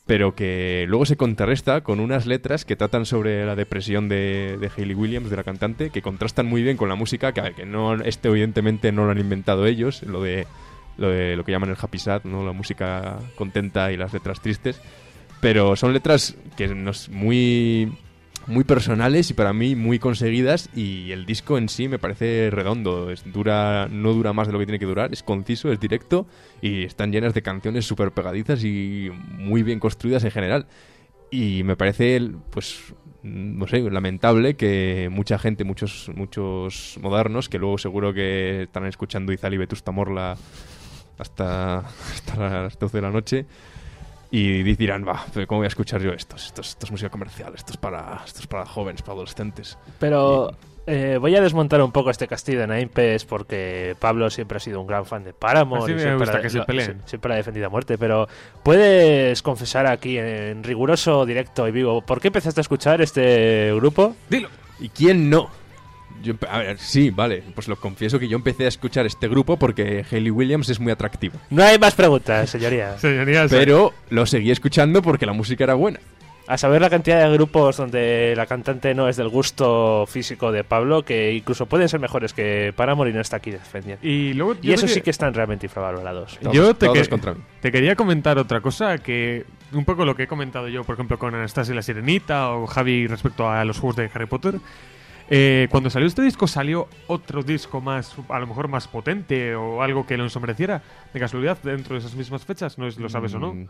pero 0.07 0.35
que 0.35 0.87
luego 0.89 1.05
se 1.05 1.17
contrarresta 1.17 1.83
con 1.83 2.01
unas 2.01 2.25
letras 2.25 2.65
que 2.65 2.77
tratan 2.77 3.05
sobre 3.05 3.45
la 3.45 3.55
depresión 3.55 4.09
de, 4.09 4.57
de 4.59 4.71
Hayley 4.75 4.95
Williams, 4.95 5.29
de 5.29 5.37
la 5.37 5.45
cantante, 5.45 5.91
que 5.91 6.01
contrastan 6.01 6.47
muy 6.47 6.63
bien 6.63 6.79
con 6.79 6.89
la 6.89 6.95
música, 6.95 7.33
que, 7.33 7.53
que 7.55 7.67
no, 7.67 7.95
este 8.03 8.29
evidentemente 8.29 8.91
no 8.91 9.05
lo 9.05 9.11
han 9.11 9.21
inventado 9.21 9.67
ellos, 9.67 10.03
lo 10.05 10.23
de 10.23 10.47
lo, 10.97 11.11
de, 11.11 11.37
lo 11.37 11.45
que 11.45 11.53
llaman 11.53 11.71
el 11.71 11.77
happy 11.81 11.99
sad, 11.99 12.25
¿no? 12.25 12.45
la 12.45 12.53
música 12.53 13.19
contenta 13.37 13.93
y 13.93 13.97
las 13.97 14.13
letras 14.13 14.41
tristes, 14.41 14.81
pero 15.41 15.77
son 15.77 15.93
letras 15.93 16.37
que 16.57 16.69
nos 16.69 17.09
muy 17.09 17.93
muy 18.47 18.65
personales 18.65 19.31
y 19.31 19.35
para 19.35 19.53
mí 19.53 19.75
muy 19.75 19.99
conseguidas 19.99 20.69
y 20.75 21.13
el 21.13 21.27
disco 21.27 21.59
en 21.59 21.69
sí 21.69 21.89
me 21.89 21.99
parece 21.99 22.51
redondo, 22.51 23.11
es 23.11 23.31
dura 23.33 23.89
no 23.91 24.13
dura 24.13 24.33
más 24.33 24.47
de 24.47 24.53
lo 24.53 24.59
que 24.59 24.67
tiene 24.67 24.79
que 24.79 24.87
durar, 24.87 25.13
es 25.13 25.23
conciso, 25.23 25.73
es 25.73 25.81
directo 25.81 26.27
y 26.61 26.85
están 26.85 27.13
llenas 27.13 27.35
de 27.35 27.43
canciones 27.43 27.87
súper 27.87 28.13
pegadizas 28.13 28.65
y 28.65 29.11
muy 29.39 29.63
bien 29.63 29.81
construidas 29.81 30.25
en 30.25 30.31
general. 30.31 30.67
Y 31.31 31.65
me 31.65 31.77
parece, 31.77 32.21
pues, 32.51 32.95
no 33.23 33.67
sé, 33.67 33.81
lamentable 33.91 34.55
que 34.55 35.09
mucha 35.11 35.39
gente, 35.39 35.65
muchos 35.65 36.11
muchos 36.15 36.99
modernos, 37.01 37.49
que 37.49 37.59
luego 37.59 37.79
seguro 37.79 38.15
que 38.15 38.63
están 38.63 38.87
escuchando 38.87 39.33
Izal 39.33 39.55
y 39.55 39.59
Vetusta 39.59 39.91
Morla 39.91 40.37
hasta, 41.19 41.79
hasta 42.13 42.63
las 42.63 42.79
12 42.79 42.99
de 42.99 43.03
la 43.03 43.11
noche, 43.11 43.47
y 44.37 44.63
dirán, 44.75 45.07
va, 45.07 45.25
pero 45.33 45.47
¿cómo 45.47 45.61
voy 45.61 45.67
a 45.67 45.69
escuchar 45.69 46.01
yo 46.03 46.11
esto? 46.13 46.37
Esto, 46.37 46.61
es- 46.61 46.69
esto 46.71 46.87
es 46.87 46.91
música 46.91 47.11
comercial, 47.11 47.53
esto 47.55 47.73
es 47.73 47.77
para, 47.79 48.23
esto 48.25 48.41
es 48.41 48.47
para 48.47 48.67
jóvenes, 48.67 49.03
para 49.03 49.13
adolescentes. 49.15 49.79
Pero 50.01 50.51
eh, 50.87 51.19
voy 51.21 51.35
a 51.37 51.41
desmontar 51.41 51.81
un 51.83 51.93
poco 51.93 52.11
este 52.11 52.27
castillo 52.27 52.61
de 52.61 52.67
naipes 52.67 53.25
porque 53.25 53.95
Pablo 53.99 54.29
siempre 54.31 54.57
ha 54.57 54.61
sido 54.61 54.81
un 54.81 54.87
gran 54.87 55.07
fan 55.07 55.25
de 55.25 55.33
Paramore. 55.33 55.95
Me 55.95 56.01
siempre 56.01 56.19
gusta 56.27 56.39
ha- 56.39 56.43
que 56.43 56.51
se 56.51 56.59
lo- 56.59 56.67
peleen. 56.67 56.99
sie- 57.03 57.09
Siempre 57.09 57.33
ha 57.33 57.37
defendido 57.37 57.67
a 57.67 57.71
muerte, 57.71 57.97
pero 57.97 58.27
¿puedes 58.63 59.41
confesar 59.43 59.87
aquí 59.87 60.19
en 60.19 60.63
riguroso 60.65 61.25
directo 61.27 61.69
y 61.69 61.71
vivo 61.71 62.03
por 62.03 62.21
qué 62.21 62.29
empezaste 62.29 62.61
a 62.61 62.63
escuchar 62.63 63.01
este 63.03 63.73
grupo? 63.75 64.17
Dilo. 64.29 64.49
¿Y 64.81 64.89
quién 64.89 65.31
no? 65.31 65.49
Yo, 66.25 66.35
a 66.51 66.59
ver, 66.59 66.79
sí, 66.79 67.11
vale, 67.11 67.43
pues 67.55 67.69
lo 67.69 67.77
confieso 67.77 68.19
que 68.19 68.27
yo 68.29 68.37
empecé 68.37 68.65
a 68.65 68.69
escuchar 68.69 69.07
este 69.07 69.29
grupo 69.29 69.57
porque 69.59 70.05
Hayley 70.11 70.31
Williams 70.31 70.69
es 70.71 70.81
muy 70.81 70.91
atractiva. 70.91 71.35
No 71.51 71.63
hay 71.63 71.79
más 71.79 71.95
preguntas, 71.95 72.51
señoría. 72.51 72.99
Señorías, 72.99 73.51
Pero 73.51 73.93
lo 74.11 74.27
seguí 74.27 74.51
escuchando 74.51 75.03
porque 75.03 75.27
la 75.27 75.33
música 75.35 75.65
era 75.65 75.75
buena. 75.75 76.01
A 76.47 76.59
saber 76.59 76.83
la 76.83 76.91
cantidad 76.91 77.27
de 77.27 77.33
grupos 77.33 77.79
donde 77.79 78.35
la 78.37 78.45
cantante 78.45 78.95
no 78.95 79.09
es 79.09 79.17
del 79.17 79.31
gusto 79.31 80.05
físico 80.07 80.53
de 80.53 80.63
Pablo, 80.63 81.03
que 81.03 81.33
incluso 81.33 81.65
pueden 81.65 81.89
ser 81.89 82.01
mejores 82.01 82.35
que 82.35 82.75
Paramore 82.77 83.09
y 83.11 83.13
no 83.15 83.23
está 83.23 83.37
aquí 83.39 83.51
defendiendo. 83.51 84.07
Y 84.07 84.35
luego 84.35 84.55
Y 84.61 84.73
eso 84.73 84.87
sí 84.87 85.01
que 85.01 85.09
están 85.09 85.33
realmente 85.33 85.65
infravalorados. 85.65 86.39
yo 86.53 86.75
te, 86.75 86.85
todos 86.85 86.99
que- 86.99 87.09
contra 87.09 87.33
mí. 87.33 87.41
te 87.63 87.73
quería 87.73 87.97
comentar 87.97 88.37
otra 88.39 88.61
cosa 88.61 88.99
que 88.99 89.47
un 89.73 89.87
poco 89.87 90.05
lo 90.05 90.15
que 90.15 90.25
he 90.25 90.27
comentado 90.27 90.69
yo, 90.69 90.85
por 90.85 90.97
ejemplo, 90.97 91.19
con 91.19 91.35
Anastasia 91.35 91.73
y 91.73 91.77
la 91.77 91.83
Sirenita 91.83 92.51
o 92.51 92.67
Javi 92.67 93.07
respecto 93.07 93.49
a 93.49 93.65
los 93.65 93.79
juegos 93.79 93.97
de 93.97 94.11
Harry 94.13 94.27
Potter. 94.27 94.57
Eh, 95.31 95.69
cuando 95.71 95.89
salió 95.91 96.07
este 96.07 96.23
disco, 96.23 96.47
salió 96.47 96.89
otro 97.07 97.43
disco 97.43 97.81
más, 97.81 98.15
a 98.29 98.39
lo 98.39 98.47
mejor 98.47 98.69
más 98.69 98.87
potente 98.89 99.55
o 99.55 99.83
algo 99.83 100.07
que 100.07 100.17
lo 100.17 100.25
ensombreciera. 100.25 100.83
De 101.13 101.21
casualidad, 101.21 101.59
dentro 101.63 101.95
de 101.95 102.01
esas 102.01 102.15
mismas 102.15 102.45
fechas, 102.45 102.77
no 102.79 102.87
es- 102.87 102.99
lo 102.99 103.09
sabes 103.09 103.33
o 103.35 103.39
no. 103.39 103.55
Mm, 103.55 103.67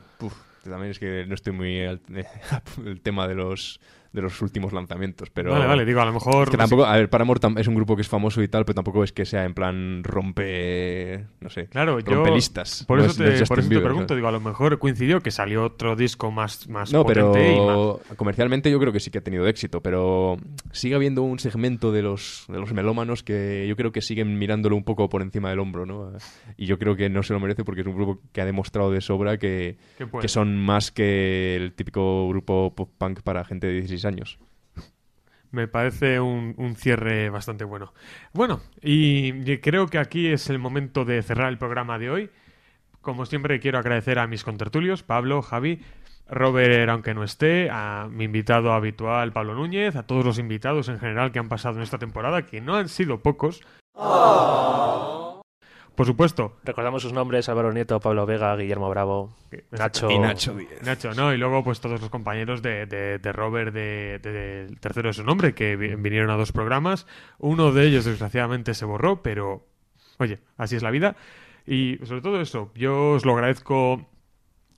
también 0.64 0.90
es 0.90 0.98
que 0.98 1.24
no 1.26 1.34
estoy 1.34 1.52
muy 1.52 1.80
al 1.84 2.00
el 2.84 3.00
tema 3.00 3.28
de 3.28 3.34
los 3.36 3.80
de 4.14 4.22
los 4.22 4.40
últimos 4.40 4.72
lanzamientos, 4.72 5.28
pero 5.30 5.50
Vale, 5.50 5.66
vale, 5.66 5.84
digo, 5.84 6.00
a 6.00 6.04
lo 6.06 6.12
mejor- 6.12 6.44
Es 6.44 6.50
que 6.50 6.56
tampoco, 6.56 6.84
a 6.86 6.96
ver, 6.96 7.10
Paramore 7.10 7.40
tam- 7.40 7.58
es 7.58 7.66
un 7.66 7.74
grupo 7.74 7.96
que 7.96 8.02
es 8.02 8.08
famoso 8.08 8.40
y 8.42 8.48
tal, 8.48 8.64
pero 8.64 8.76
tampoco 8.76 9.02
es 9.04 9.12
que 9.12 9.24
sea 9.26 9.44
en 9.44 9.54
plan 9.54 10.02
rompe, 10.48 11.24
no 11.40 11.50
sé, 11.50 11.66
Claro, 11.66 11.98
yo. 12.00 12.14
rompe 12.14 12.30
listas. 12.30 12.84
Por 12.86 12.98
No 12.98 13.04
eso, 13.04 13.10
es- 13.24 13.40
te, 13.40 13.46
por 13.46 13.58
eso 13.58 13.68
te 13.68 13.80
pregunto, 13.80 14.14
digo, 14.14 14.28
a 14.28 14.32
lo 14.32 14.40
mejor 14.40 14.78
coincidió 14.78 15.20
que 15.20 15.30
salió 15.30 15.64
otro 15.64 15.96
disco 15.96 16.30
más, 16.30 16.68
más 16.68 16.92
No, 16.92 17.02
potente 17.02 17.54
y 17.54 17.56
más. 17.60 17.66
pero 17.66 18.00
comercialmente 18.16 18.70
yo 18.70 18.78
creo 18.78 18.92
que 18.92 19.00
sí 19.00 19.10
que 19.10 19.18
ha 19.18 19.20
tenido 19.22 19.46
éxito, 19.46 19.80
pero 19.80 20.36
sigue 20.72 20.94
habiendo 20.94 21.22
un 21.22 21.38
segmento 21.38 21.92
de 21.92 22.02
los, 22.02 22.44
de 22.48 22.58
los 22.60 22.72
melómanos 22.72 23.22
que 23.22 23.66
yo 23.68 23.76
creo 23.76 23.92
que 23.92 24.00
siguen 24.00 24.38
mirándolo 24.38 24.76
un 24.76 24.84
poco 24.84 25.08
por 25.08 25.22
encima 25.22 25.50
del 25.50 25.58
hombro, 25.58 25.86
¿no? 25.86 26.12
Y 26.56 26.66
yo 26.66 26.78
creo 26.78 26.96
que 26.96 27.08
no 27.08 27.22
se 27.22 27.32
lo 27.32 27.40
merece 27.40 27.64
porque 27.64 27.80
es 27.80 27.86
un 27.86 27.94
grupo 27.96 28.20
que 28.32 28.40
ha 28.40 28.44
demostrado 28.44 28.90
de 28.90 29.00
sobra 29.00 29.38
que, 29.38 29.76
que 30.20 30.28
son 30.28 30.56
más 30.56 30.90
que 30.92 31.56
el 31.56 31.72
típico 31.72 32.28
grupo 32.28 32.72
pop 32.74 32.90
punk 32.96 33.20
para 33.22 33.44
gente 33.44 33.66
de 33.66 33.72
16 33.74 34.03
años. 34.06 34.38
Me 35.50 35.68
parece 35.68 36.18
un, 36.18 36.54
un 36.58 36.74
cierre 36.74 37.30
bastante 37.30 37.64
bueno. 37.64 37.92
Bueno, 38.32 38.60
y, 38.82 39.50
y 39.50 39.58
creo 39.58 39.86
que 39.86 39.98
aquí 39.98 40.26
es 40.26 40.50
el 40.50 40.58
momento 40.58 41.04
de 41.04 41.22
cerrar 41.22 41.48
el 41.48 41.58
programa 41.58 41.98
de 41.98 42.10
hoy. 42.10 42.30
Como 43.00 43.24
siempre, 43.26 43.60
quiero 43.60 43.78
agradecer 43.78 44.18
a 44.18 44.26
mis 44.26 44.42
contertulios, 44.42 45.02
Pablo, 45.02 45.42
Javi, 45.42 45.80
Robert, 46.26 46.88
aunque 46.88 47.14
no 47.14 47.22
esté, 47.22 47.68
a 47.70 48.08
mi 48.10 48.24
invitado 48.24 48.72
habitual, 48.72 49.32
Pablo 49.32 49.54
Núñez, 49.54 49.94
a 49.94 50.04
todos 50.04 50.24
los 50.24 50.38
invitados 50.38 50.88
en 50.88 50.98
general 50.98 51.30
que 51.30 51.38
han 51.38 51.48
pasado 51.48 51.76
en 51.76 51.82
esta 51.82 51.98
temporada, 51.98 52.46
que 52.46 52.60
no 52.60 52.74
han 52.74 52.88
sido 52.88 53.20
pocos. 53.20 53.62
Por 55.94 56.06
supuesto. 56.06 56.56
Recordamos 56.64 57.02
sus 57.02 57.12
nombres: 57.12 57.48
Álvaro 57.48 57.72
Nieto, 57.72 58.00
Pablo 58.00 58.26
Vega, 58.26 58.56
Guillermo 58.56 58.90
Bravo, 58.90 59.34
Nacho. 59.70 60.10
Y 60.10 60.18
Nacho 60.18 60.54
Díez. 60.54 60.82
Nacho, 60.82 61.12
¿no? 61.14 61.32
Y 61.32 61.36
luego, 61.38 61.62
pues 61.62 61.80
todos 61.80 62.00
los 62.00 62.10
compañeros 62.10 62.62
de, 62.62 62.86
de- 62.86 63.18
de 63.18 63.32
Robert, 63.32 63.72
de, 63.72 64.18
de- 64.20 64.32
del 64.32 64.80
tercero 64.80 65.08
de 65.08 65.12
su 65.12 65.22
nombre, 65.22 65.54
que 65.54 65.76
vi- 65.76 65.94
vinieron 65.94 66.30
a 66.30 66.36
dos 66.36 66.50
programas. 66.52 67.06
Uno 67.38 67.70
de 67.72 67.86
ellos, 67.86 68.04
desgraciadamente, 68.04 68.74
se 68.74 68.84
borró, 68.84 69.22
pero 69.22 69.66
oye, 70.18 70.40
así 70.56 70.74
es 70.76 70.82
la 70.82 70.90
vida. 70.90 71.14
Y 71.66 71.98
sobre 72.04 72.20
todo 72.22 72.40
eso, 72.40 72.70
yo 72.74 73.12
os 73.12 73.24
lo 73.24 73.32
agradezco 73.34 74.04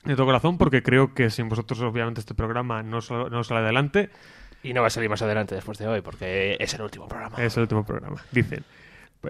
de 0.04 0.14
todo 0.14 0.26
corazón 0.26 0.58
porque 0.58 0.82
creo 0.82 1.14
que 1.14 1.30
sin 1.30 1.48
vosotros, 1.48 1.80
obviamente, 1.80 2.20
este 2.20 2.34
programa 2.34 2.82
no, 2.82 3.00
sal- 3.00 3.30
no 3.30 3.42
sale 3.42 3.60
adelante. 3.60 4.10
Y 4.62 4.72
no 4.72 4.80
va 4.80 4.88
a 4.88 4.90
salir 4.90 5.08
más 5.08 5.22
adelante 5.22 5.54
después 5.54 5.78
de 5.78 5.86
hoy, 5.86 6.00
porque 6.00 6.56
es 6.60 6.74
el 6.74 6.82
último 6.82 7.08
programa. 7.08 7.36
Es 7.42 7.56
el 7.56 7.62
último 7.62 7.84
programa, 7.86 8.22
dicen. 8.32 8.64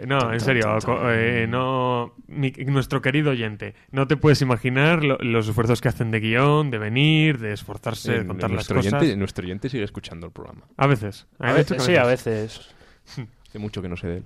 No, 0.06 0.32
en 0.32 0.40
serio, 0.40 0.76
eh, 1.10 1.46
no, 1.48 2.14
mi- 2.26 2.50
nuestro 2.66 3.00
querido 3.00 3.30
oyente, 3.30 3.74
no 3.90 4.06
te 4.06 4.16
puedes 4.16 4.42
imaginar 4.42 5.04
lo- 5.04 5.18
los 5.18 5.48
esfuerzos 5.48 5.80
que 5.80 5.88
hacen 5.88 6.10
de 6.10 6.20
guion, 6.20 6.70
de 6.70 6.78
venir, 6.78 7.38
de 7.38 7.52
esforzarse, 7.52 8.12
de 8.12 8.18
Eh, 8.22 8.26
contar 8.26 8.50
las 8.50 8.54
nuestro, 8.56 8.76
cosas. 8.76 8.92
oyente, 8.94 9.16
nuestro 9.16 9.44
oyente 9.44 9.68
sigue 9.68 9.84
escuchando 9.84 10.26
el 10.26 10.32
programa. 10.32 10.62
A 10.76 10.86
veces. 10.86 11.26
A 11.38 11.52
veces, 11.52 11.82
sí, 11.82 11.96
a 11.96 12.04
veces. 12.04 12.74
Hace 13.48 13.58
mucho 13.58 13.80
que 13.82 13.88
no 13.88 13.96
sé 13.96 14.06
de 14.08 14.16
él. 14.18 14.24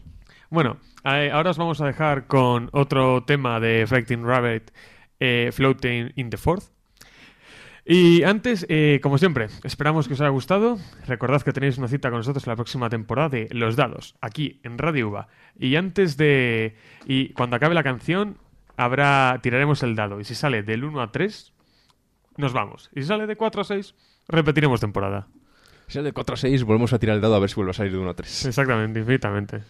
Bueno, 0.51 0.79
eh, 1.05 1.31
ahora 1.33 1.51
os 1.51 1.59
vamos 1.59 1.81
a 1.81 1.87
dejar 1.87 2.27
con 2.27 2.69
otro 2.73 3.23
tema 3.25 3.61
de 3.61 3.87
Fighting 3.87 4.25
Rabbit, 4.25 4.71
eh, 5.21 5.51
Floating 5.53 6.13
in 6.17 6.31
the 6.31 6.37
Fourth. 6.37 6.65
Y 7.85 8.23
antes, 8.23 8.67
eh, 8.69 9.01
como 9.03 9.19
siempre, 9.19 9.49
esperamos 9.65 10.07
que 10.07 10.15
os 10.15 10.21
haya 10.21 10.31
gustado. 10.31 10.79
Recordad 11.07 11.43
que 11.43 11.53
tenéis 11.53 11.79
una 11.79 11.89
cita 11.89 12.11
con 12.11 12.19
nosotros 12.19 12.47
la 12.47 12.57
próxima 12.57 12.89
temporada 12.91 13.31
de 13.31 13.49
Los 13.53 13.77
Dados, 13.77 14.17
aquí 14.21 14.61
en 14.63 14.79
Radio 14.79 15.09
Uva. 15.09 15.29
Y 15.59 15.77
antes 15.77 16.17
de. 16.17 16.77
Y 17.07 17.33
cuando 17.33 17.57
acabe 17.57 17.75
la 17.75 17.83
canción, 17.83 18.39
habrá. 18.77 19.39
tiraremos 19.43 19.83
el 19.83 19.97
dado. 19.97 20.21
Y 20.21 20.25
si 20.25 20.35
sale 20.35 20.63
del 20.63 20.85
1 20.85 21.01
a 21.01 21.11
3, 21.11 21.53
nos 22.37 22.53
vamos. 22.53 22.91
Y 22.95 23.03
si 23.03 23.09
sale 23.09 23.27
de 23.27 23.37
4 23.37 23.61
a 23.61 23.65
6, 23.65 23.95
repetiremos 24.29 24.81
temporada. 24.81 25.29
Si 25.87 25.95
sale 25.95 26.07
de 26.07 26.13
4 26.13 26.35
a 26.35 26.37
6, 26.37 26.65
volvemos 26.65 26.93
a 26.93 26.99
tirar 26.99 27.17
el 27.17 27.23
dado 27.23 27.35
a 27.35 27.39
ver 27.39 27.49
si 27.49 27.57
vuelve 27.57 27.71
a 27.71 27.75
salir 27.75 27.93
de 27.93 27.99
1 27.99 28.11
a 28.11 28.15
3. 28.15 28.47
Exactamente, 28.47 29.01
infinitamente. 29.01 29.63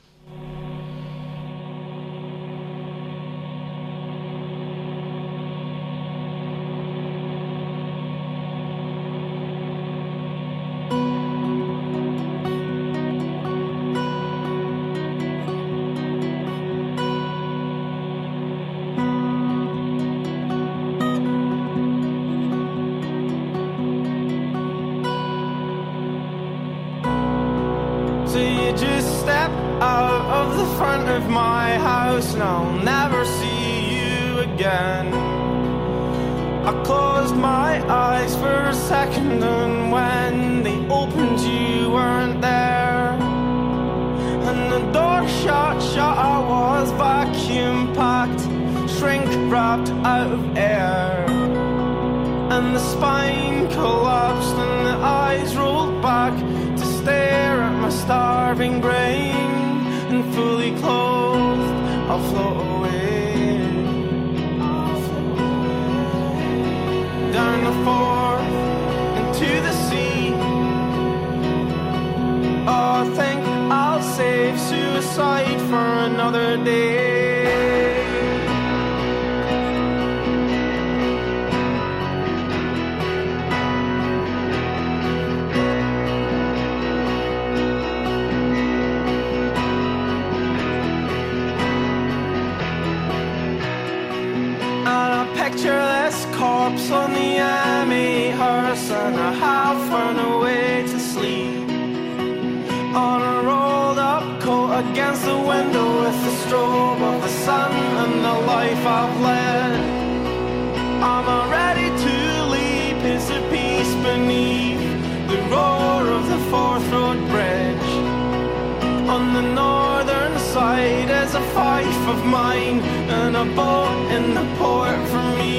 Mine 122.25 122.81
and 122.81 123.37
a 123.37 123.45
boat 123.57 124.11
in 124.17 124.35
the 124.35 124.45
port 124.59 124.99
for 125.09 125.23
me. 125.39 125.50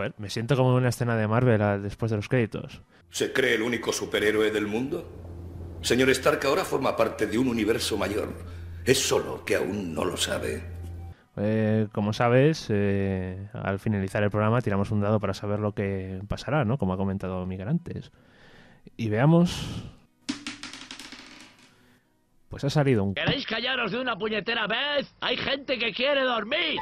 Joder, 0.00 0.14
me 0.16 0.30
siento 0.30 0.56
como 0.56 0.70
en 0.70 0.76
una 0.76 0.88
escena 0.88 1.14
de 1.14 1.28
Marvel 1.28 1.82
después 1.82 2.10
de 2.10 2.16
los 2.16 2.26
créditos. 2.26 2.80
¿Se 3.10 3.34
cree 3.34 3.56
el 3.56 3.60
único 3.60 3.92
superhéroe 3.92 4.50
del 4.50 4.66
mundo? 4.66 5.06
Señor 5.82 6.08
Stark 6.08 6.40
ahora 6.46 6.64
forma 6.64 6.96
parte 6.96 7.26
de 7.26 7.36
un 7.36 7.48
universo 7.48 7.98
mayor. 7.98 8.32
Es 8.86 8.98
solo 8.98 9.44
que 9.44 9.56
aún 9.56 9.92
no 9.92 10.06
lo 10.06 10.16
sabe. 10.16 10.62
Eh, 11.36 11.86
como 11.92 12.14
sabes, 12.14 12.68
eh, 12.70 13.46
al 13.52 13.78
finalizar 13.78 14.22
el 14.22 14.30
programa 14.30 14.62
tiramos 14.62 14.90
un 14.90 15.02
dado 15.02 15.20
para 15.20 15.34
saber 15.34 15.58
lo 15.58 15.74
que 15.74 16.22
pasará, 16.26 16.64
¿no? 16.64 16.78
Como 16.78 16.94
ha 16.94 16.96
comentado 16.96 17.44
Miguel 17.44 17.68
antes. 17.68 18.10
Y 18.96 19.10
veamos... 19.10 19.84
Pues 22.48 22.64
ha 22.64 22.70
salido 22.70 23.04
un 23.04 23.14
¿Queréis 23.14 23.46
callaros 23.46 23.92
de 23.92 24.00
una 24.00 24.16
puñetera 24.16 24.66
vez? 24.66 25.14
Hay 25.20 25.36
gente 25.36 25.78
que 25.78 25.92
quiere 25.92 26.22
dormir. 26.22 26.78